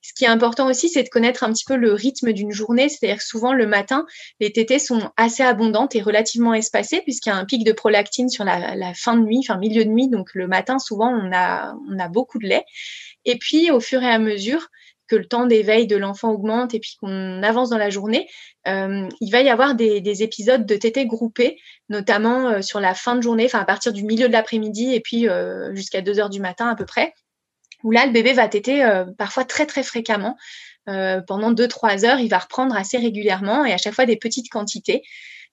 [0.01, 2.89] Ce qui est important aussi, c'est de connaître un petit peu le rythme d'une journée.
[2.89, 4.06] C'est-à-dire souvent le matin,
[4.40, 8.29] les tétées sont assez abondantes et relativement espacées puisqu'il y a un pic de prolactine
[8.29, 10.09] sur la, fin de nuit, enfin milieu de nuit.
[10.09, 12.65] Donc le matin, souvent, on a, on a beaucoup de lait.
[13.25, 14.69] Et puis, au fur et à mesure,
[15.13, 18.29] que le temps d'éveil de l'enfant augmente et puis qu'on avance dans la journée,
[18.67, 21.59] euh, il va y avoir des, épisodes de tétés groupés,
[21.91, 25.01] notamment euh, sur la fin de journée, enfin à partir du milieu de l'après-midi et
[25.01, 27.13] puis euh, jusqu'à 2 heures du matin à peu près,
[27.83, 28.89] où là, le bébé va téter
[29.19, 30.37] parfois très très fréquemment.
[30.87, 35.03] Pendant 2-3 heures, il va reprendre assez régulièrement et à chaque fois des petites quantités.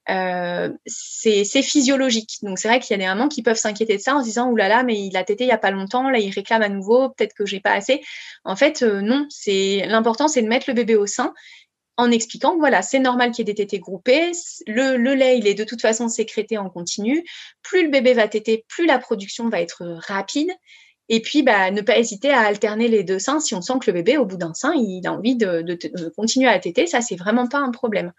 [0.10, 2.38] Euh, c'est physiologique.
[2.42, 4.26] Donc c'est vrai qu'il y a des mamans qui peuvent s'inquiéter de ça en se
[4.26, 6.32] disant oulala, là là, mais il a tété il y a pas longtemps, là il
[6.32, 8.02] réclame à nouveau, peut-être que j'ai pas assez.
[8.44, 9.28] En fait, euh, non.
[9.30, 11.34] C'est l'important, c'est de mettre le bébé au sein
[11.98, 14.32] en expliquant que voilà, c'est normal qu'il y ait des tétés groupés.
[14.68, 17.26] Le, le, lait, il est de toute façon sécrété en continu.
[17.62, 20.50] Plus le bébé va téter, plus la production va être rapide.
[21.10, 23.88] Et puis, bah, ne pas hésiter à alterner les deux seins si on sent que
[23.88, 25.78] le bébé, au bout d'un sein, il a envie de,
[26.16, 26.86] continuer à téter.
[26.86, 28.14] Ça, c'est vraiment pas un problème.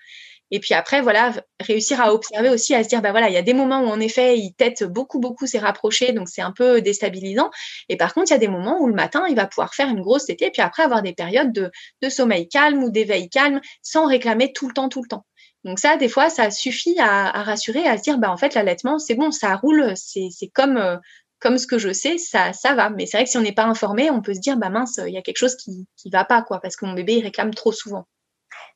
[0.52, 3.36] Et puis après, voilà, réussir à observer aussi, à se dire, bah voilà, il y
[3.36, 6.50] a des moments où en effet, il tête beaucoup, beaucoup, c'est rapproché, donc c'est un
[6.50, 7.50] peu déstabilisant.
[7.88, 9.88] Et par contre, il y a des moments où le matin, il va pouvoir faire
[9.88, 14.06] une grosse tétée, puis après avoir des périodes de, sommeil calme ou d'éveil calme, sans
[14.06, 15.24] réclamer tout le temps, tout le temps.
[15.62, 18.54] Donc ça, des fois, ça suffit à, à rassurer, à se dire, bah en fait,
[18.54, 20.96] l'allaitement, c'est bon, ça roule, c'est comme euh,
[21.40, 22.90] comme ce que je sais, ça, va.
[22.90, 25.00] Mais c'est vrai que si on n'est pas informé, on peut se dire, bah mince,
[25.06, 27.22] il y a quelque chose qui, qui va pas, quoi, parce que mon bébé, il
[27.22, 28.06] réclame trop souvent.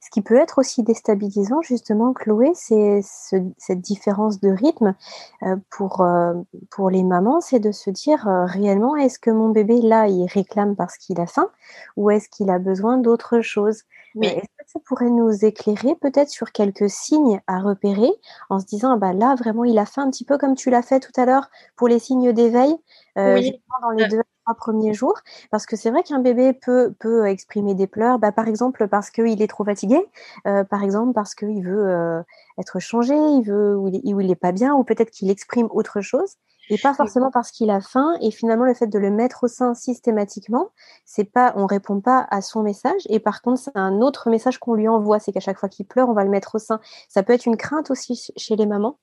[0.04, 4.94] Ce qui peut être aussi déstabilisant, justement, Chloé, c'est cette différence de rythme
[5.42, 6.34] euh, pour, euh,
[6.70, 10.26] pour les mamans, c'est de se dire euh, réellement, est-ce que mon bébé, là, il
[10.26, 11.48] réclame parce qu'il a faim
[11.96, 13.84] ou est-ce qu'il a besoin d'autre chose?
[14.22, 18.10] Est-ce que ça pourrait nous éclairer peut-être sur quelques signes à repérer
[18.48, 20.70] en se disant, ah bah là, vraiment, il a faim un petit peu comme tu
[20.70, 22.76] l'as fait tout à l'heure pour les signes d'éveil,
[23.16, 23.60] oui.
[23.82, 25.18] dans les deux trois premiers jours?
[25.50, 29.10] Parce que c'est vrai qu'un bébé peut, peut exprimer des pleurs, bah, par exemple parce
[29.10, 29.98] qu'il est trop fatigué,
[30.46, 32.22] euh, par exemple parce qu'il veut euh,
[32.58, 36.36] être changé, il veut ou il, est, pas bien, ou peut-être qu'il exprime autre chose,
[36.70, 38.14] et pas forcément parce qu'il a faim.
[38.20, 40.70] Et finalement, le fait de le mettre au sein systématiquement,
[41.04, 43.02] c'est pas, on répond pas à son message.
[43.08, 45.86] Et par contre, c'est un autre message qu'on lui envoie, c'est qu'à chaque fois qu'il
[45.86, 46.80] pleure, on va le mettre au sein.
[47.08, 48.98] Ça peut être une crainte aussi chez les mamans.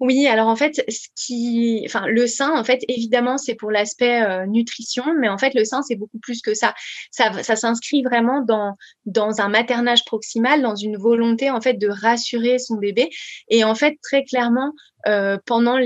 [0.00, 4.22] Oui, alors en fait, ce qui, enfin, le sein, en fait, évidemment, c'est pour l'aspect
[4.22, 6.74] euh, nutrition, mais en fait, le sein, c'est beaucoup plus que ça.
[7.10, 8.74] Ça, s'inscrit vraiment dans
[9.06, 13.10] dans un maternage proximal, dans une volonté en fait de rassurer son bébé.
[13.48, 14.72] Et en fait, très clairement,
[15.06, 15.78] euh, pendant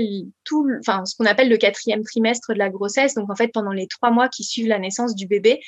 [0.43, 3.71] tout, enfin, ce qu'on appelle le quatrième trimestre de la grossesse, donc en fait, pendant
[3.71, 5.59] les trois mois qui suivent la naissance du bébé,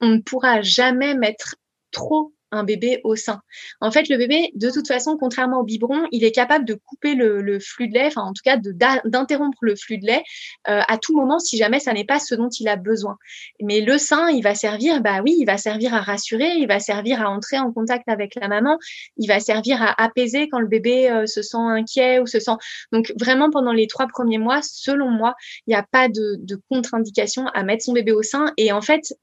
[0.00, 1.56] on ne pourra jamais mettre
[1.90, 3.40] trop un bébé au sein.
[3.80, 7.14] En fait, le bébé, de toute façon, contrairement au biberon, il est capable de couper
[7.14, 8.56] le, flux de lait, enfin en tout cas
[9.04, 10.22] d'interrompre le flux de lait
[10.68, 13.16] euh, à tout moment si jamais ça n'est pas ce dont il a besoin.
[13.60, 16.80] Mais le sein, il va servir, bah oui, il va servir à rassurer, il va
[16.80, 18.78] servir à entrer en contact avec la maman,
[19.16, 22.56] il va servir à apaiser quand le bébé euh, se sent inquiet ou se sent.
[22.92, 25.34] Donc vraiment pendant les trois premiers mois, selon moi,
[25.66, 28.52] il n'y a pas de, de contre-indication à mettre son bébé au sein.
[28.56, 29.14] Et en fait,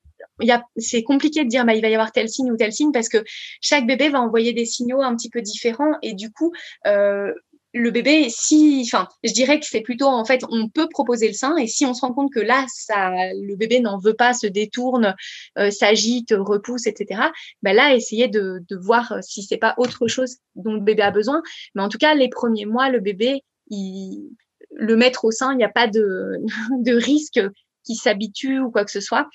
[0.77, 3.09] c'est compliqué de dire bah, il va y avoir tel signe ou tel signe parce
[3.09, 3.23] que
[3.61, 6.51] chaque bébé va envoyer des signaux un petit peu différents et du coup
[6.87, 7.31] euh,
[7.73, 11.33] le bébé, si, enfin, je dirais que c'est plutôt en fait, on peut proposer le
[11.33, 14.33] sein et si on se rend compte que là, ça, le bébé n'en veut pas,
[14.33, 15.15] se détourne,
[15.57, 17.21] euh, s'agite, repousse, etc.
[17.63, 21.41] Ben là, essayer de, voir si c'est pas autre chose dont le bébé a besoin.
[21.73, 23.41] Mais en tout cas, les premiers mois, le bébé,
[23.71, 26.37] le mettre au sein, il n'y a pas de,
[26.95, 27.41] risque
[27.83, 29.27] qui s'habitue ou quoi que ce soit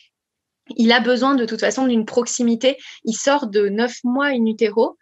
[0.77, 2.77] il a besoin de toute façon d'une proximité.
[3.05, 4.97] Il sort de neuf mois in utero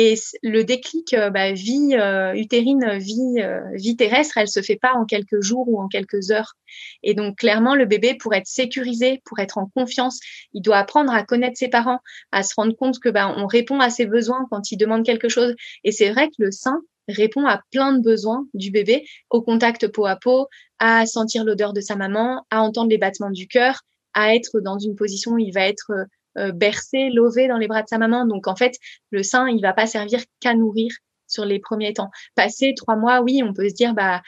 [0.00, 0.14] et
[0.44, 4.92] le déclic euh, bah, vie euh, utérine, vie, euh, vie terrestre, elle se fait pas
[4.94, 6.54] en quelques jours ou en quelques heures.
[7.02, 10.20] Et donc clairement, le bébé, pour être sécurisé, pour être en confiance,
[10.52, 11.98] il doit apprendre à connaître ses parents,
[12.30, 15.28] à se rendre compte que bah, on répond à ses besoins quand il demande quelque
[15.28, 15.56] chose.
[15.82, 19.88] Et c'est vrai que le sein répond à plein de besoins du bébé, au contact
[19.88, 20.46] peau à peau,
[20.78, 23.80] à sentir l'odeur de sa maman, à entendre les battements du cœur,
[24.18, 25.92] à être dans une position où il va être
[26.36, 28.26] euh, bercé, lové dans les bras de sa maman.
[28.26, 28.74] Donc en fait,
[29.10, 30.90] le sein, il va pas servir qu'à nourrir
[31.28, 32.10] sur les premiers temps.
[32.34, 34.22] Passé trois mois, oui, on peut se dire, bah,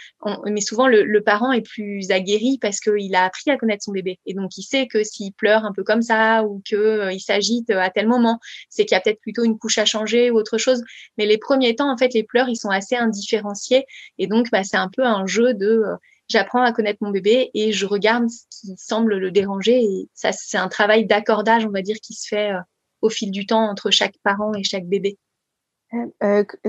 [0.47, 4.19] mais souvent le, parent est plus aguerri parce qu'il a appris à connaître son bébé
[4.27, 7.71] et donc il sait que s'il pleure un peu comme ça ou que euh, s'agite
[7.71, 8.39] à tel moment,
[8.69, 10.83] c'est qu'il y a peut-être plutôt une couche à changer ou autre chose.
[11.19, 13.85] Mais les premiers temps, en fait, les pleurs, ils sont assez indifférenciés
[14.19, 15.97] et donc bah, c'est un peu un jeu de euh,
[16.31, 19.82] j'apprends à connaître mon bébé et je regarde ce qui semble le déranger.
[19.82, 22.61] Et ça, c'est un travail d'accordage, on va dire, qui se fait euh,
[23.02, 25.19] au fil du temps entre chaque parent et chaque bébé.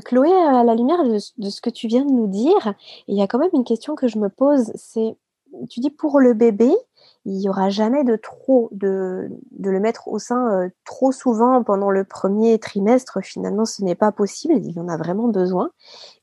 [0.04, 2.74] Chloé, à la lumière de, ce que tu viens de nous dire,
[3.08, 5.16] il y a quand même une question que je me pose, c'est,
[5.70, 6.74] tu dis pour le bébé,
[7.26, 11.92] il n'y aura jamais de trop, de, de le mettre au sein trop souvent pendant
[11.92, 13.20] le premier trimestre.
[13.22, 15.70] Finalement, ce n'est pas possible, il en a vraiment besoin.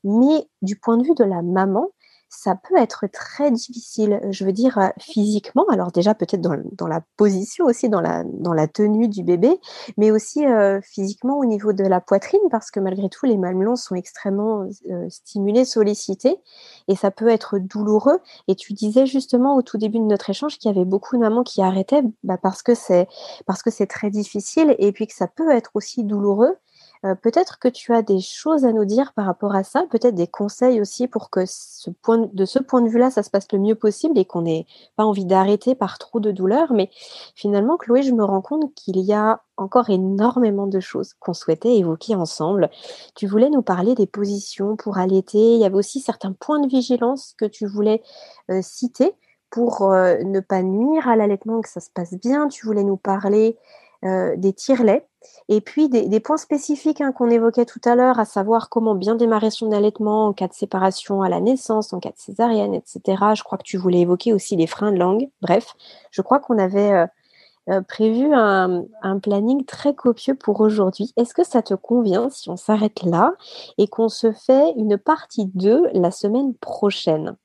[0.03, 1.91] Mais du point de vue de la maman,
[2.29, 7.01] ça peut être très difficile, je veux dire euh, physiquement, alors déjà peut-être dans, la
[7.17, 9.59] position aussi, dans la, tenue du bébé,
[9.97, 13.75] mais aussi euh, physiquement au niveau de la poitrine, parce que malgré tout, les mamelons
[13.75, 16.37] sont extrêmement euh, stimulés, sollicités,
[16.87, 18.19] et ça peut être douloureux.
[18.47, 21.21] Et tu disais justement au tout début de notre échange qu'il y avait beaucoup de
[21.21, 25.71] mamans qui arrêtaient bah, parce que c'est très difficile, et puis que ça peut être
[25.73, 26.55] aussi douloureux.
[27.05, 30.15] Euh, peut-être que tu as des choses à nous dire par rapport à ça, peut-être
[30.15, 33.47] des conseils aussi pour que ce point, de ce point de vue-là, ça se passe
[33.53, 34.67] le mieux possible et qu'on n'ait
[34.97, 36.73] pas envie d'arrêter par trop de douleur.
[36.73, 36.89] Mais
[37.35, 41.77] finalement, Chloé, je me rends compte qu'il y a encore énormément de choses qu'on souhaitait
[41.77, 42.69] évoquer ensemble.
[43.15, 45.55] Tu voulais nous parler des positions pour allaiter.
[45.55, 48.01] Il y avait aussi certains points de vigilance que tu voulais
[48.51, 49.15] euh, citer
[49.49, 52.49] pour euh, ne pas nuire à l'allaitement, que ça se passe bien.
[52.49, 53.57] Tu voulais nous parler
[54.05, 55.05] euh, des tire-laits,
[55.49, 59.15] et puis des, points spécifiques hein, qu'on évoquait tout à l'heure, à savoir comment bien
[59.15, 63.01] démarrer son allaitement en cas de séparation à la naissance, en cas de césarienne, etc.
[63.35, 65.29] Je crois que tu voulais évoquer aussi les freins de langue.
[65.41, 65.75] Bref,
[66.11, 67.07] je crois qu'on avait euh,
[67.69, 71.13] euh, prévu un, un, planning très copieux pour aujourd'hui.
[71.17, 73.33] Est-ce que ça te convient si on s'arrête là
[73.77, 77.35] et qu'on se fait une partie 2 la semaine prochaine?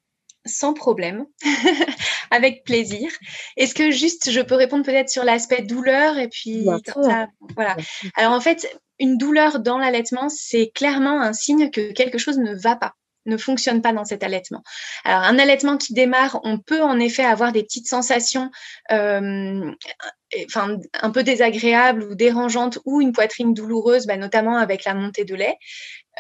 [0.44, 1.26] Sans problème,
[2.30, 3.10] avec plaisir.
[3.56, 7.76] Est-ce que juste je peux répondre peut-être sur l'aspect douleur et puis ça, voilà.
[8.16, 8.66] Alors en fait,
[8.98, 12.94] une douleur dans l'allaitement, c'est clairement un signe que quelque chose ne va pas
[13.26, 14.62] ne fonctionne pas dans cet allaitement.
[15.04, 18.50] Alors un allaitement qui démarre, on peut en effet avoir des petites sensations
[18.92, 19.72] euh,
[20.46, 25.24] enfin, un peu désagréables ou dérangeantes ou une poitrine douloureuse, bah, notamment avec la montée
[25.24, 25.56] de lait.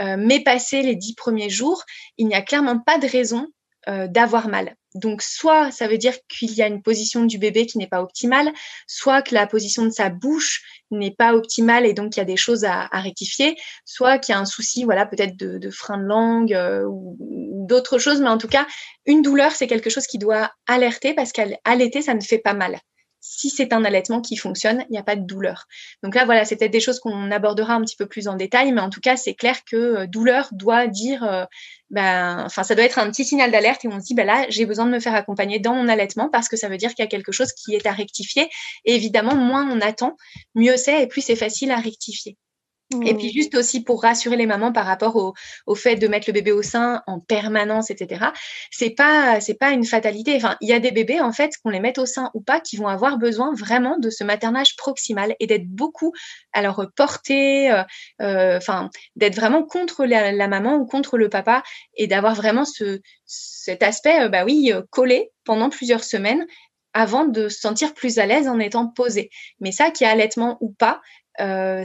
[0.00, 1.84] Euh, mais passé les dix premiers jours,
[2.18, 3.48] il n'y a clairement pas de raison
[3.88, 4.76] euh, d'avoir mal.
[4.94, 8.02] Donc soit ça veut dire qu'il y a une position du bébé qui n'est pas
[8.02, 8.52] optimale,
[8.86, 12.26] soit que la position de sa bouche n'est pas optimale et donc il y a
[12.26, 16.04] des choses à, rectifier, soit qu'il y a un souci, voilà, peut-être de, frein de
[16.04, 17.16] langue euh, ou,
[17.68, 18.66] d'autres choses, mais en tout cas,
[19.06, 22.78] une douleur, c'est quelque chose qui doit alerter parce qu'allaiter, ça ne fait pas mal
[23.26, 25.66] si c'est un allaitement qui fonctionne, il n'y a pas de douleur.
[26.02, 28.70] Donc là, voilà, c'est peut-être des choses qu'on abordera un petit peu plus en détail,
[28.72, 31.44] mais en tout cas, c'est clair que euh, douleur doit dire, euh,
[31.88, 34.44] ben, enfin, ça doit être un petit signal d'alerte et on se dit, ben là,
[34.50, 37.02] j'ai besoin de me faire accompagner dans mon allaitement parce que ça veut dire qu'il
[37.02, 38.50] y a quelque chose qui est à rectifier.
[38.84, 40.16] Et évidemment, moins on attend,
[40.54, 42.36] mieux c'est et plus c'est facile à rectifier.
[43.02, 43.32] Et puis mmh.
[43.32, 45.34] juste aussi pour rassurer les mamans par rapport au,
[45.66, 48.26] au, fait de mettre le bébé au sein en permanence, etc.
[48.70, 50.36] C'est pas c'est pas une fatalité.
[50.36, 52.60] Enfin, il y a des bébés en fait qu'on les mette au sein ou pas
[52.60, 56.12] qui vont avoir besoin vraiment de ce maternage proximal et d'être beaucoup
[56.52, 57.82] alors portés, euh,
[58.20, 61.62] euh, enfin d'être vraiment contre la, la, maman ou contre le papa
[61.96, 66.46] et d'avoir vraiment ce cet aspect euh, bah oui collé pendant plusieurs semaines
[66.92, 69.28] avant de se sentir plus à l'aise en étant posé.
[69.58, 71.00] Mais ça, qui est allaitement ou pas,
[71.40, 71.82] euh,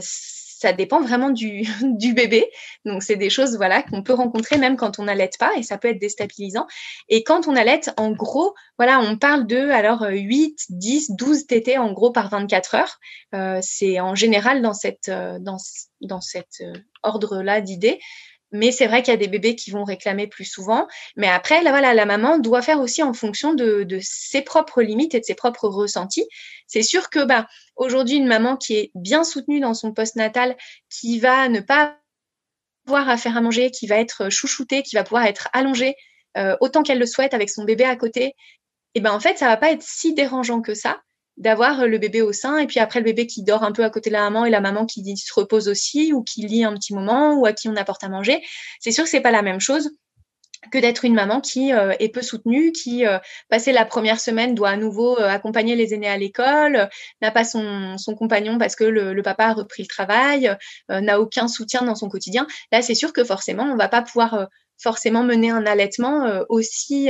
[0.60, 1.64] ça dépend vraiment du,
[2.14, 2.50] bébé.
[2.84, 5.78] Donc, c'est des choses voilà qu'on peut rencontrer même quand on n'allait pas et ça
[5.78, 6.66] peut être déstabilisant.
[7.08, 11.78] Et quand on allait, en gros, voilà, on parle de alors 8, 10, 12 tétés
[11.78, 12.98] en gros par 24 heures.
[13.34, 16.72] Euh, c'est en général dans euh, cet euh,
[17.02, 17.98] ordre-là d'idées.
[18.52, 20.88] Mais c'est vrai qu'il y a des bébés qui vont réclamer plus souvent.
[21.16, 24.82] Mais après, là, voilà, la maman doit faire aussi en fonction de, de ses propres
[24.82, 26.26] limites et de ses propres ressentis.
[26.66, 27.46] C'est sûr que bah,
[27.76, 30.56] aujourd'hui, une maman qui est bien soutenue dans son postnatal,
[30.88, 31.96] qui va ne pas
[32.86, 35.94] avoir à faire à manger, qui va être chouchoutée, qui va pouvoir être allongée
[36.36, 38.34] euh, autant qu'elle le souhaite avec son bébé à côté,
[38.94, 41.00] et eh ben en fait, ça va pas être si dérangeant que ça
[41.40, 43.90] d'avoir le bébé au sein et puis après le bébé qui dort un peu à
[43.90, 46.74] côté de la maman et la maman qui se repose aussi ou qui lit un
[46.74, 48.42] petit moment ou à qui on apporte à manger.
[48.78, 49.90] C'est sûr que c'est pas la même chose
[50.70, 53.18] que d'être une maman qui euh, est peu soutenue, qui, euh,
[53.48, 56.88] passé la première semaine, doit à nouveau euh, accompagner les aînés à l'école,
[57.22, 60.54] n'a pas son, son, compagnon parce que le, le, papa a repris le travail,
[60.88, 62.46] n'a aucun soutien dans son quotidien.
[62.72, 67.08] Là, c'est sûr que forcément, on va pas pouvoir forcément mener un allaitement aussi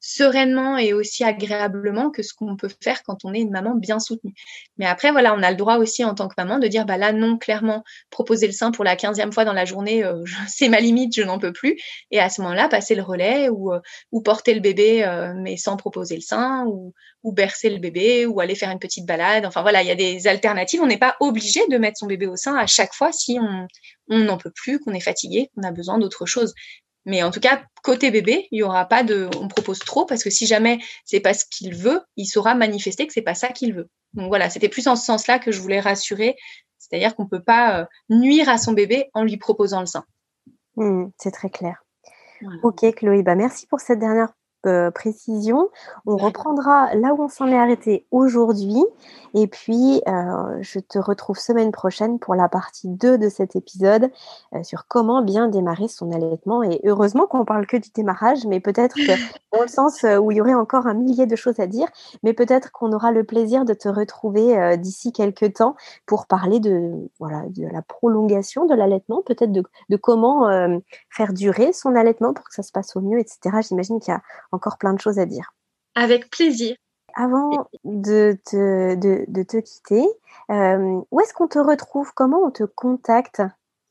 [0.00, 3.98] sereinement et aussi agréablement que ce qu'on peut faire quand on est une maman bien
[3.98, 4.34] soutenue.
[4.78, 6.96] Mais après, voilà, on a le droit aussi en tant que maman de dire, bah
[6.96, 10.68] là, non, clairement, proposer le sein pour la quinzième fois dans la journée, euh, c'est
[10.68, 11.78] ma limite, je n'en peux plus.
[12.10, 13.80] Et à ce moment-là, passer le relais ou, euh,
[14.24, 16.92] porter le bébé, euh, mais sans proposer le sein, ou,
[17.32, 19.44] bercer le bébé, ou aller faire une petite balade.
[19.44, 20.80] Enfin voilà, il y a des alternatives.
[20.82, 23.38] On n'est pas obligé de mettre son bébé au sein à chaque fois si
[24.08, 26.54] on n'en peut plus, qu'on est fatigué, qu'on a besoin d'autre chose.
[27.06, 30.22] Mais en tout cas, côté bébé, il y aura pas de, on propose trop parce
[30.22, 33.48] que si jamais c'est pas ce qu'il veut, il saura manifester que c'est pas ça
[33.48, 33.88] qu'il veut.
[34.14, 36.36] Donc voilà, c'était plus en ce sens-là que je voulais rassurer
[36.78, 40.04] C'est-à-dire qu'on ne peut pas nuire à son bébé en lui proposant le sein.
[40.76, 41.82] Mmh, c'est très clair.
[42.62, 44.32] Ok, Chloé, bah merci pour cette dernière
[44.66, 45.70] euh, précision.
[46.04, 48.84] On reprendra là où on s'en est arrêté aujourd'hui.
[49.32, 54.10] Et puis, euh, je te retrouve semaine prochaine pour la partie 2 de cet épisode
[54.54, 56.62] euh, sur comment bien démarrer son allaitement.
[56.62, 58.96] Et heureusement qu'on parle que du démarrage, mais peut-être
[59.52, 61.88] dans le sens où il y aurait encore un millier de choses à dire,
[62.22, 65.74] mais peut-être qu'on aura le plaisir de te retrouver d'ici quelques temps
[66.06, 70.48] pour parler de, voilà, de la prolongation de l'allaitement, peut-être de, de, comment
[71.08, 73.58] faire durer son allaitement pour que ça se passe au mieux, etc.
[73.66, 75.52] J'imagine qu'il y a encore plein de choses à dire.
[75.94, 76.76] Avec plaisir.
[77.14, 80.04] Avant de te, de, te quitter,
[80.50, 82.12] euh, où est-ce qu'on te retrouve?
[82.14, 83.42] Comment on te contacte?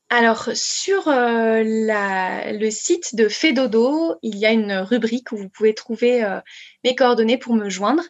[0.10, 5.76] Alors, sur euh, le site de Fedodo, il y a une rubrique où vous pouvez
[5.76, 6.40] trouver euh,
[6.84, 8.04] mes coordonnées pour me joindre.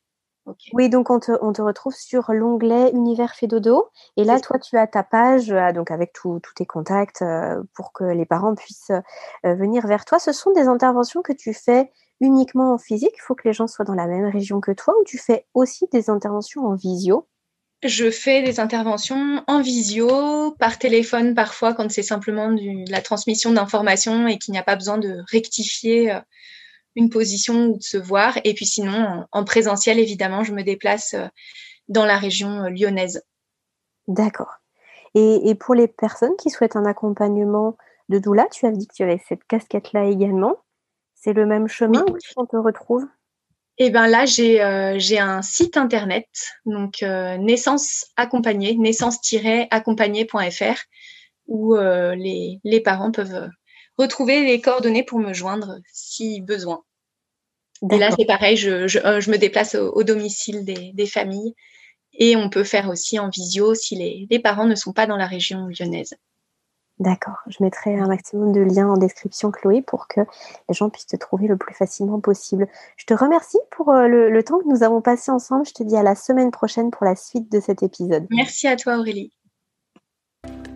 [0.74, 3.90] Oui, donc on te, on te, retrouve sur l'onglet Univers Fedodo.
[4.18, 7.24] Et là, toi, tu as ta page donc avec tous tes contacts
[7.76, 8.92] pour que les parents puissent
[9.44, 10.18] venir vers toi.
[10.18, 13.68] Ce sont des interventions que tu fais uniquement en physique Il faut que les gens
[13.68, 17.28] soient dans la même région que toi ou tu fais aussi des interventions en visio?
[17.82, 23.54] Je fais des interventions en visio, par téléphone parfois quand c'est simplement de la transmission
[23.54, 26.20] d'informations et qu'il n'y a pas besoin de rectifier euh,
[26.96, 28.38] une position ou de se voir.
[28.44, 31.28] Et puis sinon, en présentiel, évidemment, je me déplace euh,
[31.88, 33.24] dans la région euh, lyonnaise.
[34.10, 34.58] D'accord.
[35.16, 37.78] Et, et, pour les personnes qui souhaitent un accompagnement
[38.10, 40.58] de doula, tu as dit que tu avais cette casquette-là également.
[41.22, 43.06] C'est le même chemin où on te retrouve?
[43.78, 46.30] Eh bien là, j'ai euh, un site internet,
[46.66, 50.78] donc euh, naissance accompagnée, naissance-accompagnée.fr,
[51.48, 53.50] où euh, les, les, parents peuvent
[53.98, 56.84] retrouver les coordonnées pour me joindre si besoin.
[57.92, 61.54] Et là, c'est pareil, je, je, je, me déplace au, domicile des, des, familles
[62.14, 65.18] et on peut faire aussi en visio si les, les parents ne sont pas dans
[65.18, 66.14] la région lyonnaise.
[67.00, 67.38] D'accord.
[67.48, 70.20] Je mettrai un maximum de liens en description, Chloé, pour que
[70.68, 72.68] les gens puissent te trouver le plus facilement possible.
[72.98, 75.66] Je te remercie pour euh, le, temps que nous avons passé ensemble.
[75.66, 78.28] Je te dis à la semaine prochaine pour la suite de cet épisode.
[78.30, 79.32] Merci à toi, Aurélie.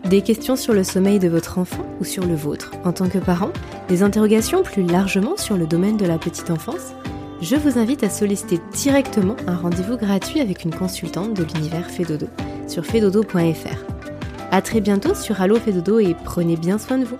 [0.05, 2.71] Des questions sur le sommeil de votre enfant ou sur le vôtre?
[2.85, 3.51] En tant que parent
[3.89, 6.93] Des interrogations plus largement sur le domaine de la petite enfance?
[7.41, 12.27] Je vous invite à solliciter directement un rendez-vous gratuit avec une consultante de l'univers Fedodo
[12.67, 13.92] sur fedodo.fr.
[14.53, 17.17] A très bientôt sur Allo Fedodo et prenez bien soin de vous.